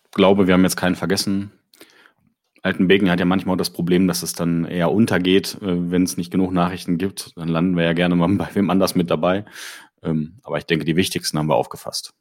Ich 0.06 0.12
glaube, 0.12 0.46
wir 0.46 0.54
haben 0.54 0.64
jetzt 0.64 0.76
keinen 0.76 0.96
vergessen. 0.96 1.52
Altenbeken 2.62 3.10
hat 3.10 3.20
ja 3.20 3.26
manchmal 3.26 3.56
auch 3.56 3.58
das 3.58 3.72
Problem, 3.72 4.08
dass 4.08 4.22
es 4.22 4.34
dann 4.34 4.66
eher 4.66 4.92
untergeht, 4.92 5.58
äh, 5.62 5.92
wenn 5.92 6.04
es 6.04 6.16
nicht 6.16 6.32
genug 6.32 6.52
Nachrichten 6.52 7.00
gibt. 7.00 7.36
Dann 7.36 7.48
landen 7.48 7.76
wir 7.76 7.86
ja 7.86 7.94
gerne 7.94 8.16
mal 8.16 8.28
bei 8.38 8.50
wem 8.54 8.70
anders 8.70 8.94
mit 8.94 9.10
dabei. 9.10 9.46
Ähm, 10.04 10.38
aber 10.44 10.60
ich 10.60 10.66
denke, 10.66 10.86
die 10.86 10.96
wichtigsten 10.96 11.40
haben 11.40 11.48
wir 11.48 11.56
aufgefasst. 11.56 12.14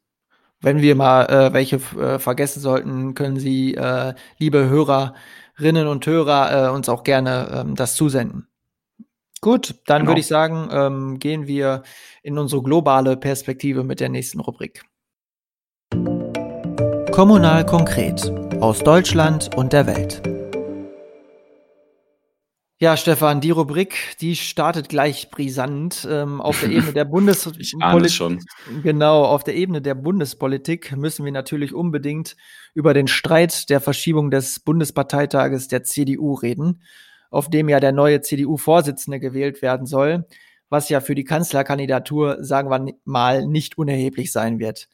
Wenn 0.61 0.81
wir 0.81 0.95
mal 0.95 1.25
äh, 1.25 1.53
welche 1.53 1.77
äh, 1.99 2.19
vergessen 2.19 2.61
sollten, 2.61 3.15
können 3.15 3.39
Sie, 3.39 3.73
äh, 3.73 4.13
liebe 4.37 4.69
Hörerinnen 4.69 5.87
und 5.87 6.05
Hörer, 6.05 6.67
äh, 6.67 6.69
uns 6.69 6.87
auch 6.87 7.03
gerne 7.03 7.63
ähm, 7.65 7.75
das 7.75 7.95
zusenden. 7.95 8.47
Gut, 9.41 9.75
dann 9.87 10.01
genau. 10.01 10.11
würde 10.11 10.19
ich 10.19 10.27
sagen, 10.27 10.69
ähm, 10.71 11.17
gehen 11.17 11.47
wir 11.47 11.81
in 12.21 12.37
unsere 12.37 12.61
globale 12.61 13.17
Perspektive 13.17 13.83
mit 13.83 13.99
der 13.99 14.09
nächsten 14.09 14.39
Rubrik. 14.39 14.83
Kommunal 17.11 17.65
konkret 17.65 18.31
aus 18.61 18.79
Deutschland 18.79 19.49
und 19.57 19.73
der 19.73 19.87
Welt. 19.87 20.21
Ja, 22.81 22.97
Stefan, 22.97 23.41
die 23.41 23.51
Rubrik, 23.51 24.17
die 24.21 24.35
startet 24.35 24.89
gleich 24.89 25.29
brisant 25.29 26.07
ähm, 26.09 26.41
auf 26.41 26.61
der 26.61 26.71
Ebene 26.71 26.93
der 26.93 27.05
Bundespolitik. 27.75 27.79
Genau, 28.81 29.23
auf 29.23 29.43
der 29.43 29.55
Ebene 29.55 29.83
der 29.83 29.93
Bundespolitik 29.93 30.97
müssen 30.97 31.23
wir 31.23 31.31
natürlich 31.31 31.75
unbedingt 31.75 32.35
über 32.73 32.95
den 32.95 33.07
Streit 33.07 33.69
der 33.69 33.81
Verschiebung 33.81 34.31
des 34.31 34.61
Bundesparteitages 34.61 35.67
der 35.67 35.83
CDU 35.83 36.33
reden, 36.33 36.81
auf 37.29 37.51
dem 37.51 37.69
ja 37.69 37.79
der 37.79 37.91
neue 37.91 38.21
CDU-Vorsitzende 38.21 39.19
gewählt 39.19 39.61
werden 39.61 39.85
soll, 39.85 40.25
was 40.69 40.89
ja 40.89 41.01
für 41.01 41.13
die 41.13 41.23
Kanzlerkandidatur, 41.23 42.43
sagen 42.43 42.71
wir 42.71 42.95
mal, 43.05 43.45
nicht 43.45 43.77
unerheblich 43.77 44.31
sein 44.31 44.57
wird. 44.57 44.87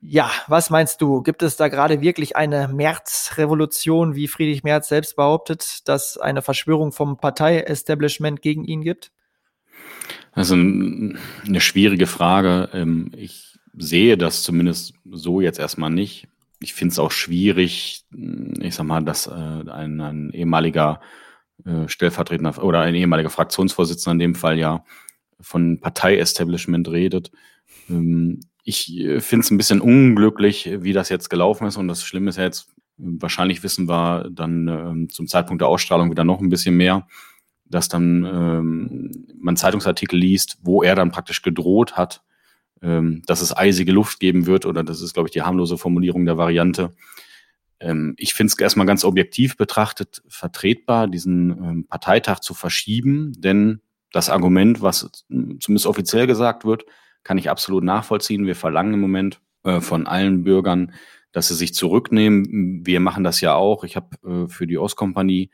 Ja, 0.00 0.30
was 0.46 0.70
meinst 0.70 1.00
du? 1.00 1.22
Gibt 1.22 1.42
es 1.42 1.56
da 1.56 1.68
gerade 1.68 2.00
wirklich 2.00 2.36
eine 2.36 2.68
Märzrevolution, 2.68 4.14
wie 4.14 4.28
Friedrich 4.28 4.62
Merz 4.62 4.88
selbst 4.88 5.16
behauptet, 5.16 5.88
dass 5.88 6.18
eine 6.18 6.40
Verschwörung 6.40 6.92
vom 6.92 7.18
Partei-Establishment 7.18 8.40
gegen 8.40 8.64
ihn 8.64 8.82
gibt? 8.82 9.10
Also 10.32 10.54
eine 10.54 11.60
schwierige 11.60 12.06
Frage. 12.06 12.68
Ähm, 12.72 13.10
ich 13.16 13.58
sehe 13.76 14.16
das 14.16 14.44
zumindest 14.44 14.94
so 15.10 15.40
jetzt 15.40 15.58
erstmal 15.58 15.90
nicht. 15.90 16.28
Ich 16.60 16.74
finde 16.74 16.92
es 16.92 16.98
auch 17.00 17.10
schwierig, 17.10 18.04
ich 18.60 18.74
sag 18.74 18.86
mal, 18.86 19.02
dass 19.04 19.26
äh, 19.26 19.30
ein, 19.30 20.00
ein 20.00 20.30
ehemaliger 20.32 21.00
äh, 21.64 21.88
Stellvertretender 21.88 22.62
oder 22.62 22.80
ein 22.80 22.94
ehemaliger 22.94 23.30
Fraktionsvorsitzender 23.30 24.12
in 24.12 24.18
dem 24.18 24.34
Fall 24.36 24.58
ja 24.58 24.84
von 25.40 25.80
Partei-Establishment 25.80 26.88
redet. 26.88 27.32
Ich 28.64 28.96
äh, 28.98 29.20
finde 29.20 29.44
es 29.44 29.50
ein 29.50 29.56
bisschen 29.56 29.80
unglücklich, 29.80 30.70
wie 30.80 30.92
das 30.92 31.08
jetzt 31.08 31.30
gelaufen 31.30 31.66
ist. 31.66 31.76
Und 31.76 31.88
das 31.88 32.04
Schlimme 32.04 32.30
ist 32.30 32.36
ja 32.36 32.44
jetzt, 32.44 32.68
wahrscheinlich 32.96 33.62
wissen 33.62 33.88
wir 33.88 34.28
dann 34.30 34.68
ähm, 34.68 35.08
zum 35.08 35.26
Zeitpunkt 35.26 35.60
der 35.60 35.68
Ausstrahlung 35.68 36.10
wieder 36.10 36.24
noch 36.24 36.40
ein 36.40 36.48
bisschen 36.48 36.76
mehr, 36.76 37.06
dass 37.64 37.88
dann 37.88 38.24
ähm, 38.24 39.26
man 39.40 39.56
Zeitungsartikel 39.56 40.18
liest, 40.18 40.58
wo 40.62 40.82
er 40.82 40.94
dann 40.94 41.10
praktisch 41.10 41.42
gedroht 41.42 41.96
hat, 41.96 42.22
ähm, 42.82 43.22
dass 43.26 43.40
es 43.40 43.56
eisige 43.56 43.92
Luft 43.92 44.20
geben 44.20 44.46
wird. 44.46 44.66
Oder 44.66 44.84
das 44.84 45.00
ist, 45.00 45.14
glaube 45.14 45.28
ich, 45.28 45.32
die 45.32 45.42
harmlose 45.42 45.78
Formulierung 45.78 46.24
der 46.24 46.38
Variante. 46.38 46.94
Ähm, 47.80 48.14
ich 48.18 48.34
finde 48.34 48.52
es 48.52 48.58
erstmal 48.58 48.86
ganz 48.86 49.04
objektiv 49.04 49.56
betrachtet 49.56 50.22
vertretbar, 50.28 51.08
diesen 51.08 51.50
ähm, 51.50 51.86
Parteitag 51.88 52.40
zu 52.40 52.54
verschieben. 52.54 53.32
Denn 53.38 53.80
das 54.12 54.30
Argument, 54.30 54.80
was 54.80 55.10
zumindest 55.28 55.86
offiziell 55.86 56.26
gesagt 56.26 56.64
wird, 56.64 56.84
kann 57.28 57.36
ich 57.36 57.50
absolut 57.50 57.84
nachvollziehen. 57.84 58.46
Wir 58.46 58.56
verlangen 58.56 58.94
im 58.94 59.00
Moment 59.00 59.42
äh, 59.62 59.82
von 59.82 60.06
allen 60.06 60.44
Bürgern, 60.44 60.94
dass 61.30 61.48
sie 61.48 61.54
sich 61.54 61.74
zurücknehmen. 61.74 62.86
Wir 62.86 63.00
machen 63.00 63.22
das 63.22 63.42
ja 63.42 63.54
auch. 63.54 63.84
Ich 63.84 63.96
habe 63.96 64.16
äh, 64.26 64.48
für 64.48 64.66
die 64.66 64.78
Ostkompanie 64.78 65.50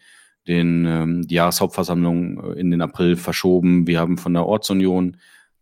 den, 0.47 0.87
ähm, 0.87 1.27
die 1.27 1.35
Jahreshauptversammlung 1.35 2.53
äh, 2.55 2.61
in 2.61 2.71
den 2.71 2.81
April 2.81 3.17
verschoben. 3.17 3.89
Wir 3.89 3.99
haben 3.99 4.19
von 4.19 4.35
der 4.35 4.47
Ortsunion 4.47 5.17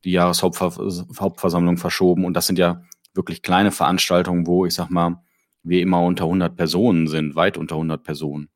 die 0.05 0.11
Jahreshauptversammlung 0.11 1.79
verschoben. 1.79 2.27
Und 2.27 2.35
das 2.35 2.47
sind 2.47 2.59
ja 2.59 2.83
wirklich 3.15 3.41
kleine 3.41 3.73
Veranstaltungen, 3.73 4.47
wo 4.47 4.67
ich 4.67 4.75
sag 4.75 4.91
mal, 4.91 5.23
wir 5.63 5.81
immer 5.81 6.03
unter 6.03 6.25
100 6.25 6.55
Personen 6.55 7.07
sind, 7.07 7.37
weit 7.37 7.57
unter 7.57 7.77
100 7.77 8.03
Personen. 8.03 8.51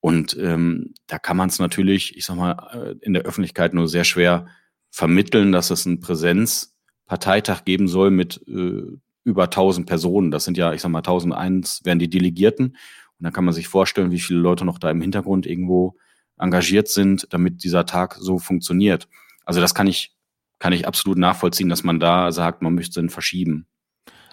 Und 0.00 0.38
ähm, 0.40 0.94
da 1.06 1.18
kann 1.18 1.36
man 1.36 1.50
es 1.50 1.58
natürlich, 1.58 2.16
ich 2.16 2.24
sag 2.24 2.36
mal, 2.36 2.70
äh, 2.72 2.94
in 3.04 3.12
der 3.12 3.24
Öffentlichkeit 3.24 3.74
nur 3.74 3.88
sehr 3.88 4.04
schwer 4.04 4.46
vermitteln, 4.90 5.52
dass 5.52 5.70
es 5.70 5.84
ein 5.84 6.00
Präsenz 6.00 6.77
Parteitag 7.08 7.64
geben 7.64 7.88
soll 7.88 8.10
mit 8.10 8.46
äh, 8.46 8.82
über 9.24 9.44
1000 9.44 9.86
Personen. 9.86 10.30
Das 10.30 10.44
sind 10.44 10.56
ja, 10.56 10.72
ich 10.72 10.80
sag 10.80 10.90
mal, 10.90 10.98
1001 10.98 11.80
wären 11.84 11.98
die 11.98 12.08
Delegierten. 12.10 12.66
Und 12.66 13.24
dann 13.24 13.32
kann 13.32 13.44
man 13.44 13.54
sich 13.54 13.66
vorstellen, 13.66 14.12
wie 14.12 14.20
viele 14.20 14.38
Leute 14.38 14.64
noch 14.64 14.78
da 14.78 14.90
im 14.90 15.00
Hintergrund 15.00 15.46
irgendwo 15.46 15.96
engagiert 16.38 16.88
sind, 16.88 17.26
damit 17.30 17.64
dieser 17.64 17.84
Tag 17.84 18.16
so 18.20 18.38
funktioniert. 18.38 19.08
Also 19.44 19.60
das 19.60 19.74
kann 19.74 19.88
ich, 19.88 20.14
kann 20.60 20.72
ich 20.72 20.86
absolut 20.86 21.18
nachvollziehen, 21.18 21.68
dass 21.68 21.82
man 21.82 21.98
da 21.98 22.30
sagt, 22.30 22.62
man 22.62 22.74
möchte 22.74 23.00
ihn 23.00 23.10
verschieben. 23.10 23.66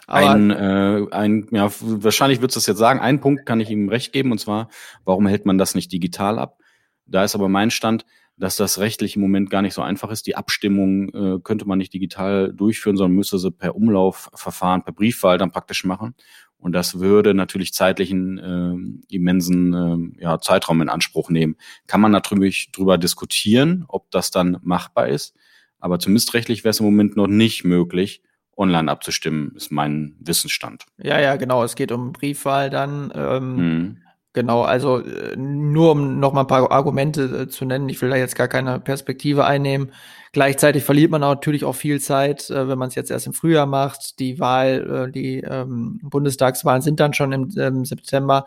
Aber 0.07 0.29
ein, 0.29 0.51
äh, 0.51 1.07
ein, 1.11 1.47
ja, 1.51 1.71
wahrscheinlich 1.79 2.41
würdest 2.41 2.57
du 2.57 2.59
es 2.59 2.67
jetzt 2.67 2.77
sagen, 2.77 2.99
einen 2.99 3.21
Punkt 3.21 3.45
kann 3.47 3.59
ich 3.59 3.71
ihm 3.71 3.89
recht 3.89 4.13
geben, 4.13 4.31
und 4.31 4.37
zwar, 4.37 4.69
warum 5.03 5.25
hält 5.25 5.47
man 5.47 5.57
das 5.57 5.73
nicht 5.73 5.91
digital 5.91 6.37
ab? 6.37 6.59
Da 7.07 7.23
ist 7.23 7.33
aber 7.33 7.49
mein 7.49 7.71
Stand, 7.71 8.05
dass 8.37 8.57
das 8.57 8.79
rechtlich 8.79 9.15
im 9.15 9.21
Moment 9.21 9.49
gar 9.49 9.61
nicht 9.61 9.73
so 9.73 9.81
einfach 9.81 10.09
ist. 10.09 10.27
Die 10.27 10.35
Abstimmung 10.35 11.09
äh, 11.09 11.39
könnte 11.41 11.65
man 11.65 11.77
nicht 11.77 11.93
digital 11.93 12.51
durchführen, 12.53 12.97
sondern 12.97 13.15
müsste 13.15 13.39
sie 13.39 13.51
per 13.51 13.75
Umlaufverfahren, 13.75 14.83
per 14.83 14.93
Briefwahl 14.93 15.37
dann 15.37 15.51
praktisch 15.51 15.85
machen. 15.85 16.15
Und 16.57 16.73
das 16.73 16.99
würde 16.99 17.33
natürlich 17.33 17.73
zeitlichen 17.73 18.37
äh, 18.39 19.13
immensen 19.15 20.15
äh, 20.17 20.23
ja, 20.23 20.39
Zeitraum 20.39 20.81
in 20.81 20.89
Anspruch 20.89 21.29
nehmen. 21.29 21.57
Kann 21.87 22.01
man 22.01 22.11
natürlich 22.11 22.71
drüber 22.71 22.97
diskutieren, 22.97 23.85
ob 23.87 24.09
das 24.11 24.31
dann 24.31 24.57
machbar 24.63 25.07
ist. 25.07 25.35
Aber 25.79 25.99
zumindest 25.99 26.33
rechtlich 26.33 26.63
wäre 26.63 26.71
es 26.71 26.79
im 26.79 26.85
Moment 26.85 27.15
noch 27.15 27.27
nicht 27.27 27.63
möglich, 27.63 28.23
online 28.57 28.89
abzustimmen, 28.89 29.53
ist 29.55 29.71
mein 29.71 30.15
Wissensstand. 30.19 30.85
Ja, 30.97 31.19
ja, 31.19 31.35
genau. 31.35 31.63
Es 31.63 31.75
geht 31.75 31.91
um 31.91 32.13
Briefwahl 32.13 32.69
dann. 32.69 33.11
Ähm, 33.13 33.55
mhm. 33.55 33.97
Genau, 34.35 34.63
also 34.63 34.99
äh, 34.99 35.33
nur 35.37 35.91
um 35.91 36.19
noch 36.19 36.33
mal 36.33 36.41
ein 36.41 36.47
paar 36.47 36.69
Argumente 36.69 37.23
äh, 37.23 37.47
zu 37.47 37.63
nennen, 37.63 37.87
ich 37.87 38.01
will 38.01 38.09
da 38.09 38.17
jetzt 38.17 38.35
gar 38.35 38.49
keine 38.49 38.81
Perspektive 38.81 39.45
einnehmen. 39.45 39.93
Gleichzeitig 40.33 40.83
verliert 40.83 41.09
man 41.09 41.21
natürlich 41.21 41.63
auch 41.63 41.73
viel 41.73 42.01
Zeit, 42.01 42.49
äh, 42.49 42.67
wenn 42.67 42.77
man 42.77 42.89
es 42.89 42.95
jetzt 42.95 43.11
erst 43.11 43.27
im 43.27 43.33
Frühjahr 43.33 43.65
macht. 43.65 44.19
Die 44.19 44.37
Wahl, 44.37 45.09
die 45.13 45.37
ähm, 45.39 46.01
Bundestagswahlen 46.03 46.81
sind 46.81 46.99
dann 46.99 47.13
schon 47.13 47.31
im 47.31 47.49
ähm, 47.57 47.85
September. 47.85 48.43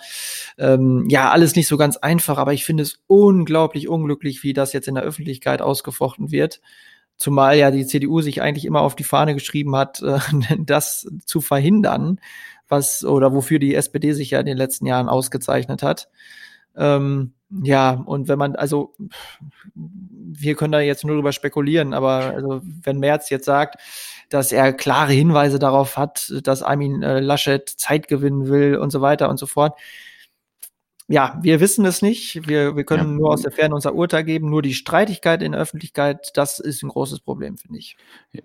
Ähm, 0.58 1.06
ja, 1.08 1.30
alles 1.30 1.56
nicht 1.56 1.68
so 1.68 1.78
ganz 1.78 1.96
einfach, 1.96 2.36
aber 2.36 2.52
ich 2.52 2.66
finde 2.66 2.82
es 2.82 3.00
unglaublich 3.06 3.88
unglücklich, 3.88 4.42
wie 4.42 4.52
das 4.52 4.74
jetzt 4.74 4.88
in 4.88 4.94
der 4.94 5.04
Öffentlichkeit 5.04 5.62
ausgefochten 5.62 6.30
wird. 6.30 6.60
Zumal 7.16 7.56
ja 7.56 7.70
die 7.70 7.86
CDU 7.86 8.20
sich 8.20 8.42
eigentlich 8.42 8.66
immer 8.66 8.82
auf 8.82 8.94
die 8.94 9.04
Fahne 9.04 9.32
geschrieben 9.32 9.74
hat, 9.74 10.02
äh, 10.02 10.18
das 10.58 11.10
zu 11.24 11.40
verhindern 11.40 12.20
was 12.68 13.04
oder 13.04 13.32
wofür 13.32 13.58
die 13.58 13.74
SPD 13.74 14.12
sich 14.12 14.30
ja 14.30 14.40
in 14.40 14.46
den 14.46 14.58
letzten 14.58 14.86
Jahren 14.86 15.08
ausgezeichnet 15.08 15.82
hat. 15.82 16.08
Ähm, 16.76 17.32
ja, 17.50 17.90
und 17.92 18.28
wenn 18.28 18.38
man, 18.38 18.56
also 18.56 18.94
wir 19.74 20.54
können 20.54 20.72
da 20.72 20.80
jetzt 20.80 21.04
nur 21.04 21.16
drüber 21.16 21.32
spekulieren, 21.32 21.94
aber 21.94 22.34
also 22.34 22.60
wenn 22.82 22.98
Merz 22.98 23.30
jetzt 23.30 23.46
sagt, 23.46 23.80
dass 24.28 24.52
er 24.52 24.72
klare 24.74 25.12
Hinweise 25.12 25.58
darauf 25.58 25.96
hat, 25.96 26.32
dass 26.42 26.62
Armin 26.62 27.02
äh, 27.02 27.20
Laschet 27.20 27.68
Zeit 27.68 28.08
gewinnen 28.08 28.48
will 28.48 28.76
und 28.76 28.90
so 28.90 29.00
weiter 29.00 29.30
und 29.30 29.38
so 29.38 29.46
fort, 29.46 29.78
ja, 31.10 31.38
wir 31.42 31.60
wissen 31.60 31.86
es 31.86 32.02
nicht. 32.02 32.46
Wir, 32.46 32.76
wir 32.76 32.84
können 32.84 33.12
ja. 33.12 33.16
nur 33.16 33.30
aus 33.30 33.40
der 33.40 33.50
Ferne 33.50 33.74
unser 33.74 33.94
Urteil 33.94 34.24
geben. 34.24 34.50
Nur 34.50 34.60
die 34.60 34.74
Streitigkeit 34.74 35.42
in 35.42 35.52
der 35.52 35.60
Öffentlichkeit, 35.60 36.30
das 36.34 36.60
ist 36.60 36.82
ein 36.82 36.90
großes 36.90 37.20
Problem, 37.20 37.56
finde 37.56 37.78
ich. 37.78 37.96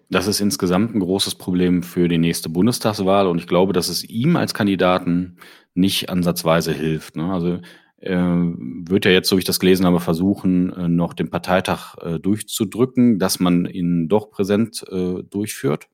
Das 0.09 0.27
ist 0.27 0.39
insgesamt 0.39 0.95
ein 0.95 1.01
großes 1.01 1.35
Problem 1.35 1.83
für 1.83 2.07
die 2.07 2.17
nächste 2.17 2.47
Bundestagswahl 2.47 3.27
und 3.27 3.37
ich 3.37 3.47
glaube, 3.47 3.73
dass 3.73 3.89
es 3.89 4.05
ihm 4.05 4.37
als 4.37 4.53
Kandidaten 4.53 5.37
nicht 5.73 6.09
ansatzweise 6.09 6.71
hilft. 6.71 7.17
Ne? 7.17 7.33
Also 7.33 7.59
äh, 7.97 8.15
wird 8.15 9.03
ja 9.03 9.11
jetzt, 9.11 9.27
so 9.27 9.35
wie 9.35 9.39
ich 9.39 9.45
das 9.45 9.59
gelesen 9.59 9.85
habe, 9.85 9.99
versuchen, 9.99 10.71
äh, 10.71 10.87
noch 10.87 11.13
den 11.13 11.29
Parteitag 11.29 11.95
äh, 12.01 12.17
durchzudrücken, 12.17 13.19
dass 13.19 13.41
man 13.41 13.65
ihn 13.65 14.07
doch 14.07 14.31
präsent 14.31 14.85
äh, 14.89 15.21
durchführt 15.23 15.89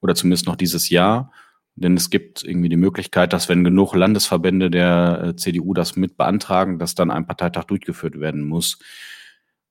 oder 0.00 0.14
zumindest 0.14 0.46
noch 0.46 0.56
dieses 0.56 0.88
Jahr. 0.88 1.32
Denn 1.80 1.96
es 1.96 2.10
gibt 2.10 2.42
irgendwie 2.42 2.68
die 2.68 2.76
Möglichkeit, 2.76 3.32
dass 3.32 3.48
wenn 3.48 3.62
genug 3.62 3.94
Landesverbände 3.94 4.70
der 4.70 5.22
äh, 5.24 5.36
CDU 5.36 5.74
das 5.74 5.96
mit 5.96 6.16
beantragen, 6.16 6.78
dass 6.78 6.94
dann 6.94 7.10
ein 7.10 7.26
Parteitag 7.26 7.64
durchgeführt 7.64 8.18
werden 8.18 8.46
muss. 8.46 8.78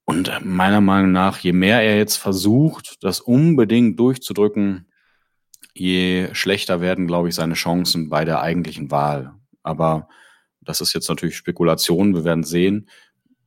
Und 0.05 0.31
meiner 0.43 0.79
Meinung 0.79 1.11
nach, 1.11 1.39
je 1.39 1.51
mehr 1.51 1.81
er 1.81 1.97
jetzt 1.97 2.15
versucht, 2.15 3.03
das 3.03 3.19
unbedingt 3.19 3.99
durchzudrücken, 3.99 4.87
je 5.73 6.29
schlechter 6.33 6.79
werden, 6.79 7.07
glaube 7.07 7.27
ich, 7.27 7.35
seine 7.35 7.55
Chancen 7.55 8.07
bei 8.07 8.23
der 8.23 8.41
eigentlichen 8.41 8.89
Wahl. 8.89 9.33
Aber 9.63 10.07
das 10.61 10.79
ist 10.79 10.93
jetzt 10.93 11.09
natürlich 11.09 11.35
Spekulation, 11.35 12.15
wir 12.15 12.23
werden 12.23 12.43
sehen. 12.43 12.89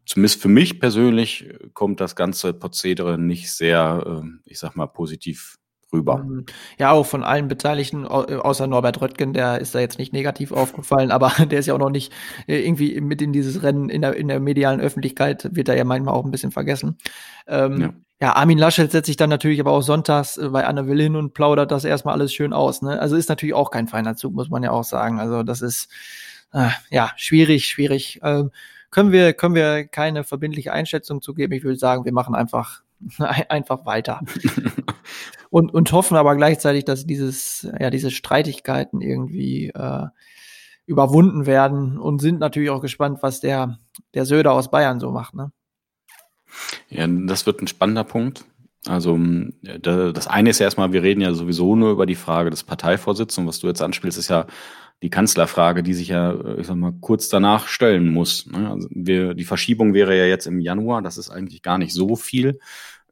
Zumindest 0.04 0.42
für 0.42 0.48
mich 0.48 0.80
persönlich 0.80 1.48
kommt 1.72 2.00
das 2.00 2.14
ganze 2.14 2.52
Prozedere 2.52 3.16
nicht 3.16 3.50
sehr, 3.52 4.04
ähm, 4.06 4.42
ich 4.44 4.58
sag 4.58 4.76
mal, 4.76 4.86
positiv 4.86 5.56
rüber. 5.92 6.18
Mhm. 6.18 6.46
Ja, 6.78 6.92
auch 6.92 7.06
von 7.06 7.24
allen 7.24 7.48
Beteiligten, 7.48 8.06
außer 8.06 8.66
Norbert 8.66 9.00
Röttgen, 9.00 9.32
der 9.32 9.60
ist 9.60 9.74
da 9.74 9.80
jetzt 9.80 9.98
nicht 9.98 10.12
negativ 10.12 10.52
aufgefallen, 10.52 11.10
aber 11.10 11.30
der 11.50 11.58
ist 11.58 11.66
ja 11.66 11.74
auch 11.74 11.78
noch 11.78 11.90
nicht 11.90 12.12
äh, 12.46 12.64
irgendwie 12.64 13.00
mit 13.00 13.22
in 13.22 13.32
dieses 13.32 13.62
Rennen 13.62 13.88
in 13.88 14.02
der, 14.02 14.16
in 14.16 14.28
der 14.28 14.40
medialen 14.40 14.80
Öffentlichkeit, 14.80 15.48
wird 15.54 15.68
er 15.68 15.76
ja 15.76 15.84
manchmal 15.84 16.14
auch 16.14 16.24
ein 16.24 16.30
bisschen 16.30 16.52
vergessen. 16.52 16.98
Ähm, 17.46 17.80
ja. 17.80 17.92
ja. 18.20 18.36
Armin 18.36 18.58
Laschet 18.58 18.90
setzt 18.90 19.06
sich 19.06 19.16
dann 19.16 19.30
natürlich 19.30 19.60
aber 19.60 19.72
auch 19.72 19.82
sonntags 19.82 20.36
äh, 20.36 20.48
bei 20.48 20.66
Anne 20.66 20.86
Will 20.86 21.00
hin 21.00 21.16
und 21.16 21.34
plaudert 21.34 21.70
das 21.70 21.84
erstmal 21.84 22.14
alles 22.14 22.32
schön 22.32 22.52
aus. 22.52 22.82
Ne? 22.82 23.00
Also 23.00 23.16
ist 23.16 23.28
natürlich 23.28 23.54
auch 23.54 23.70
kein 23.70 23.88
feiner 23.88 24.16
Zug, 24.16 24.34
muss 24.34 24.50
man 24.50 24.62
ja 24.62 24.70
auch 24.70 24.84
sagen. 24.84 25.20
Also 25.20 25.42
das 25.42 25.62
ist 25.62 25.88
äh, 26.52 26.68
ja 26.90 27.10
schwierig, 27.16 27.66
schwierig. 27.66 28.20
Ähm, 28.22 28.50
können 28.90 29.12
wir, 29.12 29.32
können 29.34 29.54
wir 29.54 29.86
keine 29.86 30.24
verbindliche 30.24 30.72
Einschätzung 30.72 31.22
zu 31.22 31.34
geben. 31.34 31.52
Ich 31.52 31.62
würde 31.62 31.78
sagen, 31.78 32.04
wir 32.04 32.12
machen 32.12 32.34
einfach, 32.34 32.82
einfach 33.48 33.86
weiter. 33.86 34.20
und, 35.50 35.74
und 35.74 35.92
hoffen 35.92 36.16
aber 36.16 36.36
gleichzeitig, 36.36 36.84
dass 36.84 37.06
dieses, 37.06 37.68
ja, 37.78 37.90
diese 37.90 38.10
Streitigkeiten 38.10 39.00
irgendwie 39.00 39.68
äh, 39.68 40.06
überwunden 40.86 41.46
werden 41.46 41.98
und 41.98 42.20
sind 42.20 42.40
natürlich 42.40 42.70
auch 42.70 42.80
gespannt, 42.80 43.18
was 43.22 43.40
der, 43.40 43.78
der 44.14 44.24
Söder 44.24 44.52
aus 44.52 44.70
Bayern 44.70 45.00
so 45.00 45.10
macht. 45.10 45.34
Ne? 45.34 45.52
Ja, 46.88 47.06
das 47.06 47.46
wird 47.46 47.60
ein 47.60 47.68
spannender 47.68 48.04
Punkt. 48.04 48.44
Also 48.86 49.18
das 49.62 50.26
eine 50.26 50.50
ist 50.50 50.58
ja 50.58 50.64
erstmal, 50.64 50.92
wir 50.92 51.02
reden 51.02 51.20
ja 51.20 51.34
sowieso 51.34 51.76
nur 51.76 51.92
über 51.92 52.06
die 52.06 52.14
Frage 52.14 52.48
des 52.48 52.64
Parteivorsitzes 52.64 53.36
und 53.38 53.46
was 53.46 53.60
du 53.60 53.66
jetzt 53.66 53.82
anspielst, 53.82 54.18
ist 54.18 54.30
ja 54.30 54.46
die 55.02 55.10
Kanzlerfrage, 55.10 55.82
die 55.82 55.94
sich 55.94 56.08
ja, 56.08 56.34
ich 56.56 56.66
sag 56.66 56.76
mal, 56.76 56.94
kurz 57.00 57.28
danach 57.28 57.66
stellen 57.66 58.08
muss. 58.08 58.46
Ne? 58.46 58.70
Also 58.70 58.88
wir, 58.90 59.34
die 59.34 59.44
Verschiebung 59.44 59.92
wäre 59.92 60.16
ja 60.16 60.24
jetzt 60.24 60.46
im 60.46 60.60
Januar, 60.60 61.02
das 61.02 61.18
ist 61.18 61.30
eigentlich 61.30 61.62
gar 61.62 61.78
nicht 61.78 61.92
so 61.92 62.16
viel 62.16 62.58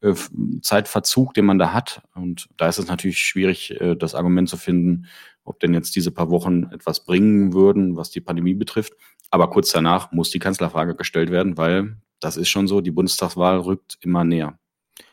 äh, 0.02 0.14
Zeitverzug, 0.62 1.34
den 1.34 1.46
man 1.46 1.58
da 1.58 1.72
hat. 1.72 2.02
Und 2.14 2.48
da 2.56 2.68
ist 2.68 2.78
es 2.78 2.88
natürlich 2.88 3.18
schwierig, 3.18 3.80
äh, 3.80 3.96
das 3.96 4.14
Argument 4.14 4.48
zu 4.48 4.56
finden, 4.56 5.06
ob 5.44 5.60
denn 5.60 5.74
jetzt 5.74 5.96
diese 5.96 6.10
paar 6.10 6.30
Wochen 6.30 6.64
etwas 6.72 7.04
bringen 7.04 7.52
würden, 7.52 7.96
was 7.96 8.10
die 8.10 8.20
Pandemie 8.20 8.54
betrifft. 8.54 8.94
Aber 9.30 9.50
kurz 9.50 9.70
danach 9.70 10.12
muss 10.12 10.30
die 10.30 10.38
Kanzlerfrage 10.38 10.94
gestellt 10.94 11.30
werden, 11.30 11.56
weil 11.56 11.96
das 12.20 12.36
ist 12.36 12.48
schon 12.48 12.66
so, 12.66 12.80
die 12.80 12.90
Bundestagswahl 12.90 13.58
rückt 13.58 13.98
immer 14.00 14.24
näher. 14.24 14.58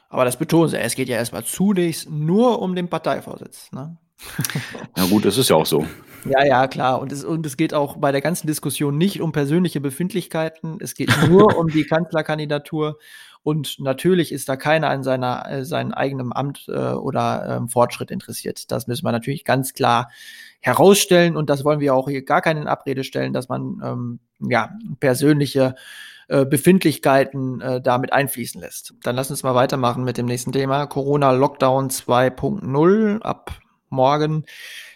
Aber 0.09 0.25
das 0.25 0.37
betonen 0.37 0.69
sie, 0.69 0.77
es 0.77 0.95
geht 0.95 1.09
ja 1.09 1.17
erstmal 1.17 1.43
zunächst 1.43 2.09
nur 2.09 2.61
um 2.61 2.75
den 2.75 2.87
Parteivorsitz. 2.89 3.71
Ne? 3.71 3.97
Ja 4.97 5.05
gut, 5.05 5.25
das 5.25 5.37
ist 5.37 5.49
ja 5.49 5.57
auch 5.57 5.65
so. 5.65 5.85
Ja, 6.25 6.43
ja, 6.43 6.67
klar. 6.67 7.01
Und 7.01 7.11
es, 7.11 7.23
und 7.23 7.45
es 7.45 7.57
geht 7.57 7.73
auch 7.73 7.97
bei 7.97 8.11
der 8.11 8.21
ganzen 8.21 8.47
Diskussion 8.47 8.97
nicht 8.97 9.21
um 9.21 9.31
persönliche 9.31 9.79
Befindlichkeiten. 9.81 10.77
Es 10.79 10.95
geht 10.95 11.11
nur 11.27 11.57
um 11.57 11.67
die 11.67 11.83
Kanzlerkandidatur. 11.83 12.97
Und 13.45 13.79
natürlich 13.79 14.31
ist 14.31 14.49
da 14.49 14.55
keiner 14.55 14.89
an 14.89 15.03
seiner, 15.03 15.47
äh, 15.47 15.65
seinem 15.65 15.93
eigenen 15.93 16.33
Amt 16.33 16.65
äh, 16.67 16.71
oder 16.93 17.45
ähm, 17.47 17.69
Fortschritt 17.69 18.09
interessiert. 18.09 18.71
Das 18.71 18.87
müssen 18.87 19.05
wir 19.05 19.11
natürlich 19.11 19.45
ganz 19.45 19.75
klar 19.75 20.09
herausstellen. 20.61 21.37
Und 21.37 21.51
das 21.51 21.63
wollen 21.63 21.79
wir 21.79 21.93
auch 21.93 22.09
hier 22.09 22.25
gar 22.25 22.41
keinen 22.41 22.67
Abrede 22.67 23.03
stellen, 23.03 23.33
dass 23.33 23.47
man 23.47 23.79
ähm, 23.83 24.19
ja 24.39 24.71
persönliche 24.99 25.75
äh, 26.27 26.43
Befindlichkeiten 26.43 27.61
äh, 27.61 27.81
damit 27.81 28.13
einfließen 28.13 28.59
lässt. 28.59 28.95
Dann 29.03 29.15
lass 29.15 29.29
uns 29.29 29.43
mal 29.43 29.53
weitermachen 29.53 30.03
mit 30.03 30.17
dem 30.17 30.25
nächsten 30.25 30.51
Thema. 30.51 30.87
Corona 30.87 31.29
Lockdown 31.29 31.91
2.0 31.91 33.21
ab 33.21 33.51
morgen 33.89 34.45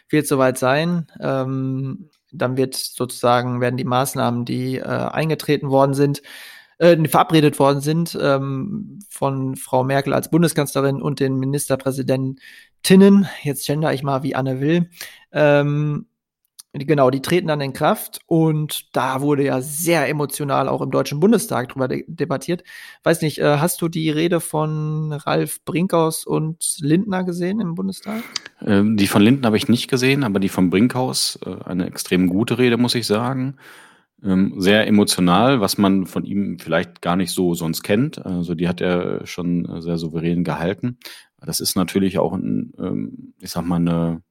wird 0.09 0.25
soweit 0.25 0.57
sein. 0.57 1.05
Ähm, 1.21 2.09
dann 2.31 2.57
wird 2.57 2.73
sozusagen 2.73 3.61
werden 3.61 3.77
die 3.77 3.83
Maßnahmen, 3.83 4.43
die 4.43 4.77
äh, 4.77 4.85
eingetreten 4.85 5.69
worden 5.69 5.93
sind, 5.93 6.23
äh, 6.79 6.97
verabredet 7.07 7.59
worden 7.59 7.81
sind 7.81 8.17
ähm, 8.19 8.99
von 9.09 9.55
Frau 9.55 9.83
Merkel 9.83 10.13
als 10.13 10.31
Bundeskanzlerin 10.31 11.01
und 11.01 11.19
den 11.19 11.37
Ministerpräsidentinnen, 11.37 13.27
jetzt 13.43 13.65
gender 13.67 13.93
ich 13.93 14.03
mal, 14.03 14.23
wie 14.23 14.35
Anne 14.35 14.59
will, 14.59 14.89
ähm, 15.31 16.07
Genau, 16.71 17.09
die 17.09 17.23
treten 17.23 17.47
dann 17.47 17.61
in 17.61 17.73
Kraft 17.73 18.19
und 18.27 18.95
da 18.95 19.21
wurde 19.21 19.43
ja 19.43 19.59
sehr 19.59 20.07
emotional 20.07 20.67
auch 20.67 20.81
im 20.81 20.91
Deutschen 20.91 21.19
Bundestag 21.19 21.69
drüber 21.69 21.87
de 21.87 22.05
debattiert. 22.07 22.63
Weiß 23.01 23.23
nicht, 23.23 23.39
äh, 23.39 23.57
hast 23.57 23.81
du 23.81 23.87
die 23.87 24.11
Rede 24.11 24.39
von 24.39 25.11
Ralf 25.11 25.65
Brinkhaus 25.65 26.27
und 26.27 26.75
Lindner 26.79 27.23
gesehen 27.23 27.59
im 27.59 27.73
Bundestag? 27.73 28.21
Ähm, 28.63 28.97
die 28.97 29.07
von 29.07 29.23
Lindner 29.23 29.47
habe 29.47 29.57
ich 29.57 29.67
nicht 29.67 29.87
gesehen, 29.87 30.23
aber 30.23 30.39
die 30.39 30.49
von 30.49 30.69
Brinkhaus, 30.69 31.39
äh, 31.43 31.55
eine 31.65 31.87
extrem 31.87 32.27
gute 32.27 32.59
Rede, 32.59 32.77
muss 32.77 32.93
ich 32.93 33.07
sagen. 33.07 33.55
Ähm, 34.23 34.55
sehr 34.57 34.85
emotional, 34.87 35.61
was 35.61 35.77
man 35.77 36.05
von 36.05 36.25
ihm 36.25 36.59
vielleicht 36.59 37.01
gar 37.01 37.15
nicht 37.15 37.31
so 37.31 37.53
sonst 37.53 37.83
kennt. 37.83 38.25
Also 38.25 38.53
die 38.53 38.67
hat 38.67 38.81
er 38.81 39.25
schon 39.25 39.81
sehr 39.81 39.97
souverän 39.97 40.43
gehalten. 40.43 40.97
Das 41.39 41.59
ist 41.59 41.75
natürlich 41.75 42.19
auch, 42.19 42.33
ein, 42.33 42.73
ähm, 42.77 43.33
ich 43.39 43.51
sag 43.51 43.65
mal, 43.65 43.77
eine 43.77 44.21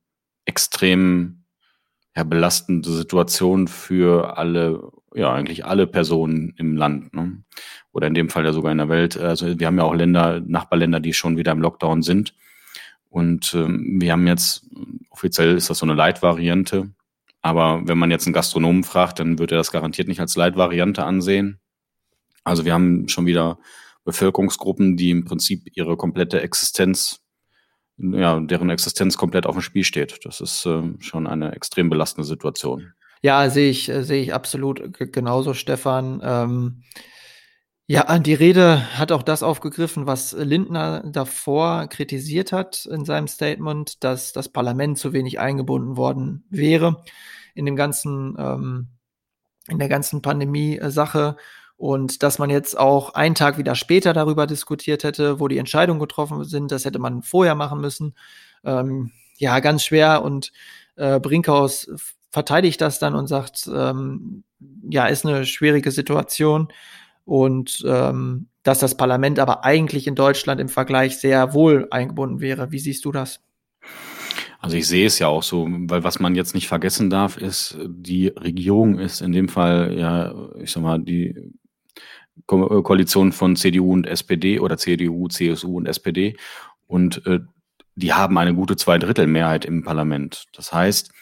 extrem 0.45 1.45
ja, 2.17 2.25
belastende 2.25 2.91
Situation 2.91 3.69
für 3.69 4.37
alle, 4.37 4.91
ja, 5.15 5.33
eigentlich 5.33 5.65
alle 5.65 5.87
Personen 5.87 6.53
im 6.57 6.77
Land. 6.77 7.15
Ne? 7.15 7.43
Oder 7.93 8.09
in 8.09 8.15
dem 8.15 8.29
Fall 8.29 8.45
ja 8.45 8.53
sogar 8.53 8.73
in 8.73 8.79
der 8.79 8.89
Welt. 8.89 9.17
Also 9.17 9.59
wir 9.59 9.67
haben 9.67 9.79
ja 9.79 9.85
auch 9.85 9.95
Länder, 9.95 10.41
Nachbarländer, 10.41 11.01
die 11.01 11.15
schon 11.15 11.37
wieder 11.37 11.53
im 11.53 11.61
Lockdown 11.61 12.03
sind. 12.03 12.35
Und 13.09 13.55
ähm, 13.55 14.01
wir 14.01 14.13
haben 14.13 14.27
jetzt, 14.27 14.67
offiziell 15.11 15.57
ist 15.57 15.71
das 15.71 15.79
so 15.79 15.87
eine 15.87 15.95
Leitvariante, 15.95 16.91
aber 17.43 17.83
wenn 17.87 17.99
man 17.99 18.11
jetzt 18.11 18.27
einen 18.27 18.35
Gastronomen 18.35 18.85
fragt, 18.85 19.21
dann 19.21 19.39
wird 19.39 19.53
er 19.53 19.59
das 19.59 19.73
garantiert 19.73 20.09
nicht 20.09 20.21
als 20.21 20.37
Leitvariante 20.37 21.05
ansehen. 21.05 21.61
Also 22.45 22.65
wir 22.65 22.73
haben 22.73 23.09
schon 23.09 23.27
wieder 23.27 23.59
Bevölkerungsgruppen, 24.05 24.97
die 24.97 25.11
im 25.11 25.25
Prinzip 25.25 25.65
ihre 25.75 25.97
komplette 25.97 26.41
Existenz 26.41 27.21
ja, 27.99 28.41
deren 28.41 28.71
Existenz 28.71 29.17
komplett 29.17 29.47
auf 29.47 29.57
dem 29.57 29.63
Spiel 29.63 29.85
steht. 29.85 30.25
Das 30.25 30.41
ist 30.41 30.65
äh, 30.67 30.83
schon 31.01 31.27
eine 31.27 31.55
extrem 31.55 31.91
belastende 31.91 32.27
Situation. 32.27 32.93
Ja, 33.23 33.51
sehe 33.51 33.71
ich, 33.71 33.89
äh, 33.89 34.05
sehe 34.05 34.23
ich 34.23 34.33
absolut 34.33 34.93
genauso, 35.13 35.55
Stefan. 35.55 36.21
Ähm, 36.23 36.83
ja, 37.89 38.19
die 38.19 38.35
Rede 38.35 38.99
hat 38.99 39.13
auch 39.13 39.23
das 39.23 39.43
aufgegriffen, 39.43 40.07
was 40.07 40.33
Lindner 40.33 41.03
davor 41.11 41.87
kritisiert 41.87 42.53
hat 42.53 42.85
in 42.85 43.07
seinem 43.07 43.29
Statement, 43.29 44.05
dass 44.05 44.35
das 44.35 44.51
Parlament 44.51 44.99
zu 44.99 45.15
wenig 45.15 45.41
eingebunden 45.41 45.97
worden 45.97 46.45
wäre 46.51 47.03
in 47.55 47.65
dem 47.65 47.77
ganzen, 47.77 48.37
ähm, 48.39 48.89
in 49.69 49.79
der 49.79 49.89
ganzen 49.89 50.21
Pandemie-Sache 50.21 51.37
und 51.79 52.23
dass 52.23 52.39
man 52.39 52.51
jetzt 52.51 52.79
auch 52.79 53.15
einen 53.15 53.35
Tag 53.35 53.57
wieder 53.57 53.75
später 53.75 54.13
darüber 54.13 54.47
diskutiert 54.47 55.03
hätte, 55.03 55.41
wo 55.41 55.49
die 55.49 55.59
Entscheidungen 55.59 56.01
getroffen 56.01 56.45
sind, 56.45 56.71
das 56.71 56.85
hätte 56.85 56.99
man 56.99 57.23
vorher 57.23 57.55
machen 57.55 57.81
müssen. 57.81 58.15
Ähm, 58.65 59.13
ja, 59.39 59.61
ganz 59.61 59.85
schwer. 59.85 60.23
Und 60.23 60.53
äh, 60.97 61.21
Brinkhaus 61.21 61.89
verteidigt 62.31 62.81
das 62.83 62.99
dann 62.99 63.15
und 63.15 63.29
sagt, 63.29 63.71
ähm, 63.73 64.45
ja, 64.91 65.07
ist 65.07 65.25
eine 65.25 65.47
schwierige 65.47 65.91
Situation. 65.91 66.69
Und 67.29 67.85
ähm, 67.87 68.49
dass 68.63 68.79
das 68.79 68.97
Parlament 68.97 69.39
aber 69.39 69.63
eigentlich 69.63 70.07
in 70.07 70.15
Deutschland 70.15 70.63
im 70.63 70.71
Vergleich 70.71 71.19
sehr 71.19 71.53
wohl 71.53 71.87
eingebunden 71.91 72.41
wäre. 72.41 72.73
Wie 72.73 72.79
siehst 72.79 73.05
du 73.05 73.13
das? 73.13 73.41
Also 74.61 74.79
ich 74.79 74.87
sehe 74.87 75.07
es 75.07 75.19
ja 75.19 75.29
auch 75.29 75.43
so, 75.43 75.69
weil 75.69 76.05
was 76.05 76.21
man 76.21 76.35
jetzt 76.35 76.55
nicht 76.55 76.69
vergessen 76.69 77.11
darf, 77.11 77.37
ist, 77.37 77.77
die 77.87 78.29
Regierung 78.29 78.99
ist 78.99 79.21
in 79.21 79.33
dem 79.33 79.51
Fall 79.51 79.95
ja, 79.99 80.35
ich 80.59 80.73
sag 80.73 80.83
mal, 80.83 80.99
die 80.99 81.53
Ko 82.47 82.83
Koalition 82.83 83.33
von 83.33 83.57
CDU 83.57 83.93
und 83.93 84.07
SPD 84.07 84.59
oder 84.59 84.79
CDU, 84.79 85.29
CSU 85.29 85.77
und 85.77 85.87
SPD. 85.87 86.35
Und 86.87 87.27
äh, 87.27 87.41
die 87.95 88.15
haben 88.15 88.39
eine 88.39 88.55
gute 88.55 88.77
Zweidrittelmehrheit 88.77 89.67
im 89.67 89.85
Parlament. 89.85 90.47
Das 90.55 90.73
heißt, 90.73 91.13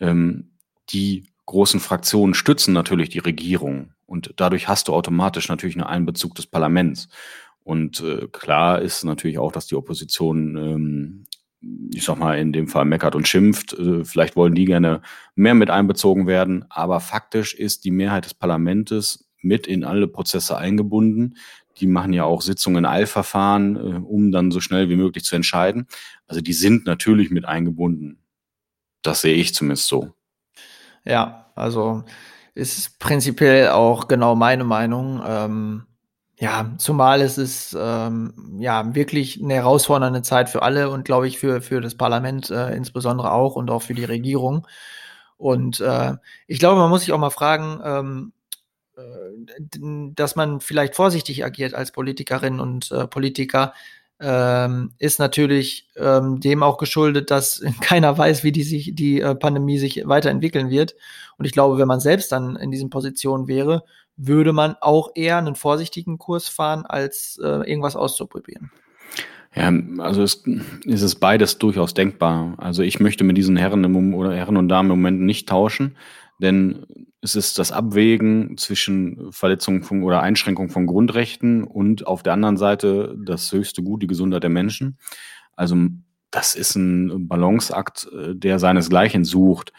ähm, 0.00 0.50
die 0.90 1.28
großen 1.46 1.78
Fraktionen 1.78 2.34
stützen 2.34 2.74
natürlich 2.74 3.10
die 3.10 3.20
Regierung 3.20 3.93
und 4.06 4.34
dadurch 4.36 4.68
hast 4.68 4.88
du 4.88 4.92
automatisch 4.92 5.48
natürlich 5.48 5.76
einen 5.76 5.84
Einbezug 5.84 6.34
des 6.34 6.46
Parlaments. 6.46 7.08
Und 7.62 8.00
äh, 8.00 8.28
klar 8.30 8.82
ist 8.82 9.04
natürlich 9.04 9.38
auch, 9.38 9.50
dass 9.50 9.66
die 9.66 9.74
Opposition, 9.74 10.56
ähm, 10.56 11.24
ich 11.92 12.04
sag 12.04 12.18
mal, 12.18 12.38
in 12.38 12.52
dem 12.52 12.68
Fall 12.68 12.84
meckert 12.84 13.14
und 13.14 13.26
schimpft. 13.26 13.72
Äh, 13.72 14.04
vielleicht 14.04 14.36
wollen 14.36 14.54
die 14.54 14.66
gerne 14.66 15.00
mehr 15.34 15.54
mit 15.54 15.70
einbezogen 15.70 16.26
werden, 16.26 16.66
aber 16.68 17.00
faktisch 17.00 17.54
ist 17.54 17.84
die 17.84 17.90
Mehrheit 17.90 18.26
des 18.26 18.34
Parlaments 18.34 19.24
mit 19.40 19.66
in 19.66 19.84
alle 19.84 20.08
Prozesse 20.08 20.58
eingebunden. 20.58 21.36
Die 21.78 21.86
machen 21.86 22.12
ja 22.12 22.24
auch 22.24 22.42
Sitzungen 22.42 22.78
in 22.78 22.86
Eilverfahren, 22.86 23.76
äh, 23.76 24.00
um 24.04 24.30
dann 24.30 24.50
so 24.50 24.60
schnell 24.60 24.90
wie 24.90 24.96
möglich 24.96 25.24
zu 25.24 25.34
entscheiden. 25.34 25.86
Also 26.26 26.42
die 26.42 26.52
sind 26.52 26.84
natürlich 26.84 27.30
mit 27.30 27.46
eingebunden. 27.46 28.18
Das 29.00 29.22
sehe 29.22 29.34
ich 29.34 29.54
zumindest 29.54 29.88
so. 29.88 30.12
Ja, 31.04 31.50
also 31.54 32.04
ist 32.54 32.98
prinzipiell 32.98 33.70
auch 33.70 34.08
genau 34.08 34.34
meine 34.34 34.64
Meinung. 34.64 35.22
Ähm, 35.26 35.86
ja, 36.38 36.74
zumal 36.78 37.20
es 37.20 37.38
ist 37.38 37.76
ähm, 37.78 38.56
ja 38.58 38.94
wirklich 38.94 39.42
eine 39.42 39.54
herausfordernde 39.54 40.22
Zeit 40.22 40.48
für 40.48 40.62
alle 40.62 40.90
und 40.90 41.04
glaube 41.04 41.28
ich 41.28 41.38
für, 41.38 41.62
für 41.62 41.80
das 41.80 41.94
Parlament 41.94 42.50
äh, 42.50 42.74
insbesondere 42.74 43.32
auch 43.32 43.56
und 43.56 43.70
auch 43.70 43.82
für 43.82 43.94
die 43.94 44.04
Regierung. 44.04 44.66
Und 45.36 45.80
äh, 45.80 46.14
ich 46.46 46.58
glaube, 46.58 46.80
man 46.80 46.90
muss 46.90 47.02
sich 47.02 47.12
auch 47.12 47.18
mal 47.18 47.30
fragen, 47.30 47.80
ähm, 47.84 48.32
äh, 48.96 50.12
dass 50.14 50.36
man 50.36 50.60
vielleicht 50.60 50.94
vorsichtig 50.94 51.44
agiert 51.44 51.74
als 51.74 51.92
Politikerin 51.92 52.60
und 52.60 52.90
äh, 52.92 53.06
Politiker, 53.06 53.72
ähm, 54.26 54.92
ist 54.98 55.18
natürlich 55.18 55.86
ähm, 55.96 56.40
dem 56.40 56.62
auch 56.62 56.78
geschuldet, 56.78 57.30
dass 57.30 57.62
keiner 57.82 58.16
weiß, 58.16 58.42
wie 58.42 58.52
die 58.52 58.62
sich 58.62 58.94
die 58.94 59.20
äh, 59.20 59.34
Pandemie 59.34 59.78
sich 59.78 60.02
weiterentwickeln 60.06 60.70
wird. 60.70 60.94
Und 61.36 61.44
ich 61.44 61.52
glaube, 61.52 61.78
wenn 61.78 61.88
man 61.88 62.00
selbst 62.00 62.32
dann 62.32 62.56
in 62.56 62.70
diesen 62.70 62.88
Positionen 62.88 63.48
wäre, 63.48 63.84
würde 64.16 64.52
man 64.52 64.76
auch 64.80 65.10
eher 65.14 65.36
einen 65.36 65.56
vorsichtigen 65.56 66.18
Kurs 66.18 66.48
fahren, 66.48 66.86
als 66.86 67.38
äh, 67.42 67.68
irgendwas 67.68 67.96
auszuprobieren. 67.96 68.70
Ja, 69.54 69.72
also 69.98 70.22
es, 70.22 70.42
ist 70.84 71.02
es 71.02 71.14
beides 71.14 71.58
durchaus 71.58 71.94
denkbar. 71.94 72.54
Also 72.56 72.82
ich 72.82 73.00
möchte 73.00 73.24
mit 73.24 73.36
diesen 73.36 73.56
Herren 73.56 73.84
im, 73.84 74.14
oder 74.14 74.34
Herren 74.34 74.56
und 74.56 74.68
Damen 74.68 74.90
im 74.90 74.96
Moment 74.96 75.20
nicht 75.20 75.48
tauschen, 75.48 75.96
denn 76.40 76.86
es 77.24 77.34
ist 77.34 77.58
das 77.58 77.72
Abwägen 77.72 78.58
zwischen 78.58 79.32
Verletzung 79.32 79.82
von, 79.82 80.02
oder 80.02 80.20
Einschränkung 80.20 80.68
von 80.68 80.86
Grundrechten 80.86 81.64
und 81.64 82.06
auf 82.06 82.22
der 82.22 82.34
anderen 82.34 82.58
Seite 82.58 83.16
das 83.18 83.50
höchste 83.50 83.82
Gut, 83.82 84.02
die 84.02 84.06
Gesundheit 84.06 84.42
der 84.42 84.50
Menschen. 84.50 84.98
Also 85.56 85.76
das 86.30 86.54
ist 86.54 86.76
ein 86.76 87.26
Balanceakt, 87.26 88.08
äh, 88.12 88.34
der 88.34 88.58
seinesgleichen 88.58 89.24
sucht. 89.24 89.72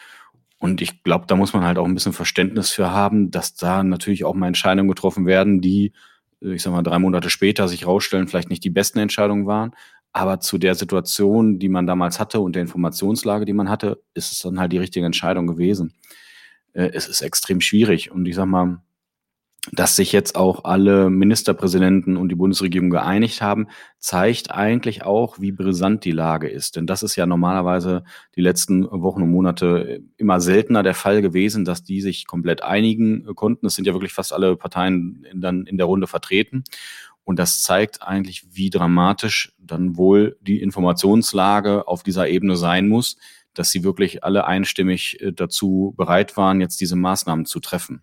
Und 0.58 0.82
ich 0.82 1.04
glaube, 1.04 1.26
da 1.28 1.36
muss 1.36 1.52
man 1.52 1.62
halt 1.62 1.78
auch 1.78 1.84
ein 1.84 1.94
bisschen 1.94 2.12
Verständnis 2.12 2.70
für 2.70 2.90
haben, 2.90 3.30
dass 3.30 3.54
da 3.54 3.84
natürlich 3.84 4.24
auch 4.24 4.34
mal 4.34 4.48
Entscheidungen 4.48 4.88
getroffen 4.88 5.24
werden, 5.24 5.60
die, 5.60 5.92
ich 6.40 6.62
sag 6.62 6.72
mal, 6.72 6.82
drei 6.82 6.98
Monate 6.98 7.30
später 7.30 7.68
sich 7.68 7.86
rausstellen, 7.86 8.26
vielleicht 8.26 8.50
nicht 8.50 8.64
die 8.64 8.70
besten 8.70 8.98
Entscheidungen 8.98 9.46
waren. 9.46 9.72
Aber 10.12 10.40
zu 10.40 10.58
der 10.58 10.74
Situation, 10.74 11.60
die 11.60 11.68
man 11.68 11.86
damals 11.86 12.18
hatte 12.18 12.40
und 12.40 12.56
der 12.56 12.62
Informationslage, 12.62 13.44
die 13.44 13.52
man 13.52 13.68
hatte, 13.68 14.02
ist 14.14 14.32
es 14.32 14.40
dann 14.40 14.58
halt 14.58 14.72
die 14.72 14.78
richtige 14.78 15.06
Entscheidung 15.06 15.46
gewesen. 15.46 15.92
Äh, 16.76 16.90
es 16.92 17.08
ist 17.08 17.22
extrem 17.22 17.60
schwierig. 17.60 18.10
Und 18.12 18.26
ich 18.26 18.36
sag 18.36 18.46
mal, 18.46 18.82
dass 19.72 19.96
sich 19.96 20.12
jetzt 20.12 20.36
auch 20.36 20.62
alle 20.62 21.10
Ministerpräsidenten 21.10 22.16
und 22.16 22.28
die 22.28 22.36
Bundesregierung 22.36 22.88
geeinigt 22.88 23.42
haben, 23.42 23.66
zeigt 23.98 24.52
eigentlich 24.52 25.02
auch, 25.02 25.40
wie 25.40 25.50
brisant 25.50 26.04
die 26.04 26.12
Lage 26.12 26.48
ist. 26.48 26.76
Denn 26.76 26.86
das 26.86 27.02
ist 27.02 27.16
ja 27.16 27.26
normalerweise 27.26 28.04
die 28.36 28.42
letzten 28.42 28.84
Wochen 28.84 29.22
und 29.22 29.30
Monate 29.32 30.04
immer 30.16 30.40
seltener 30.40 30.84
der 30.84 30.94
Fall 30.94 31.20
gewesen, 31.20 31.64
dass 31.64 31.82
die 31.82 32.00
sich 32.00 32.28
komplett 32.28 32.62
einigen 32.62 33.24
konnten. 33.34 33.66
Es 33.66 33.74
sind 33.74 33.88
ja 33.88 33.92
wirklich 33.92 34.12
fast 34.12 34.32
alle 34.32 34.56
Parteien 34.56 35.26
in, 35.32 35.40
dann 35.40 35.66
in 35.66 35.78
der 35.78 35.86
Runde 35.86 36.06
vertreten. 36.06 36.62
Und 37.24 37.40
das 37.40 37.62
zeigt 37.62 38.02
eigentlich, 38.02 38.46
wie 38.52 38.70
dramatisch 38.70 39.52
dann 39.58 39.96
wohl 39.96 40.36
die 40.40 40.62
Informationslage 40.62 41.88
auf 41.88 42.04
dieser 42.04 42.28
Ebene 42.28 42.56
sein 42.56 42.86
muss, 42.86 43.16
dass 43.58 43.70
sie 43.70 43.84
wirklich 43.84 44.24
alle 44.24 44.46
einstimmig 44.46 45.20
äh, 45.20 45.32
dazu 45.32 45.94
bereit 45.96 46.36
waren, 46.36 46.60
jetzt 46.60 46.80
diese 46.80 46.96
Maßnahmen 46.96 47.46
zu 47.46 47.60
treffen. 47.60 48.02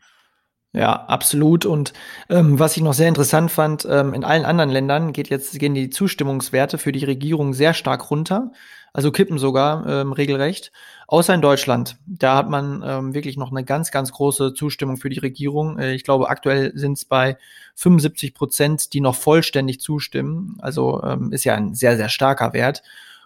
Ja, 0.76 1.06
absolut. 1.06 1.68
Und 1.68 1.93
ähm, 2.30 2.58
was 2.58 2.76
ich 2.76 2.82
noch 2.82 2.95
sehr 2.95 3.08
interessant 3.08 3.51
fand, 3.51 3.86
ähm, 3.88 4.16
in 4.16 4.24
allen 4.24 4.43
anderen 4.43 4.72
Ländern 4.72 5.14
geht 5.14 5.30
jetzt, 5.30 5.60
gehen 5.60 5.76
die 5.76 5.91
Zustimmungswerte 5.91 6.80
für 6.80 6.91
die 6.91 7.06
Regierung 7.06 7.54
sehr 7.54 7.76
stark 7.76 8.10
runter, 8.10 8.51
also 8.91 9.12
kippen 9.12 9.38
sogar 9.38 9.86
ähm, 9.86 10.14
regelrecht. 10.14 10.72
Außer 11.08 11.34
in 11.36 11.41
Deutschland. 11.41 11.97
Da 12.08 12.38
hat 12.38 12.49
man 12.49 12.82
ähm, 12.84 13.14
wirklich 13.14 13.38
noch 13.38 13.51
eine 13.51 13.64
ganz, 13.64 13.91
ganz 13.91 14.12
große 14.12 14.56
Zustimmung 14.56 14.97
für 14.97 15.10
die 15.10 15.20
Regierung. 15.20 15.78
Äh, 15.78 15.93
ich 15.93 16.04
glaube, 16.04 16.28
aktuell 16.28 16.72
sind 16.76 16.93
es 16.93 17.06
bei 17.06 17.38
75 17.76 18.34
Prozent, 18.34 18.93
die 18.93 19.01
noch 19.01 19.16
vollständig 19.16 19.80
zustimmen. 19.80 20.58
Also 20.60 21.04
ähm, 21.04 21.32
ist 21.32 21.43
ja 21.43 21.54
ein 21.54 21.76
sehr, 21.76 21.97
sehr 21.97 22.10
starker 22.10 22.54
Wert. 22.54 22.82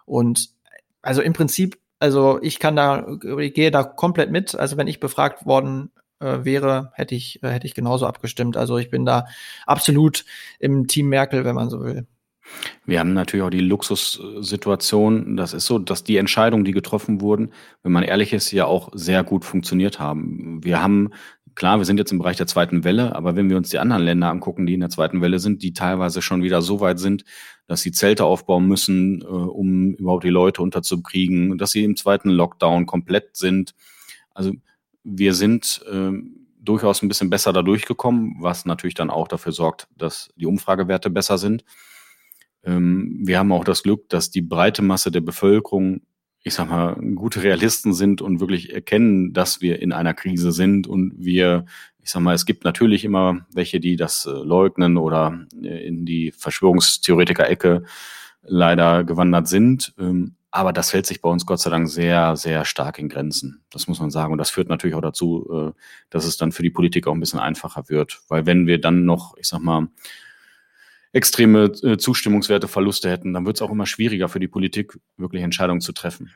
Und 0.05 0.49
also 1.01 1.21
im 1.21 1.32
Prinzip, 1.32 1.78
also 2.00 2.39
ich 2.41 2.60
kann 2.60 2.76
da, 2.76 3.18
ich 3.39 3.54
gehe 3.54 3.72
da 3.72 3.84
komplett 3.84 4.32
mit. 4.32 4.56
Also 4.56 4.78
wenn 4.78 4.88
ich 4.88 5.00
befragt 5.00 5.45
worden 5.45 5.91
äh, 6.20 6.43
wäre, 6.43 6.91
hätte 6.93 7.16
ich, 7.16 7.41
äh, 7.43 7.50
hätte 7.50 7.68
ich 7.68 7.76
genauso 7.76 8.06
abgestimmt. 8.06 8.58
Also 8.58 8.78
ich 8.78 8.89
bin 8.89 9.06
da 9.06 9.26
absolut 9.66 10.26
im 10.60 10.88
Team 10.88 11.10
Merkel, 11.10 11.45
wenn 11.45 11.56
man 11.56 11.70
so 11.70 11.84
will. 11.84 12.08
Wir 12.86 13.00
haben 13.00 13.14
natürlich 13.14 13.45
auch 13.45 13.50
die 13.50 13.60
Luxussituation. 13.60 15.36
Das 15.36 15.54
ist 15.54 15.66
so, 15.66 15.80
dass 15.80 16.04
die 16.04 16.18
Entscheidungen, 16.18 16.64
die 16.64 16.72
getroffen 16.72 17.22
wurden, 17.22 17.52
wenn 17.84 17.91
man 17.91 18.04
ehrlich 18.04 18.34
ist, 18.34 18.52
ja 18.52 18.66
auch 18.66 18.89
sehr 18.93 19.24
gut 19.24 19.43
funktioniert 19.43 20.00
haben. 20.00 20.64
Wir 20.64 20.82
haben, 20.82 21.12
klar, 21.58 21.80
wir 21.80 21.86
sind 21.86 21.97
jetzt 21.97 22.12
im 22.12 22.20
Bereich 22.20 22.38
der 22.38 22.45
zweiten 22.45 22.84
Welle, 22.84 23.16
aber 23.16 23.36
wenn 23.36 23.49
wir 23.49 23.58
uns 23.58 23.70
die 23.70 23.80
anderen 23.80 24.03
Länder 24.03 24.30
angucken, 24.30 24.68
die 24.68 24.76
in 24.76 24.80
der 24.80 24.91
zweiten 24.91 25.22
Welle 25.22 25.39
sind, 25.39 25.64
die 25.64 25.74
teilweise 25.74 26.22
schon 26.22 26.43
wieder 26.43 26.62
so 26.62 26.82
weit 26.82 26.99
sind, 26.99 27.26
dass 27.66 27.82
sie 27.82 27.91
Zelte 27.91 28.26
aufbauen 28.26 28.68
müssen, 28.68 29.22
äh, 29.24 29.26
um 29.26 29.95
überhaupt 29.95 30.24
die 30.24 30.30
Leute 30.30 30.62
unterzukriegen, 30.62 31.58
dass 31.58 31.72
sie 31.72 31.84
im 31.84 31.97
zweiten 31.97 32.30
Lockdown 32.30 32.86
komplett 32.86 33.36
sind. 33.36 33.74
Also 34.36 34.53
wir 35.03 35.34
sind 35.34 35.84
äh, 35.91 36.12
durchaus 36.62 37.01
ein 37.01 37.08
bisschen 37.08 37.32
besser 37.32 37.53
da 37.53 37.64
durchgekommen, 37.64 38.36
was 38.39 38.66
natürlich 38.66 38.93
dann 38.93 39.10
auch 39.10 39.28
dafür 39.28 39.51
sorgt, 39.51 39.88
dass 39.97 40.30
die 40.36 40.45
Umfragewerte 40.45 41.10
besser 41.10 41.39
sind. 41.39 41.66
Ähm, 42.64 43.22
wir 43.24 43.39
haben 43.39 43.51
auch 43.51 43.64
das 43.64 43.82
Glück, 43.82 44.10
dass 44.10 44.30
die 44.30 44.43
breite 44.43 44.84
Masse 44.84 45.10
der 45.10 45.22
Bevölkerung, 45.22 46.01
ich 46.48 46.54
sag 46.54 46.70
mal, 46.70 46.95
gute 47.16 47.43
Realisten 47.43 47.93
sind 47.93 48.22
und 48.22 48.39
wirklich 48.39 48.74
erkennen, 48.74 49.34
dass 49.34 49.60
wir 49.60 49.82
in 49.82 49.91
einer 49.91 50.14
Krise 50.14 50.54
sind 50.54 50.88
und 50.88 51.14
wir, 51.18 51.66
ich 52.02 52.10
sag 52.10 52.22
mal, 52.22 52.34
es 52.34 52.45
gibt 52.45 52.64
natürlich 52.64 53.04
immer 53.04 53.45
welche, 53.54 53.82
die 53.82 53.98
das 53.98 54.26
äh, 54.26 54.32
leugnen 54.32 54.95
oder 54.95 55.45
äh, 55.62 55.86
in 55.86 56.06
die 56.06 56.32
Verschwörungstheoretiker-Ecke 56.32 57.84
leider 58.43 59.04
gewandert 59.04 59.50
sind. 59.50 59.93
Ähm, 60.00 60.36
aber 60.50 60.72
das 60.72 60.93
hält 60.93 61.06
sich 61.06 61.22
bei 61.22 61.30
uns 61.30 61.45
Gott 61.45 61.60
sei 61.60 61.70
Dank 61.70 61.89
sehr, 61.89 62.38
sehr 62.38 62.64
stark 62.64 62.98
in 62.98 63.10
Grenzen. 63.10 63.62
Das 63.70 63.89
muss 63.89 64.00
man 64.00 64.10
sagen. 64.10 64.32
Und 64.32 64.38
das 64.38 64.50
führt 64.50 64.70
natürlich 64.70 64.95
auch 64.95 65.02
dazu, 65.02 65.74
äh, 65.76 65.80
dass 66.10 66.24
es 66.24 66.38
dann 66.38 66.54
für 66.54 66.64
die 66.64 66.70
Politik 66.70 67.08
auch 67.08 67.14
ein 67.14 67.20
bisschen 67.20 67.41
einfacher 67.41 67.89
wird. 67.89 68.22
Weil 68.30 68.45
wenn 68.45 68.68
wir 68.68 68.80
dann 68.80 69.04
noch, 69.04 69.36
ich 69.38 69.50
sag 69.50 69.60
mal, 69.60 69.89
extreme 71.14 71.72
äh, 71.84 71.97
Zustimmungswerte 71.97 72.68
Verluste 72.68 73.10
hätten, 73.10 73.34
dann 73.34 73.45
wird 73.45 73.58
es 73.58 73.62
auch 73.62 73.72
immer 73.72 73.86
schwieriger 73.86 74.30
für 74.30 74.39
die 74.39 74.47
Politik, 74.47 74.99
wirklich 75.18 75.43
Entscheidungen 75.43 75.82
zu 75.82 75.93
treffen. 75.93 76.32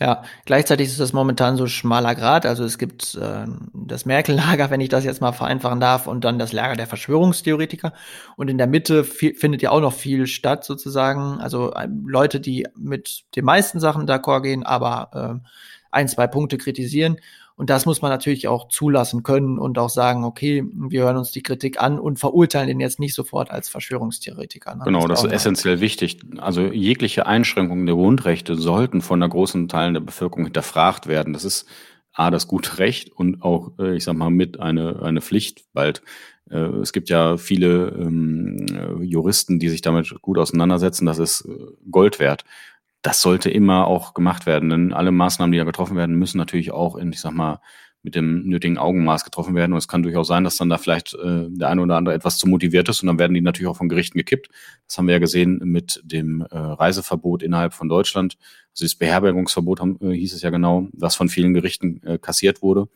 Ja, 0.00 0.24
gleichzeitig 0.44 0.88
ist 0.88 0.98
das 0.98 1.12
momentan 1.12 1.56
so 1.56 1.68
schmaler 1.68 2.16
Grad. 2.16 2.46
Also 2.46 2.64
es 2.64 2.78
gibt 2.78 3.14
äh, 3.14 3.46
das 3.72 4.06
Merkel-Lager, 4.06 4.68
wenn 4.70 4.80
ich 4.80 4.88
das 4.88 5.04
jetzt 5.04 5.20
mal 5.20 5.32
vereinfachen 5.32 5.78
darf, 5.78 6.08
und 6.08 6.24
dann 6.24 6.38
das 6.38 6.52
Lager 6.52 6.74
der 6.74 6.88
Verschwörungstheoretiker. 6.88 7.92
Und 8.36 8.50
in 8.50 8.58
der 8.58 8.66
Mitte 8.66 9.04
findet 9.04 9.62
ja 9.62 9.70
auch 9.70 9.80
noch 9.80 9.92
viel 9.92 10.26
statt, 10.26 10.64
sozusagen. 10.64 11.40
Also 11.40 11.72
äh, 11.74 11.88
Leute, 12.04 12.40
die 12.40 12.66
mit 12.76 13.24
den 13.36 13.44
meisten 13.44 13.78
Sachen 13.78 14.08
d'accord 14.08 14.42
gehen, 14.42 14.64
aber 14.64 15.40
äh, 15.42 15.48
ein, 15.92 16.08
zwei 16.08 16.26
Punkte 16.26 16.58
kritisieren. 16.58 17.18
Und 17.56 17.70
das 17.70 17.86
muss 17.86 18.02
man 18.02 18.10
natürlich 18.10 18.48
auch 18.48 18.68
zulassen 18.68 19.22
können 19.22 19.58
und 19.58 19.78
auch 19.78 19.88
sagen, 19.88 20.24
okay, 20.24 20.64
wir 20.72 21.04
hören 21.04 21.16
uns 21.16 21.30
die 21.30 21.42
Kritik 21.42 21.80
an 21.80 22.00
und 22.00 22.18
verurteilen 22.18 22.66
den 22.66 22.80
jetzt 22.80 22.98
nicht 22.98 23.14
sofort 23.14 23.52
als 23.52 23.68
Verschwörungstheoretiker. 23.68 24.74
Ne? 24.74 24.82
Genau, 24.84 25.06
das, 25.06 25.22
das 25.22 25.30
ist 25.30 25.36
essentiell 25.36 25.80
wichtig. 25.80 26.18
Also 26.38 26.62
jegliche 26.62 27.26
Einschränkungen 27.26 27.86
der 27.86 27.94
Grundrechte 27.94 28.56
sollten 28.56 29.02
von 29.02 29.22
einer 29.22 29.30
großen 29.30 29.68
Teilen 29.68 29.94
der 29.94 30.00
Bevölkerung 30.00 30.44
hinterfragt 30.44 31.06
werden. 31.06 31.32
Das 31.32 31.44
ist 31.44 31.66
A, 32.12 32.30
das 32.30 32.48
gute 32.48 32.78
Recht 32.78 33.12
und 33.12 33.42
auch, 33.42 33.70
äh, 33.78 33.96
ich 33.96 34.04
sag 34.04 34.16
mal, 34.16 34.30
mit 34.30 34.58
eine, 34.58 35.00
eine 35.02 35.20
Pflicht 35.20 35.64
bald. 35.72 36.02
Äh, 36.50 36.58
es 36.58 36.92
gibt 36.92 37.08
ja 37.08 37.36
viele 37.36 37.88
ähm, 37.90 38.66
Juristen, 39.00 39.60
die 39.60 39.68
sich 39.68 39.80
damit 39.80 40.12
gut 40.22 40.38
auseinandersetzen. 40.38 41.06
Das 41.06 41.18
ist 41.18 41.42
äh, 41.42 41.52
Gold 41.88 42.18
wert 42.18 42.44
das 43.04 43.20
sollte 43.20 43.50
immer 43.50 43.86
auch 43.86 44.14
gemacht 44.14 44.46
werden, 44.46 44.70
denn 44.70 44.94
alle 44.94 45.12
Maßnahmen, 45.12 45.52
die 45.52 45.58
da 45.58 45.64
getroffen 45.64 45.94
werden, 45.94 46.16
müssen 46.16 46.38
natürlich 46.38 46.72
auch 46.72 46.96
in, 46.96 47.12
ich 47.12 47.20
sag 47.20 47.34
mal, 47.34 47.60
mit 48.02 48.14
dem 48.14 48.46
nötigen 48.46 48.78
Augenmaß 48.78 49.24
getroffen 49.24 49.54
werden. 49.54 49.72
Und 49.72 49.78
es 49.78 49.88
kann 49.88 50.02
durchaus 50.02 50.26
sein, 50.26 50.42
dass 50.42 50.56
dann 50.56 50.70
da 50.70 50.78
vielleicht 50.78 51.12
äh, 51.12 51.48
der 51.50 51.68
eine 51.68 51.82
oder 51.82 51.96
andere 51.96 52.14
etwas 52.14 52.38
zu 52.38 52.48
motiviert 52.48 52.88
ist 52.88 53.02
und 53.02 53.08
dann 53.08 53.18
werden 53.18 53.34
die 53.34 53.42
natürlich 53.42 53.68
auch 53.68 53.76
von 53.76 53.90
Gerichten 53.90 54.16
gekippt. 54.16 54.48
Das 54.86 54.96
haben 54.96 55.06
wir 55.06 55.12
ja 55.12 55.18
gesehen 55.18 55.60
mit 55.64 56.00
dem 56.02 56.40
äh, 56.40 56.56
Reiseverbot 56.56 57.42
innerhalb 57.42 57.74
von 57.74 57.90
Deutschland. 57.90 58.38
Also 58.72 58.86
das 58.86 58.94
Beherbergungsverbot 58.94 59.80
haben, 59.80 59.98
äh, 60.00 60.14
hieß 60.14 60.32
es 60.32 60.40
ja 60.40 60.48
genau, 60.48 60.88
was 60.94 61.14
von 61.14 61.28
vielen 61.28 61.52
Gerichten 61.52 62.02
äh, 62.04 62.18
kassiert 62.18 62.62
wurde. 62.62 62.88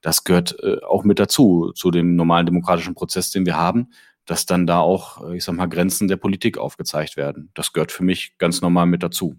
Das 0.00 0.24
gehört 0.24 0.56
äh, 0.62 0.78
auch 0.88 1.04
mit 1.04 1.18
dazu, 1.18 1.72
zu 1.74 1.90
dem 1.90 2.16
normalen 2.16 2.46
demokratischen 2.46 2.94
Prozess, 2.94 3.30
den 3.30 3.44
wir 3.44 3.58
haben, 3.58 3.90
dass 4.24 4.46
dann 4.46 4.66
da 4.66 4.80
auch, 4.80 5.28
äh, 5.28 5.36
ich 5.36 5.44
sag 5.44 5.54
mal, 5.54 5.66
Grenzen 5.66 6.08
der 6.08 6.16
Politik 6.16 6.56
aufgezeigt 6.56 7.18
werden. 7.18 7.50
Das 7.52 7.74
gehört 7.74 7.92
für 7.92 8.04
mich 8.04 8.38
ganz 8.38 8.62
normal 8.62 8.86
mit 8.86 9.02
dazu. 9.02 9.36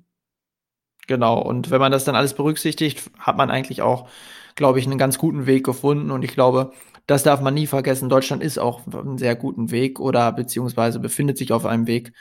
Genau, 1.11 1.41
und 1.41 1.71
wenn 1.71 1.81
man 1.81 1.91
das 1.91 2.05
dann 2.05 2.15
alles 2.15 2.33
berücksichtigt, 2.35 3.11
hat 3.19 3.35
man 3.35 3.51
eigentlich 3.51 3.81
auch, 3.81 4.07
glaube 4.55 4.79
ich, 4.79 4.85
einen 4.85 4.97
ganz 4.97 5.17
guten 5.17 5.45
Weg 5.45 5.65
gefunden. 5.65 6.09
Und 6.09 6.23
ich 6.23 6.31
glaube, 6.31 6.71
das 7.05 7.23
darf 7.23 7.41
man 7.41 7.53
nie 7.53 7.67
vergessen. 7.67 8.07
Deutschland 8.07 8.41
ist 8.41 8.57
auch 8.57 8.87
auf 8.87 8.95
einem 8.95 9.17
sehr 9.17 9.35
guten 9.35 9.71
Weg 9.71 9.99
oder 9.99 10.31
beziehungsweise 10.31 11.01
befindet 11.01 11.37
sich 11.37 11.51
auf 11.51 11.65
einem 11.65 11.85
Weg, 11.85 12.13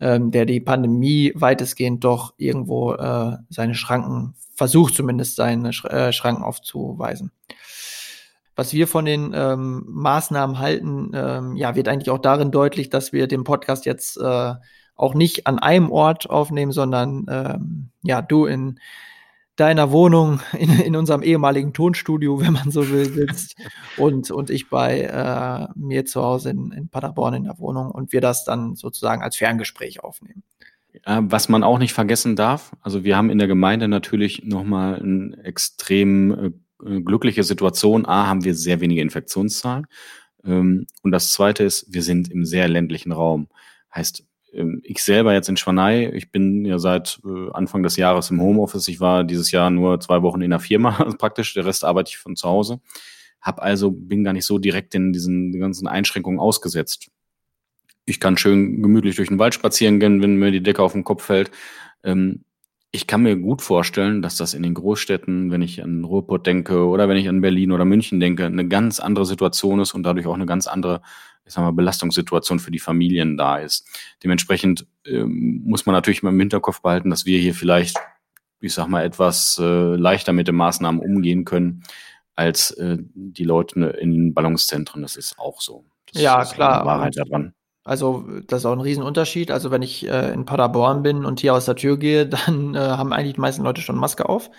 ähm, 0.00 0.30
der 0.30 0.46
die 0.46 0.58
Pandemie 0.58 1.32
weitestgehend 1.34 2.02
doch 2.02 2.32
irgendwo 2.38 2.94
äh, 2.94 3.36
seine 3.50 3.74
Schranken, 3.74 4.36
versucht 4.54 4.94
zumindest 4.94 5.36
seine 5.36 5.74
Sch 5.74 5.84
äh, 5.84 6.10
Schranken 6.10 6.42
aufzuweisen. 6.42 7.32
Was 8.56 8.72
wir 8.72 8.88
von 8.88 9.04
den 9.04 9.32
ähm, 9.34 9.84
Maßnahmen 9.86 10.58
halten, 10.58 11.10
ähm, 11.12 11.56
ja, 11.56 11.74
wird 11.74 11.88
eigentlich 11.88 12.08
auch 12.08 12.16
darin 12.16 12.50
deutlich, 12.50 12.88
dass 12.88 13.12
wir 13.12 13.26
den 13.26 13.44
Podcast 13.44 13.84
jetzt 13.84 14.16
äh, 14.16 14.54
auch 15.00 15.14
nicht 15.14 15.46
an 15.46 15.58
einem 15.58 15.90
Ort 15.90 16.28
aufnehmen, 16.28 16.72
sondern 16.72 17.26
ähm, 17.28 17.90
ja, 18.02 18.22
du 18.22 18.46
in 18.46 18.78
deiner 19.56 19.90
Wohnung, 19.90 20.40
in, 20.58 20.80
in 20.80 20.96
unserem 20.96 21.22
ehemaligen 21.22 21.72
Tonstudio, 21.72 22.40
wenn 22.44 22.52
man 22.52 22.70
so 22.70 22.88
will, 22.90 23.06
sitzt 23.06 23.56
und, 23.96 24.30
und 24.30 24.50
ich 24.50 24.68
bei 24.68 25.00
äh, 25.00 25.68
mir 25.74 26.04
zu 26.04 26.22
Hause 26.22 26.50
in, 26.50 26.72
in 26.72 26.88
Paderborn 26.88 27.34
in 27.34 27.44
der 27.44 27.58
Wohnung 27.58 27.90
und 27.90 28.12
wir 28.12 28.20
das 28.20 28.44
dann 28.44 28.74
sozusagen 28.74 29.22
als 29.22 29.36
Ferngespräch 29.36 30.02
aufnehmen. 30.02 30.42
Was 31.04 31.48
man 31.48 31.62
auch 31.62 31.78
nicht 31.78 31.92
vergessen 31.92 32.34
darf, 32.34 32.72
also 32.80 33.04
wir 33.04 33.16
haben 33.16 33.30
in 33.30 33.38
der 33.38 33.46
Gemeinde 33.46 33.86
natürlich 33.86 34.42
nochmal 34.42 35.00
eine 35.00 35.38
extrem 35.44 36.32
äh, 36.84 37.00
glückliche 37.00 37.44
Situation. 37.44 38.06
A, 38.06 38.26
haben 38.26 38.44
wir 38.44 38.54
sehr 38.54 38.80
wenige 38.80 39.00
Infektionszahlen. 39.00 39.86
Ähm, 40.44 40.86
und 41.02 41.12
das 41.12 41.30
zweite 41.30 41.64
ist, 41.64 41.92
wir 41.92 42.02
sind 42.02 42.30
im 42.30 42.44
sehr 42.44 42.68
ländlichen 42.68 43.12
Raum. 43.12 43.48
Heißt, 43.94 44.24
ich 44.82 45.02
selber 45.02 45.32
jetzt 45.32 45.48
in 45.48 45.56
Schwanei, 45.56 46.10
ich 46.12 46.32
bin 46.32 46.64
ja 46.64 46.78
seit 46.78 47.20
äh, 47.24 47.50
Anfang 47.52 47.82
des 47.82 47.96
Jahres 47.96 48.30
im 48.30 48.40
Homeoffice. 48.40 48.88
Ich 48.88 49.00
war 49.00 49.24
dieses 49.24 49.50
Jahr 49.52 49.70
nur 49.70 50.00
zwei 50.00 50.22
Wochen 50.22 50.40
in 50.40 50.50
der 50.50 50.60
Firma, 50.60 50.90
praktisch. 51.18 51.54
Der 51.54 51.64
Rest 51.64 51.84
arbeite 51.84 52.10
ich 52.10 52.18
von 52.18 52.36
zu 52.36 52.48
Hause. 52.48 52.80
Hab 53.40 53.60
also, 53.60 53.90
bin 53.90 54.24
gar 54.24 54.32
nicht 54.32 54.46
so 54.46 54.58
direkt 54.58 54.94
in 54.94 55.12
diesen 55.12 55.58
ganzen 55.58 55.86
Einschränkungen 55.88 56.40
ausgesetzt. 56.40 57.10
Ich 58.04 58.18
kann 58.18 58.36
schön 58.36 58.82
gemütlich 58.82 59.16
durch 59.16 59.28
den 59.28 59.38
Wald 59.38 59.54
spazieren 59.54 60.00
gehen, 60.00 60.22
wenn 60.22 60.36
mir 60.36 60.50
die 60.50 60.62
Decke 60.62 60.82
auf 60.82 60.92
den 60.92 61.04
Kopf 61.04 61.24
fällt. 61.24 61.50
Ähm, 62.02 62.44
Ich 62.92 63.06
kann 63.06 63.22
mir 63.22 63.36
gut 63.36 63.62
vorstellen, 63.62 64.20
dass 64.20 64.36
das 64.36 64.52
in 64.52 64.64
den 64.64 64.74
Großstädten, 64.74 65.52
wenn 65.52 65.62
ich 65.62 65.82
an 65.82 66.04
Ruhrpott 66.04 66.44
denke 66.44 66.86
oder 66.86 67.08
wenn 67.08 67.16
ich 67.16 67.28
an 67.28 67.40
Berlin 67.40 67.70
oder 67.70 67.84
München 67.84 68.18
denke, 68.18 68.46
eine 68.46 68.66
ganz 68.66 68.98
andere 68.98 69.26
Situation 69.26 69.78
ist 69.78 69.94
und 69.94 70.02
dadurch 70.02 70.26
auch 70.26 70.34
eine 70.34 70.46
ganz 70.46 70.66
andere, 70.66 71.00
ich 71.44 71.52
sag 71.52 71.62
mal, 71.62 71.70
Belastungssituation 71.70 72.58
für 72.58 72.72
die 72.72 72.80
Familien 72.80 73.36
da 73.36 73.58
ist. 73.58 73.88
Dementsprechend 74.24 74.88
ähm, 75.06 75.62
muss 75.64 75.86
man 75.86 75.94
natürlich 75.94 76.24
mal 76.24 76.30
im 76.30 76.40
Hinterkopf 76.40 76.82
behalten, 76.82 77.10
dass 77.10 77.26
wir 77.26 77.38
hier 77.38 77.54
vielleicht, 77.54 77.96
ich 78.60 78.74
sag 78.74 78.88
mal, 78.88 79.04
etwas 79.04 79.56
äh, 79.62 79.94
leichter 79.94 80.32
mit 80.32 80.48
den 80.48 80.56
Maßnahmen 80.56 81.00
umgehen 81.00 81.44
können 81.44 81.84
als 82.34 82.72
äh, 82.72 82.98
die 82.98 83.44
Leute 83.44 83.78
in 84.00 84.12
den 84.12 84.34
Ballungszentren. 84.34 85.02
Das 85.02 85.14
ist 85.14 85.38
auch 85.38 85.60
so. 85.60 85.84
Das 86.12 86.20
ja, 86.20 86.42
ist 86.42 86.54
klar. 86.54 86.84
Wahrheit 86.84 87.16
daran. 87.16 87.54
Also 87.84 88.24
das 88.46 88.60
ist 88.60 88.66
auch 88.66 88.72
ein 88.72 88.80
Riesenunterschied. 88.80 89.50
Also 89.50 89.70
wenn 89.70 89.82
ich 89.82 90.06
äh, 90.08 90.32
in 90.32 90.44
Paderborn 90.44 91.02
bin 91.02 91.24
und 91.24 91.40
hier 91.40 91.54
aus 91.54 91.64
der 91.64 91.76
Tür 91.76 91.98
gehe, 91.98 92.26
dann 92.46 92.74
äh, 92.74 92.78
haben 92.78 93.12
eigentlich 93.12 93.34
die 93.34 93.40
meisten 93.40 93.62
Leute 93.62 93.80
schon 93.80 93.96
Maske 93.96 94.28
auf. 94.28 94.50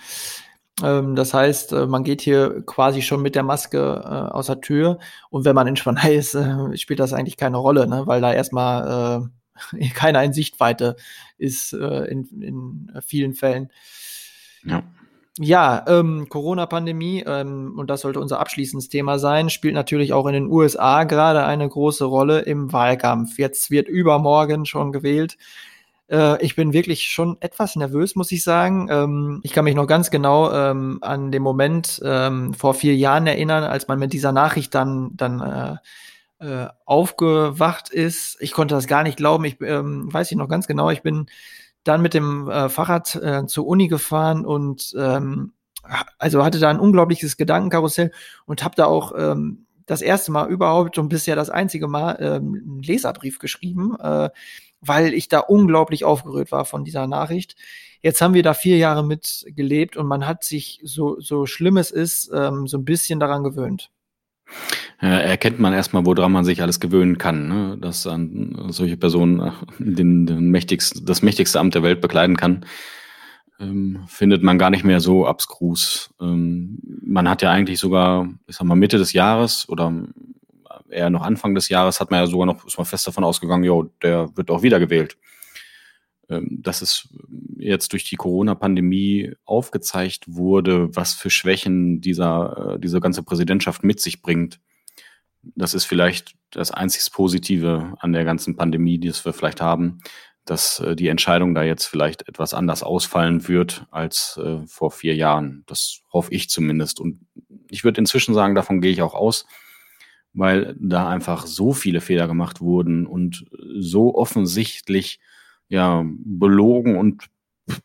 Ähm, 0.84 1.16
das 1.16 1.34
heißt, 1.34 1.74
äh, 1.74 1.86
man 1.86 2.04
geht 2.04 2.22
hier 2.22 2.64
quasi 2.66 3.02
schon 3.02 3.22
mit 3.22 3.36
der 3.36 3.44
Maske 3.44 4.02
äh, 4.04 4.32
aus 4.32 4.48
der 4.48 4.62
Tür. 4.62 5.00
Und 5.30 5.46
wenn 5.46 5.56
man 5.56 5.68
in 5.68 5.76
Schwanei 5.76 6.16
ist, 6.16 6.34
äh, 6.36 6.78
spielt 6.78 7.00
das 7.00 7.14
eigentlich 7.14 7.38
keine 7.38 7.58
Rolle, 7.58 7.88
ne? 7.88 8.08
weil 8.08 8.22
da 8.22 8.34
erstmal 8.34 9.30
keiner 9.94 10.24
in 10.24 10.34
Sichtweite 10.34 10.96
ist 11.38 11.74
in, 11.74 12.26
in 12.42 12.92
vielen 13.02 13.34
Fällen. 13.34 13.72
Ja. 14.64 14.84
Ja, 15.40 15.86
ähm, 15.88 16.28
Corona-Pandemie, 16.28 17.24
ähm, 17.26 17.76
und 17.78 17.90
das 17.90 18.02
sollte 18.02 18.20
unser 18.20 18.40
abschließendes 18.40 18.90
Thema 18.90 19.18
sein, 19.18 19.50
spielt 19.50 19.74
natürlich 19.76 20.12
auch 20.12 20.28
in 20.28 20.34
den 20.34 20.48
USA 20.48 21.06
gerade 21.06 21.46
eine 21.46 21.70
große 21.70 22.04
Rolle 22.04 22.42
im 22.42 22.74
Wahlkampf. 22.74 23.40
Jetzt 23.40 23.72
wird 23.72 23.88
übermorgen 23.88 24.66
schon 24.66 24.92
gewählt. 24.92 25.38
Äh, 26.10 26.44
ich 26.44 26.56
bin 26.58 26.74
wirklich 26.74 27.04
schon 27.04 27.38
etwas 27.40 27.78
nervös, 27.78 28.16
muss 28.16 28.32
ich 28.34 28.44
sagen. 28.44 28.90
Ähm, 28.92 29.40
ich 29.44 29.54
kann 29.54 29.64
mich 29.64 29.76
noch 29.76 29.88
ganz 29.88 30.12
genau 30.12 30.52
ähm, 30.52 31.00
an 31.02 31.32
den 31.32 31.42
Moment 31.42 32.02
ähm, 32.04 32.54
vor 32.54 32.74
vier 32.74 32.96
Jahren 32.98 33.26
erinnern, 33.26 33.64
als 33.64 33.88
man 33.88 34.00
mit 34.00 34.12
dieser 34.12 34.34
Nachricht 34.34 34.76
dann, 34.76 35.12
dann 35.16 35.80
äh, 36.40 36.46
äh, 36.46 36.68
aufgewacht 36.86 37.90
ist. 37.90 38.36
Ich 38.42 38.52
konnte 38.52 38.76
das 38.76 38.88
gar 38.88 39.04
nicht 39.04 39.16
glauben. 39.16 39.46
Ich 39.46 39.62
weiß 39.62 40.30
ich 40.32 40.38
noch 40.38 40.50
ganz 40.50 40.68
genau, 40.68 40.90
ich 40.90 41.04
bin 41.04 41.28
dann 41.84 42.02
mit 42.02 42.14
dem 42.14 42.50
äh, 42.50 42.70
Fahrrad 42.70 43.16
äh, 43.16 43.46
zur 43.48 43.68
Uni 43.68 43.88
gefahren 43.88 44.46
und 44.46 44.94
ähm, 44.98 45.54
also 46.20 46.44
hatte 46.46 46.60
da 46.60 46.70
ein 46.70 46.80
unglaubliches 46.80 47.38
Gedankenkarussell 47.38 48.12
und 48.46 48.64
habe 48.64 48.76
da 48.76 48.86
auch 48.86 49.14
ähm, 49.18 49.66
das 49.86 50.02
erste 50.02 50.32
Mal 50.32 50.50
überhaupt 50.50 50.98
und 50.98 51.10
bisher 51.10 51.36
das 51.36 51.50
einzige 51.50 51.88
Mal 51.88 52.18
ähm, 52.20 52.62
einen 52.64 52.84
Leserbrief 52.84 53.40
geschrieben, 53.40 53.96
äh, 54.00 54.30
weil 54.80 55.14
ich 55.14 55.28
da 55.28 55.40
unglaublich 55.40 56.06
aufgerührt 56.06 56.52
war 56.52 56.66
von 56.66 56.84
dieser 56.84 57.08
Nachricht. 57.08 57.56
Jetzt 58.02 58.22
haben 58.22 58.34
wir 58.34 58.44
da 58.44 58.54
vier 58.54 58.78
Jahre 58.78 59.04
mit 59.04 59.46
gelebt 59.50 59.98
und 59.98 60.08
man 60.08 60.28
hat 60.28 60.44
sich, 60.44 60.82
so, 60.84 61.20
so 61.20 61.46
schlimm 61.46 61.78
es 61.78 61.92
ist, 61.92 62.32
ähm, 62.34 62.68
so 62.68 62.78
ein 62.78 62.86
bisschen 62.86 63.20
daran 63.20 63.44
gewöhnt 63.44 63.92
erkennt 65.08 65.60
man 65.60 65.74
erstmal, 65.74 66.06
woran 66.06 66.32
man 66.32 66.46
sich 66.46 66.62
alles 66.62 66.80
gewöhnen 66.80 67.18
kann, 67.18 67.48
ne? 67.48 67.78
dass 67.80 68.06
an 68.06 68.68
solche 68.70 68.98
Personen 68.98 69.40
äh, 69.40 69.52
den, 69.80 70.28
den 70.28 70.52
mächtigsten, 70.52 71.06
das 71.06 71.24
mächtigste 71.24 71.60
Amt 71.60 71.74
der 71.74 71.82
Welt 71.82 72.02
bekleiden 72.02 72.38
kann, 72.38 72.66
ähm, 73.60 74.04
findet 74.08 74.44
man 74.44 74.60
gar 74.60 74.70
nicht 74.70 74.84
mehr 74.84 75.00
so 75.00 75.26
abskrus. 75.26 76.14
Ähm, 76.22 76.80
man 77.04 77.28
hat 77.28 77.42
ja 77.42 77.50
eigentlich 77.50 77.80
sogar, 77.80 78.30
ich 78.46 78.56
sag 78.56 78.66
mal, 78.66 78.76
Mitte 78.76 79.00
des 79.00 79.14
Jahres 79.14 79.68
oder 79.70 79.92
eher 80.90 81.10
noch 81.10 81.24
Anfang 81.24 81.56
des 81.56 81.70
Jahres 81.70 82.00
hat 82.00 82.12
man 82.12 82.20
ja 82.20 82.28
sogar 82.28 82.46
noch, 82.46 82.66
ist 82.66 82.78
man 82.78 82.86
fest 82.86 83.08
davon 83.08 83.24
ausgegangen, 83.24 83.64
jo, 83.64 83.90
der 84.04 84.36
wird 84.38 84.52
auch 84.52 84.62
wiedergewählt. 84.62 85.18
Ähm, 86.30 86.60
dass 86.62 86.84
es 86.84 87.10
jetzt 87.58 87.92
durch 87.94 88.04
die 88.04 88.18
Corona-Pandemie 88.18 89.34
aufgezeigt 89.46 90.26
wurde, 90.28 90.96
was 90.96 91.16
für 91.16 91.32
Schwächen 91.32 92.02
dieser, 92.02 92.76
äh, 92.76 92.80
diese 92.80 93.00
ganze 93.00 93.24
Präsidentschaft 93.24 93.84
mit 93.84 94.00
sich 94.00 94.22
bringt 94.22 94.60
das 95.44 95.74
ist 95.74 95.86
vielleicht 95.86 96.36
das 96.52 96.72
einzig 96.72 97.12
Positive 97.12 97.96
an 98.00 98.14
der 98.14 98.26
ganzen 98.26 98.56
Pandemie, 98.56 99.00
die 99.00 99.14
wir 99.14 99.34
vielleicht 99.34 99.62
haben, 99.62 100.00
dass 100.46 100.80
äh, 100.80 100.96
die 100.96 101.08
Entscheidung 101.08 101.54
da 101.54 101.64
jetzt 101.64 101.86
vielleicht 101.86 102.28
etwas 102.28 102.54
anders 102.54 102.84
ausfallen 102.84 103.48
wird 103.48 103.86
als 103.92 104.40
äh, 104.44 104.66
vor 104.68 104.92
vier 104.92 105.16
Jahren. 105.16 105.64
Das 105.68 106.02
hoffe 106.12 106.34
ich 106.34 106.50
zumindest. 106.50 107.00
Und 107.00 107.26
ich 107.70 107.84
würde 107.84 108.00
inzwischen 108.00 108.34
sagen, 108.34 108.56
davon 108.56 108.82
gehe 108.82 108.92
ich 108.92 109.02
auch 109.02 109.14
aus, 109.14 109.46
weil 110.34 110.76
da 110.80 111.10
einfach 111.10 111.46
so 111.46 111.74
viele 111.74 112.02
Fehler 112.02 112.28
gemacht 112.28 112.62
wurden 112.62 113.06
und 113.06 113.46
so 113.78 114.16
offensichtlich 114.16 115.20
ja 115.68 116.04
belogen 116.06 116.98
und 116.98 117.30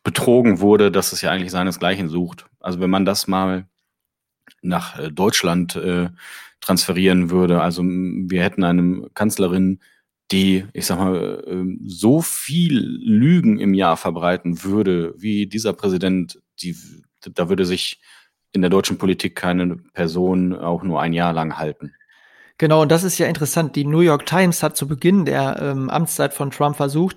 betrogen 0.03 0.59
wurde, 0.59 0.91
dass 0.91 1.13
es 1.13 1.21
ja 1.21 1.31
eigentlich 1.31 1.51
seinesgleichen 1.51 2.09
sucht. 2.09 2.47
Also 2.59 2.79
wenn 2.79 2.89
man 2.89 3.05
das 3.05 3.27
mal 3.27 3.67
nach 4.61 4.99
äh, 4.99 5.11
Deutschland 5.11 5.75
äh, 5.75 6.09
transferieren 6.61 7.29
würde. 7.29 7.61
Also 7.61 7.83
wir 7.83 8.43
hätten 8.43 8.63
eine 8.63 9.09
Kanzlerin, 9.13 9.79
die, 10.31 10.65
ich 10.73 10.85
sag 10.85 10.99
mal, 10.99 11.43
ähm, 11.47 11.79
so 11.85 12.21
viel 12.21 12.79
Lügen 12.79 13.59
im 13.59 13.73
Jahr 13.73 13.97
verbreiten 13.97 14.63
würde, 14.63 15.13
wie 15.17 15.47
dieser 15.47 15.73
Präsident, 15.73 16.41
die, 16.61 16.75
da 17.33 17.49
würde 17.49 17.65
sich 17.65 18.01
in 18.51 18.61
der 18.61 18.69
deutschen 18.69 18.97
Politik 18.97 19.35
keine 19.35 19.77
Person 19.93 20.53
auch 20.53 20.83
nur 20.83 21.01
ein 21.01 21.13
Jahr 21.13 21.33
lang 21.33 21.57
halten. 21.57 21.93
Genau, 22.57 22.81
und 22.81 22.91
das 22.91 23.03
ist 23.03 23.19
ja 23.19 23.27
interessant. 23.27 23.75
Die 23.75 23.85
New 23.85 23.99
York 23.99 24.25
Times 24.25 24.63
hat 24.63 24.75
zu 24.75 24.87
Beginn 24.87 25.25
der 25.25 25.59
ähm, 25.61 25.89
Amtszeit 25.89 26.33
von 26.33 26.49
Trump 26.49 26.75
versucht, 26.75 27.15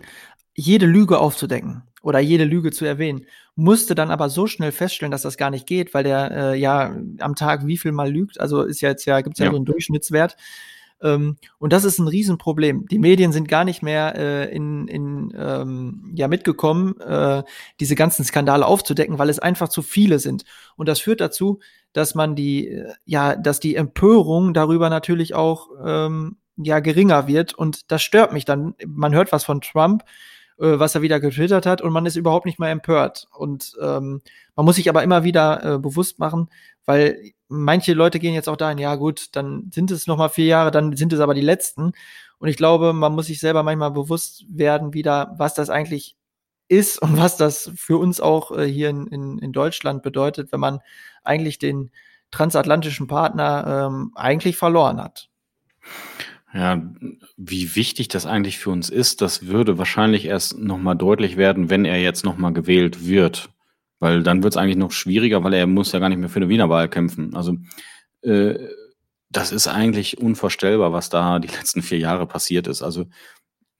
jede 0.54 0.86
Lüge 0.86 1.18
aufzudecken 1.18 1.82
oder 2.02 2.18
jede 2.18 2.44
Lüge 2.44 2.70
zu 2.70 2.84
erwähnen, 2.84 3.26
musste 3.56 3.94
dann 3.94 4.10
aber 4.10 4.30
so 4.30 4.46
schnell 4.46 4.72
feststellen, 4.72 5.10
dass 5.10 5.22
das 5.22 5.36
gar 5.36 5.50
nicht 5.50 5.66
geht, 5.66 5.92
weil 5.92 6.04
der 6.04 6.30
äh, 6.30 6.58
ja 6.58 6.96
am 7.18 7.34
Tag 7.34 7.66
wie 7.66 7.78
viel 7.78 7.92
mal 7.92 8.10
lügt. 8.10 8.40
Also 8.40 8.62
ist 8.62 8.80
ja 8.80 8.90
jetzt 8.90 9.04
ja, 9.04 9.20
gibt's 9.20 9.38
ja, 9.38 9.46
ja. 9.46 9.50
so 9.50 9.56
einen 9.56 9.66
Durchschnittswert. 9.66 10.36
Ähm, 11.02 11.36
und 11.58 11.72
das 11.72 11.84
ist 11.84 11.98
ein 11.98 12.08
Riesenproblem. 12.08 12.86
Die 12.86 12.98
Medien 12.98 13.32
sind 13.32 13.48
gar 13.48 13.64
nicht 13.64 13.82
mehr 13.82 14.14
äh, 14.16 14.54
in, 14.54 14.88
in 14.88 15.34
ähm, 15.36 16.12
ja 16.14 16.28
mitgekommen, 16.28 16.98
äh, 17.00 17.42
diese 17.80 17.94
ganzen 17.94 18.24
Skandale 18.24 18.66
aufzudecken, 18.66 19.18
weil 19.18 19.30
es 19.30 19.38
einfach 19.38 19.68
zu 19.68 19.82
viele 19.82 20.18
sind. 20.18 20.44
Und 20.76 20.88
das 20.88 21.00
führt 21.00 21.20
dazu, 21.20 21.60
dass 21.92 22.14
man 22.14 22.36
die, 22.36 22.68
äh, 22.68 22.92
ja, 23.04 23.36
dass 23.36 23.60
die 23.60 23.76
Empörung 23.76 24.54
darüber 24.54 24.90
natürlich 24.90 25.34
auch 25.34 25.68
ähm, 25.84 26.36
ja 26.56 26.80
geringer 26.80 27.26
wird. 27.26 27.54
Und 27.54 27.90
das 27.90 28.02
stört 28.02 28.32
mich 28.32 28.44
dann. 28.44 28.74
Man 28.86 29.14
hört 29.14 29.32
was 29.32 29.44
von 29.44 29.60
Trump 29.60 30.04
äh, 30.60 30.78
was 30.78 30.94
er 30.94 31.02
wieder 31.02 31.20
getwittert 31.20 31.66
hat 31.66 31.80
und 31.80 31.92
man 31.92 32.06
ist 32.06 32.16
überhaupt 32.16 32.46
nicht 32.46 32.58
mehr 32.58 32.70
empört. 32.70 33.26
Und 33.36 33.76
ähm, 33.80 34.20
man 34.54 34.66
muss 34.66 34.76
sich 34.76 34.88
aber 34.88 35.02
immer 35.02 35.24
wieder 35.24 35.62
äh, 35.64 35.78
bewusst 35.78 36.18
machen, 36.18 36.50
weil 36.84 37.32
manche 37.48 37.94
Leute 37.94 38.18
gehen 38.18 38.34
jetzt 38.34 38.48
auch 38.48 38.56
dahin, 38.56 38.78
ja 38.78 38.94
gut, 38.94 39.28
dann 39.32 39.70
sind 39.72 39.90
es 39.90 40.06
noch 40.06 40.16
mal 40.16 40.28
vier 40.28 40.46
Jahre, 40.46 40.70
dann 40.70 40.96
sind 40.96 41.12
es 41.12 41.20
aber 41.20 41.34
die 41.34 41.40
letzten. 41.40 41.92
Und 42.38 42.48
ich 42.48 42.56
glaube, 42.56 42.92
man 42.92 43.12
muss 43.14 43.26
sich 43.26 43.40
selber 43.40 43.62
manchmal 43.62 43.90
bewusst 43.90 44.44
werden, 44.48 44.94
wieder, 44.94 45.34
was 45.36 45.54
das 45.54 45.70
eigentlich 45.70 46.16
ist 46.68 47.00
und 47.02 47.18
was 47.18 47.36
das 47.36 47.72
für 47.74 47.98
uns 47.98 48.20
auch 48.20 48.56
äh, 48.56 48.66
hier 48.66 48.90
in, 48.90 49.06
in, 49.08 49.38
in 49.38 49.52
Deutschland 49.52 50.02
bedeutet, 50.02 50.52
wenn 50.52 50.60
man 50.60 50.80
eigentlich 51.24 51.58
den 51.58 51.90
transatlantischen 52.30 53.08
Partner 53.08 53.88
ähm, 53.88 54.12
eigentlich 54.14 54.56
verloren 54.56 55.02
hat. 55.02 55.29
Ja, 56.52 56.82
wie 57.36 57.76
wichtig 57.76 58.08
das 58.08 58.26
eigentlich 58.26 58.58
für 58.58 58.70
uns 58.70 58.90
ist, 58.90 59.20
das 59.20 59.46
würde 59.46 59.78
wahrscheinlich 59.78 60.24
erst 60.24 60.58
nochmal 60.58 60.96
deutlich 60.96 61.36
werden, 61.36 61.70
wenn 61.70 61.84
er 61.84 62.02
jetzt 62.02 62.24
nochmal 62.24 62.52
gewählt 62.52 63.06
wird. 63.06 63.50
Weil 64.00 64.22
dann 64.22 64.42
wird 64.42 64.54
es 64.54 64.56
eigentlich 64.56 64.76
noch 64.76 64.90
schwieriger, 64.90 65.44
weil 65.44 65.54
er 65.54 65.66
muss 65.66 65.92
ja 65.92 66.00
gar 66.00 66.08
nicht 66.08 66.18
mehr 66.18 66.28
für 66.28 66.40
eine 66.40 66.48
Wiener 66.48 66.68
Wahl 66.68 66.88
kämpfen. 66.88 67.36
Also 67.36 67.56
äh, 68.22 68.58
das 69.28 69.52
ist 69.52 69.68
eigentlich 69.68 70.18
unvorstellbar, 70.18 70.92
was 70.92 71.08
da 71.08 71.38
die 71.38 71.48
letzten 71.56 71.82
vier 71.82 71.98
Jahre 71.98 72.26
passiert 72.26 72.66
ist. 72.66 72.82
Also 72.82 73.06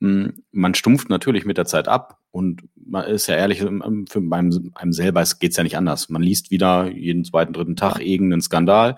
mh, 0.01 0.27
hm, 0.27 0.43
man 0.53 0.75
stumpft 0.75 1.09
natürlich 1.11 1.45
mit 1.45 1.59
der 1.59 1.67
Zeit 1.67 1.89
ab 1.89 2.21
und 2.31 2.69
man 2.77 3.05
ist 3.07 3.27
ja 3.27 3.35
ehrlich, 3.35 3.63
ähm, 3.63 4.07
für 4.09 4.21
einem, 4.21 4.73
einem 4.75 4.93
selber 4.93 5.25
geht's 5.41 5.57
ja 5.57 5.65
nicht 5.65 5.77
anders. 5.77 6.09
Man 6.09 6.23
liest 6.23 6.53
wieder 6.53 6.89
jeden 6.89 7.25
zweiten, 7.25 7.53
dritten 7.53 7.77
Tag 7.77 7.99
irgendeinen 7.99 8.43
Skandal 8.43 8.97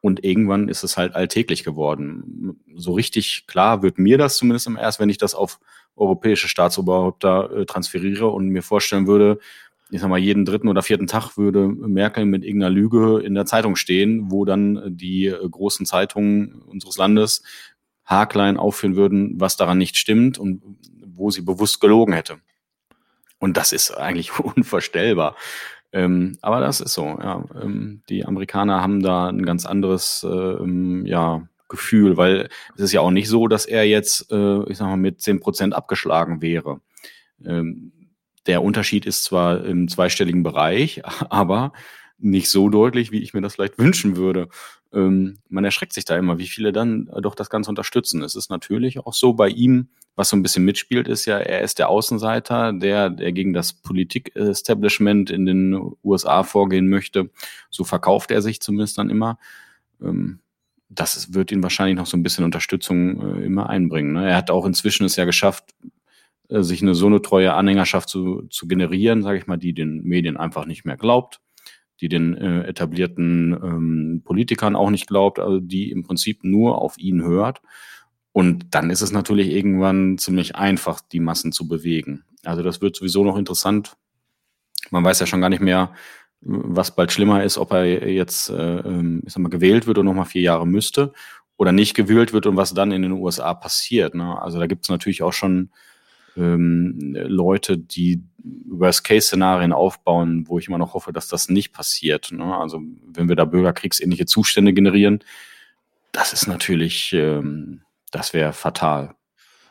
und 0.00 0.24
irgendwann 0.24 0.68
ist 0.68 0.84
es 0.84 0.96
halt 0.96 1.14
alltäglich 1.14 1.64
geworden. 1.64 2.60
So 2.74 2.92
richtig 2.92 3.44
klar 3.46 3.82
wird 3.82 3.98
mir 3.98 4.18
das 4.18 4.36
zumindest 4.36 4.68
erst, 4.78 5.00
wenn 5.00 5.08
ich 5.08 5.18
das 5.18 5.34
auf 5.34 5.58
europäische 5.96 6.48
Staatsoberhäupter 6.48 7.50
äh, 7.50 7.66
transferiere 7.66 8.28
und 8.28 8.48
mir 8.48 8.62
vorstellen 8.62 9.06
würde, 9.06 9.38
ich 9.90 10.00
sag 10.00 10.08
mal, 10.08 10.18
jeden 10.18 10.44
dritten 10.44 10.68
oder 10.68 10.82
vierten 10.82 11.06
Tag 11.06 11.36
würde 11.36 11.66
Merkel 11.66 12.26
mit 12.26 12.44
irgendeiner 12.44 12.70
Lüge 12.70 13.20
in 13.20 13.34
der 13.34 13.46
Zeitung 13.46 13.74
stehen, 13.74 14.30
wo 14.30 14.44
dann 14.44 14.96
die 14.96 15.26
äh, 15.26 15.48
großen 15.48 15.86
Zeitungen 15.86 16.62
unseres 16.62 16.98
Landes 16.98 17.42
haarklein 18.04 18.56
aufführen 18.56 18.96
würden, 18.96 19.40
was 19.40 19.56
daran 19.56 19.78
nicht 19.78 19.96
stimmt 19.96 20.38
und 20.38 20.62
wo 21.06 21.30
sie 21.30 21.42
bewusst 21.42 21.80
gelogen 21.80 22.14
hätte. 22.14 22.38
Und 23.38 23.56
das 23.56 23.72
ist 23.72 23.90
eigentlich 23.90 24.38
unvorstellbar. 24.38 25.36
Ähm, 25.92 26.38
aber 26.42 26.60
das 26.60 26.80
ist 26.80 26.94
so, 26.94 27.04
ja. 27.04 27.44
Ähm, 27.60 28.02
die 28.08 28.24
Amerikaner 28.24 28.82
haben 28.82 29.02
da 29.02 29.28
ein 29.28 29.44
ganz 29.44 29.64
anderes 29.66 30.24
ähm, 30.28 31.06
ja, 31.06 31.48
Gefühl, 31.68 32.16
weil 32.16 32.48
es 32.76 32.82
ist 32.82 32.92
ja 32.92 33.00
auch 33.00 33.10
nicht 33.10 33.28
so, 33.28 33.48
dass 33.48 33.66
er 33.66 33.84
jetzt, 33.84 34.30
äh, 34.32 34.70
ich 34.70 34.78
sag 34.78 34.86
mal, 34.86 34.96
mit 34.96 35.20
zehn 35.20 35.40
Prozent 35.40 35.74
abgeschlagen 35.74 36.42
wäre. 36.42 36.80
Ähm, 37.44 37.92
der 38.46 38.62
Unterschied 38.62 39.06
ist 39.06 39.24
zwar 39.24 39.64
im 39.64 39.88
zweistelligen 39.88 40.42
Bereich, 40.42 41.02
aber 41.30 41.72
nicht 42.18 42.50
so 42.50 42.68
deutlich, 42.68 43.12
wie 43.12 43.22
ich 43.22 43.34
mir 43.34 43.40
das 43.40 43.54
vielleicht 43.54 43.78
wünschen 43.78 44.16
würde. 44.16 44.48
Ähm, 44.92 45.38
man 45.48 45.64
erschreckt 45.64 45.92
sich 45.92 46.04
da 46.04 46.16
immer, 46.16 46.38
wie 46.38 46.46
viele 46.46 46.72
dann 46.72 47.10
doch 47.20 47.34
das 47.34 47.50
Ganze 47.50 47.70
unterstützen. 47.70 48.22
Es 48.22 48.34
ist 48.34 48.50
natürlich 48.50 48.98
auch 49.00 49.12
so 49.12 49.34
bei 49.34 49.48
ihm, 49.48 49.88
was 50.16 50.30
so 50.30 50.36
ein 50.36 50.42
bisschen 50.42 50.64
mitspielt, 50.64 51.06
ist 51.06 51.26
ja, 51.26 51.38
er 51.38 51.60
ist 51.60 51.78
der 51.78 51.88
Außenseiter, 51.88 52.72
der, 52.72 53.10
der 53.10 53.32
gegen 53.32 53.52
das 53.52 53.72
Politik-Establishment 53.72 55.30
in 55.30 55.46
den 55.46 55.92
USA 56.02 56.42
vorgehen 56.42 56.88
möchte. 56.88 57.30
So 57.70 57.84
verkauft 57.84 58.30
er 58.30 58.42
sich 58.42 58.60
zumindest 58.60 58.98
dann 58.98 59.10
immer. 59.10 59.38
Ähm, 60.02 60.40
das 60.88 61.34
wird 61.34 61.52
ihn 61.52 61.62
wahrscheinlich 61.62 61.96
noch 61.96 62.06
so 62.06 62.16
ein 62.16 62.22
bisschen 62.22 62.44
Unterstützung 62.44 63.20
äh, 63.20 63.44
immer 63.44 63.68
einbringen. 63.68 64.12
Ne? 64.12 64.28
Er 64.28 64.36
hat 64.36 64.50
auch 64.50 64.64
inzwischen 64.64 65.04
es 65.04 65.16
ja 65.16 65.24
geschafft, 65.24 65.74
äh, 66.48 66.62
sich 66.62 66.82
eine 66.82 66.94
so 66.94 67.06
eine 67.06 67.22
treue 67.22 67.54
Anhängerschaft 67.54 68.08
zu, 68.08 68.42
zu 68.50 68.66
generieren, 68.66 69.22
sage 69.22 69.38
ich 69.38 69.46
mal, 69.46 69.58
die 69.58 69.74
den 69.74 70.02
Medien 70.02 70.36
einfach 70.36 70.66
nicht 70.66 70.84
mehr 70.84 70.96
glaubt, 70.96 71.40
die 72.00 72.08
den 72.08 72.36
äh, 72.36 72.62
etablierten 72.64 73.52
ähm, 73.52 74.22
Politikern 74.24 74.76
auch 74.76 74.90
nicht 74.90 75.06
glaubt, 75.06 75.38
also 75.38 75.60
die 75.60 75.90
im 75.90 76.02
Prinzip 76.02 76.44
nur 76.44 76.80
auf 76.80 76.98
ihn 76.98 77.22
hört. 77.22 77.60
Und 78.32 78.74
dann 78.74 78.90
ist 78.90 79.00
es 79.00 79.10
natürlich 79.10 79.50
irgendwann 79.50 80.18
ziemlich 80.18 80.56
einfach, 80.56 81.00
die 81.00 81.20
Massen 81.20 81.50
zu 81.52 81.66
bewegen. 81.66 82.24
Also 82.44 82.62
das 82.62 82.80
wird 82.80 82.94
sowieso 82.94 83.24
noch 83.24 83.36
interessant. 83.36 83.96
Man 84.90 85.04
weiß 85.04 85.20
ja 85.20 85.26
schon 85.26 85.40
gar 85.40 85.48
nicht 85.48 85.62
mehr, 85.62 85.92
was 86.40 86.94
bald 86.94 87.10
schlimmer 87.10 87.42
ist, 87.42 87.58
ob 87.58 87.72
er 87.72 88.08
jetzt, 88.08 88.50
äh, 88.50 88.78
ähm, 88.78 89.22
ich 89.26 89.32
sag 89.32 89.42
mal, 89.42 89.48
gewählt 89.48 89.86
wird 89.86 89.98
und 89.98 90.06
nochmal 90.06 90.26
vier 90.26 90.42
Jahre 90.42 90.66
müsste 90.66 91.12
oder 91.56 91.72
nicht 91.72 91.94
gewählt 91.94 92.32
wird 92.32 92.46
und 92.46 92.56
was 92.56 92.74
dann 92.74 92.92
in 92.92 93.02
den 93.02 93.12
USA 93.12 93.54
passiert. 93.54 94.14
Ne? 94.14 94.40
Also 94.40 94.60
da 94.60 94.66
gibt 94.66 94.84
es 94.84 94.88
natürlich 94.88 95.22
auch 95.22 95.32
schon 95.32 95.70
ähm, 96.38 97.14
Leute, 97.14 97.76
die 97.76 98.22
Worst-Case-Szenarien 98.38 99.72
aufbauen, 99.72 100.44
wo 100.48 100.58
ich 100.58 100.68
immer 100.68 100.78
noch 100.78 100.94
hoffe, 100.94 101.12
dass 101.12 101.28
das 101.28 101.48
nicht 101.48 101.72
passiert. 101.72 102.32
Ne? 102.32 102.56
Also 102.56 102.80
wenn 103.06 103.28
wir 103.28 103.36
da 103.36 103.44
bürgerkriegsähnliche 103.44 104.26
Zustände 104.26 104.72
generieren, 104.72 105.20
das 106.12 106.32
ist 106.32 106.46
natürlich, 106.46 107.12
ähm, 107.12 107.82
das 108.10 108.32
wäre 108.32 108.52
fatal. 108.52 109.14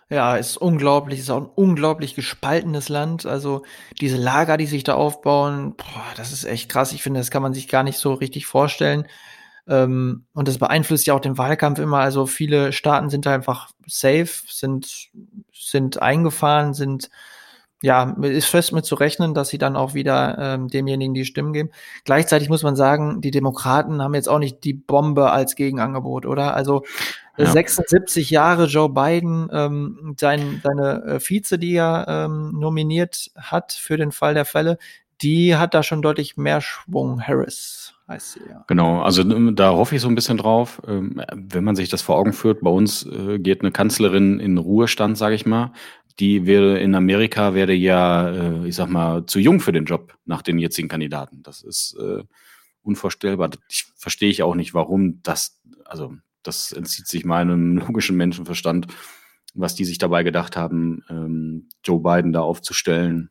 Ja, 0.09 0.37
ist 0.37 0.55
unglaublich, 0.55 1.19
ist 1.19 1.29
auch 1.29 1.41
ein 1.41 1.49
unglaublich 1.53 2.15
gespaltenes 2.15 2.87
Land. 2.87 3.25
Also 3.25 3.63
diese 3.99 4.15
Lager, 4.15 4.55
die 4.55 4.65
sich 4.65 4.85
da 4.85 4.93
aufbauen, 4.93 5.75
boah, 5.75 6.05
das 6.15 6.31
ist 6.31 6.45
echt 6.45 6.69
krass. 6.69 6.93
Ich 6.93 7.03
finde, 7.03 7.19
das 7.19 7.31
kann 7.31 7.41
man 7.41 7.53
sich 7.53 7.67
gar 7.67 7.83
nicht 7.83 7.97
so 7.97 8.13
richtig 8.13 8.45
vorstellen. 8.45 9.05
Ähm, 9.67 10.25
und 10.33 10.47
das 10.47 10.57
beeinflusst 10.57 11.07
ja 11.07 11.13
auch 11.13 11.19
den 11.19 11.37
Wahlkampf 11.37 11.79
immer. 11.79 11.99
Also 11.99 12.25
viele 12.25 12.71
Staaten 12.71 13.09
sind 13.09 13.25
da 13.25 13.33
einfach 13.33 13.69
safe, 13.85 14.29
sind, 14.47 15.09
sind 15.51 16.01
eingefahren, 16.01 16.73
sind 16.73 17.09
ja, 17.83 18.15
ist 18.21 18.47
fest 18.47 18.73
mit 18.73 18.85
zu 18.85 18.95
rechnen, 18.95 19.35
dass 19.35 19.49
sie 19.49 19.59
dann 19.59 19.75
auch 19.75 19.93
wieder 19.93 20.37
ähm, 20.39 20.67
demjenigen 20.67 21.13
die 21.13 21.25
Stimmen 21.25 21.53
geben. 21.53 21.69
Gleichzeitig 22.05 22.49
muss 22.49 22.63
man 22.63 22.75
sagen, 22.75 23.21
die 23.21 23.29
Demokraten 23.29 24.01
haben 24.01 24.15
jetzt 24.15 24.29
auch 24.29 24.39
nicht 24.39 24.63
die 24.63 24.73
Bombe 24.73 25.31
als 25.31 25.55
Gegenangebot, 25.55 26.25
oder? 26.25 26.55
Also 26.55 26.83
ja. 27.37 27.45
76 27.45 28.31
Jahre 28.31 28.65
Joe 28.65 28.89
Biden, 28.89 29.47
ähm, 29.53 30.15
sein, 30.19 30.59
seine 30.63 31.03
äh, 31.03 31.19
Vize, 31.19 31.59
die 31.59 31.75
er 31.75 32.05
ähm, 32.07 32.57
nominiert 32.57 33.29
hat 33.35 33.73
für 33.73 33.97
den 33.97 34.11
Fall 34.11 34.33
der 34.33 34.45
Fälle, 34.45 34.79
die 35.21 35.55
hat 35.55 35.75
da 35.75 35.83
schon 35.83 36.01
deutlich 36.01 36.35
mehr 36.35 36.61
Schwung. 36.61 37.21
Harris 37.21 37.96
heißt 38.07 38.33
sie, 38.33 38.41
ja. 38.49 38.63
Genau, 38.67 39.01
also 39.01 39.21
ähm, 39.21 39.55
da 39.55 39.71
hoffe 39.71 39.95
ich 39.95 40.01
so 40.01 40.07
ein 40.07 40.15
bisschen 40.15 40.37
drauf. 40.37 40.81
Ähm, 40.87 41.21
wenn 41.33 41.63
man 41.63 41.75
sich 41.75 41.89
das 41.89 42.01
vor 42.01 42.17
Augen 42.17 42.33
führt, 42.33 42.61
bei 42.61 42.69
uns 42.69 43.05
äh, 43.05 43.39
geht 43.39 43.61
eine 43.61 43.71
Kanzlerin 43.71 44.39
in 44.39 44.57
Ruhestand, 44.57 45.17
sage 45.17 45.35
ich 45.35 45.45
mal 45.45 45.71
die 46.19 46.45
wäre 46.47 46.79
in 46.79 46.95
Amerika 46.95 47.53
wäre 47.53 47.73
ja, 47.73 48.29
äh, 48.29 48.67
ich 48.67 48.75
sag 48.75 48.89
mal, 48.89 49.25
zu 49.25 49.39
jung 49.39 49.59
für 49.59 49.71
den 49.71 49.85
Job 49.85 50.17
nach 50.25 50.41
den 50.41 50.57
jetzigen 50.57 50.87
Kandidaten. 50.87 51.43
Das 51.43 51.63
ist 51.63 51.95
äh, 51.99 52.23
unvorstellbar. 52.81 53.51
Ich 53.69 53.85
verstehe 53.95 54.29
ich 54.29 54.43
auch 54.43 54.55
nicht, 54.55 54.73
warum 54.73 55.21
das, 55.21 55.59
also 55.85 56.15
das 56.43 56.71
entzieht 56.71 57.07
sich 57.07 57.25
meinem 57.25 57.77
logischen 57.87 58.17
Menschenverstand, 58.17 58.87
was 59.53 59.75
die 59.75 59.85
sich 59.85 59.99
dabei 59.99 60.23
gedacht 60.23 60.57
haben, 60.57 61.03
ähm, 61.09 61.69
Joe 61.83 62.01
Biden 62.01 62.33
da 62.33 62.41
aufzustellen. 62.41 63.29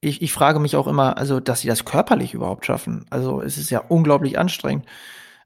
Ich, 0.00 0.22
ich 0.22 0.32
frage 0.32 0.60
mich 0.60 0.76
auch 0.76 0.86
immer, 0.86 1.18
also, 1.18 1.40
dass 1.40 1.60
sie 1.60 1.68
das 1.68 1.84
körperlich 1.84 2.34
überhaupt 2.34 2.64
schaffen. 2.64 3.06
Also, 3.10 3.42
es 3.42 3.58
ist 3.58 3.70
ja 3.70 3.80
unglaublich 3.88 4.38
anstrengend. 4.38 4.86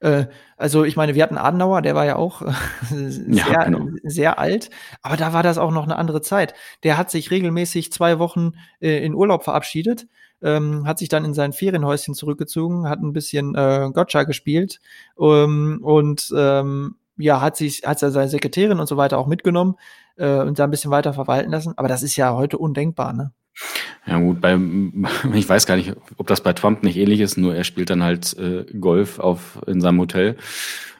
Äh, 0.04 0.26
also 0.56 0.84
ich 0.84 0.96
meine, 0.96 1.14
wir 1.14 1.22
hatten 1.22 1.38
Adenauer, 1.38 1.82
der 1.82 1.94
war 1.94 2.04
ja 2.04 2.16
auch 2.16 2.42
äh, 2.42 2.52
sehr, 2.90 3.52
ja, 3.52 3.64
genau. 3.64 3.88
sehr 4.02 4.38
alt, 4.38 4.70
aber 5.02 5.16
da 5.16 5.32
war 5.32 5.42
das 5.42 5.58
auch 5.58 5.70
noch 5.70 5.84
eine 5.84 5.96
andere 5.96 6.20
Zeit. 6.20 6.54
Der 6.82 6.98
hat 6.98 7.10
sich 7.10 7.30
regelmäßig 7.30 7.90
zwei 7.92 8.18
Wochen 8.18 8.52
äh, 8.80 9.04
in 9.04 9.14
Urlaub 9.14 9.44
verabschiedet, 9.44 10.06
ähm, 10.42 10.86
hat 10.86 10.98
sich 10.98 11.08
dann 11.08 11.24
in 11.24 11.34
sein 11.34 11.52
Ferienhäuschen 11.52 12.14
zurückgezogen, 12.14 12.88
hat 12.88 13.00
ein 13.00 13.14
bisschen 13.14 13.54
äh, 13.54 13.90
Gotcha 13.92 14.24
gespielt 14.24 14.80
ähm, 15.18 15.80
und 15.82 16.32
ähm, 16.36 16.96
ja, 17.16 17.40
hat 17.40 17.56
sich, 17.56 17.82
hat 17.86 17.98
seine 17.98 18.28
Sekretärin 18.28 18.80
und 18.80 18.88
so 18.88 18.96
weiter 18.96 19.18
auch 19.18 19.26
mitgenommen 19.26 19.76
äh, 20.16 20.40
und 20.40 20.58
da 20.58 20.64
ein 20.64 20.70
bisschen 20.70 20.90
weiter 20.90 21.14
verwalten 21.14 21.50
lassen. 21.50 21.72
Aber 21.76 21.88
das 21.88 22.02
ist 22.02 22.16
ja 22.16 22.34
heute 22.34 22.58
undenkbar, 22.58 23.12
ne? 23.12 23.32
Ja 24.06 24.18
gut, 24.18 24.40
beim, 24.40 25.06
ich 25.34 25.48
weiß 25.48 25.66
gar 25.66 25.76
nicht, 25.76 25.94
ob 26.16 26.26
das 26.26 26.42
bei 26.42 26.52
Trump 26.52 26.82
nicht 26.82 26.96
ähnlich 26.96 27.20
ist, 27.20 27.36
nur 27.36 27.54
er 27.54 27.64
spielt 27.64 27.90
dann 27.90 28.02
halt 28.02 28.36
äh, 28.38 28.64
Golf 28.78 29.18
auf 29.18 29.60
in 29.66 29.80
seinem 29.80 30.00
Hotel. 30.00 30.36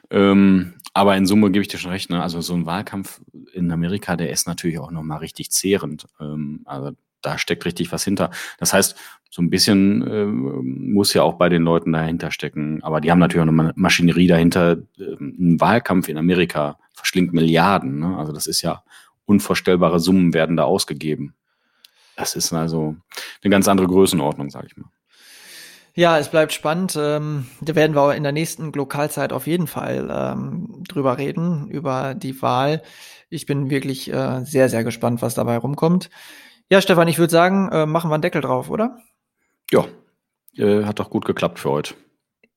Ähm, 0.09 0.73
aber 0.93 1.17
in 1.17 1.25
Summe 1.25 1.51
gebe 1.51 1.61
ich 1.61 1.67
dir 1.67 1.77
schon 1.77 1.91
recht, 1.91 2.09
ne? 2.09 2.21
Also 2.21 2.41
so 2.41 2.53
ein 2.53 2.65
Wahlkampf 2.65 3.21
in 3.53 3.71
Amerika, 3.71 4.15
der 4.15 4.29
ist 4.29 4.47
natürlich 4.47 4.79
auch 4.79 4.91
nochmal 4.91 5.19
richtig 5.19 5.51
zehrend. 5.51 6.07
Ähm, 6.21 6.61
also 6.65 6.91
da 7.21 7.37
steckt 7.37 7.65
richtig 7.65 7.91
was 7.91 8.03
hinter. 8.03 8.29
Das 8.59 8.71
heißt, 8.73 8.95
so 9.29 9.41
ein 9.41 9.49
bisschen 9.49 10.07
äh, 10.07 10.25
muss 10.25 11.13
ja 11.13 11.23
auch 11.23 11.33
bei 11.33 11.49
den 11.49 11.63
Leuten 11.63 11.91
dahinter 11.91 12.31
stecken. 12.31 12.81
Aber 12.83 13.01
die 13.01 13.11
haben 13.11 13.19
natürlich 13.19 13.45
auch 13.45 13.51
eine 13.51 13.73
Maschinerie 13.75 14.27
dahinter. 14.27 14.77
Ähm, 14.97 15.35
ein 15.37 15.59
Wahlkampf 15.59 16.07
in 16.07 16.17
Amerika 16.17 16.79
verschlingt 16.93 17.33
Milliarden. 17.33 17.99
Ne? 17.99 18.17
Also 18.17 18.31
das 18.31 18.47
ist 18.47 18.61
ja 18.61 18.83
unvorstellbare 19.25 19.99
Summen 19.99 20.33
werden 20.33 20.55
da 20.55 20.63
ausgegeben. 20.63 21.33
Das 22.15 22.35
ist 22.35 22.53
also 22.53 22.95
eine 23.43 23.51
ganz 23.51 23.67
andere 23.67 23.87
Größenordnung, 23.87 24.49
sage 24.49 24.67
ich 24.67 24.77
mal. 24.77 24.89
Ja, 25.97 26.19
es 26.19 26.27
bleibt 26.27 26.51
spannend. 26.51 26.97
Ähm, 26.99 27.47
da 27.61 27.73
werden 27.73 27.95
wir 27.95 28.15
in 28.15 28.23
der 28.23 28.33
nächsten 28.33 28.73
Lokalzeit 28.73 29.31
auf 29.31 29.47
jeden 29.47 29.65
Fall 29.67 30.09
ähm, 30.11 30.83
drüber 30.89 31.17
reden, 31.17 31.69
über 31.69 32.15
die 32.15 32.41
Wahl. 32.41 32.81
Ich 33.29 33.45
bin 33.45 33.69
wirklich 33.69 34.11
äh, 34.11 34.43
sehr, 34.43 34.67
sehr 34.67 34.83
gespannt, 34.83 35.21
was 35.21 35.35
dabei 35.35 35.57
rumkommt. 35.57 36.09
Ja, 36.69 36.81
Stefan, 36.81 37.07
ich 37.07 37.17
würde 37.17 37.31
sagen, 37.31 37.69
äh, 37.71 37.85
machen 37.85 38.09
wir 38.09 38.15
einen 38.15 38.21
Deckel 38.21 38.41
drauf, 38.41 38.69
oder? 38.69 38.97
Ja, 39.71 39.85
äh, 40.57 40.83
hat 40.83 40.99
doch 40.99 41.09
gut 41.09 41.23
geklappt 41.23 41.59
für 41.59 41.69
heute. 41.69 41.93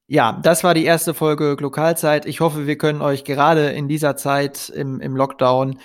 Ja, 0.09 0.41
das 0.43 0.65
war 0.65 0.75
die 0.75 0.85
erste 0.85 1.15
Folge 1.15 1.57
Lokalzeit. 1.61 2.27
Ich 2.27 2.41
hoffe, 2.41 2.67
wir 2.67 2.79
können 2.79 3.03
euch 3.03 3.25
gerade 3.25 3.69
in 3.69 3.89
dieser 3.89 4.17
Zeit 4.17 4.69
im, 4.71 5.01
im 5.01 5.15
Lockdown 5.15 5.79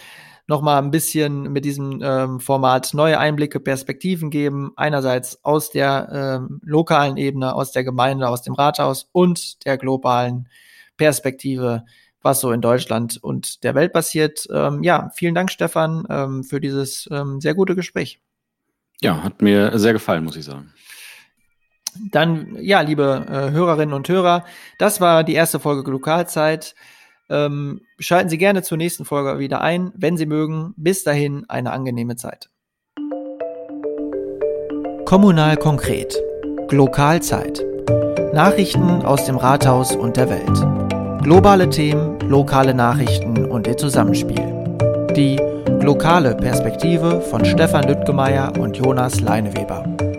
noch 0.48 0.62
mal 0.62 0.78
ein 0.78 0.92
bisschen 0.92 1.52
mit 1.54 1.66
diesem 1.66 2.02
ähm, 2.04 2.40
Format 2.40 2.94
neue 2.94 3.18
Einblicke, 3.18 3.60
Perspektiven 3.60 4.30
geben. 4.30 4.74
Einerseits 4.76 5.44
aus 5.44 5.70
der 5.70 6.10
ähm, 6.12 6.60
lokalen 6.64 7.18
Ebene, 7.18 7.56
aus 7.56 7.72
der 7.72 7.84
Gemeinde, 7.84 8.28
aus 8.28 8.42
dem 8.42 8.54
Rathaus 8.54 9.08
und 9.12 9.66
der 9.66 9.78
globalen 9.78 10.50
Perspektive, 10.98 11.86
was 12.22 12.42
so 12.42 12.52
in 12.52 12.62
Deutschland 12.62 13.18
und 13.22 13.64
der 13.64 13.76
Welt 13.76 13.94
passiert. 13.94 14.48
Ähm, 14.52 14.84
ja, 14.84 15.10
vielen 15.16 15.36
Dank, 15.36 15.52
Stefan, 15.52 16.06
ähm, 16.10 16.44
für 16.44 16.60
dieses 16.60 17.08
ähm, 17.12 17.40
sehr 17.40 17.54
gute 17.54 17.76
Gespräch. 17.76 18.20
Ja, 19.02 19.24
hat 19.24 19.42
mir 19.42 19.78
sehr 19.80 19.94
gefallen, 19.94 20.24
muss 20.24 20.36
ich 20.36 20.46
sagen. 20.46 20.74
Dann, 22.12 22.58
ja, 22.60 22.82
liebe 22.82 23.26
äh, 23.30 23.52
Hörerinnen 23.52 23.94
und 23.94 24.10
Hörer, 24.10 24.46
das 24.80 25.00
war 25.00 25.24
die 25.24 25.34
erste 25.34 25.60
Folge 25.60 25.90
Lokalzeit. 25.92 26.76
Ähm, 27.34 27.82
schalten 27.98 28.30
Sie 28.30 28.38
gerne 28.38 28.62
zur 28.62 28.78
nächsten 28.78 29.06
Folge 29.06 29.40
wieder 29.40 29.62
ein, 29.62 29.92
wenn 29.96 30.18
Sie 30.18 30.28
mögen. 30.28 30.76
Bis 30.78 31.04
dahin 31.04 31.46
eine 31.50 31.72
angenehme 31.72 32.16
Zeit. 32.16 32.52
Kommunal 35.06 35.58
konkret. 35.58 36.16
Lokalzeit. 36.70 37.66
Nachrichten 38.34 39.02
aus 39.02 39.26
dem 39.26 39.38
Rathaus 39.38 39.96
und 39.96 40.16
der 40.16 40.30
Welt. 40.30 41.24
Globale 41.24 41.70
Themen, 41.70 42.20
lokale 42.22 42.74
Nachrichten 42.74 43.46
und 43.46 43.68
ihr 43.68 43.78
Zusammenspiel. 43.78 45.08
Die 45.16 45.38
lokale 45.82 46.36
Perspektive 46.36 47.22
von 47.22 47.46
Stefan 47.46 47.88
Lüttgemeier 47.88 48.54
und 48.60 48.78
Jonas 48.78 49.22
Leineweber. 49.22 50.13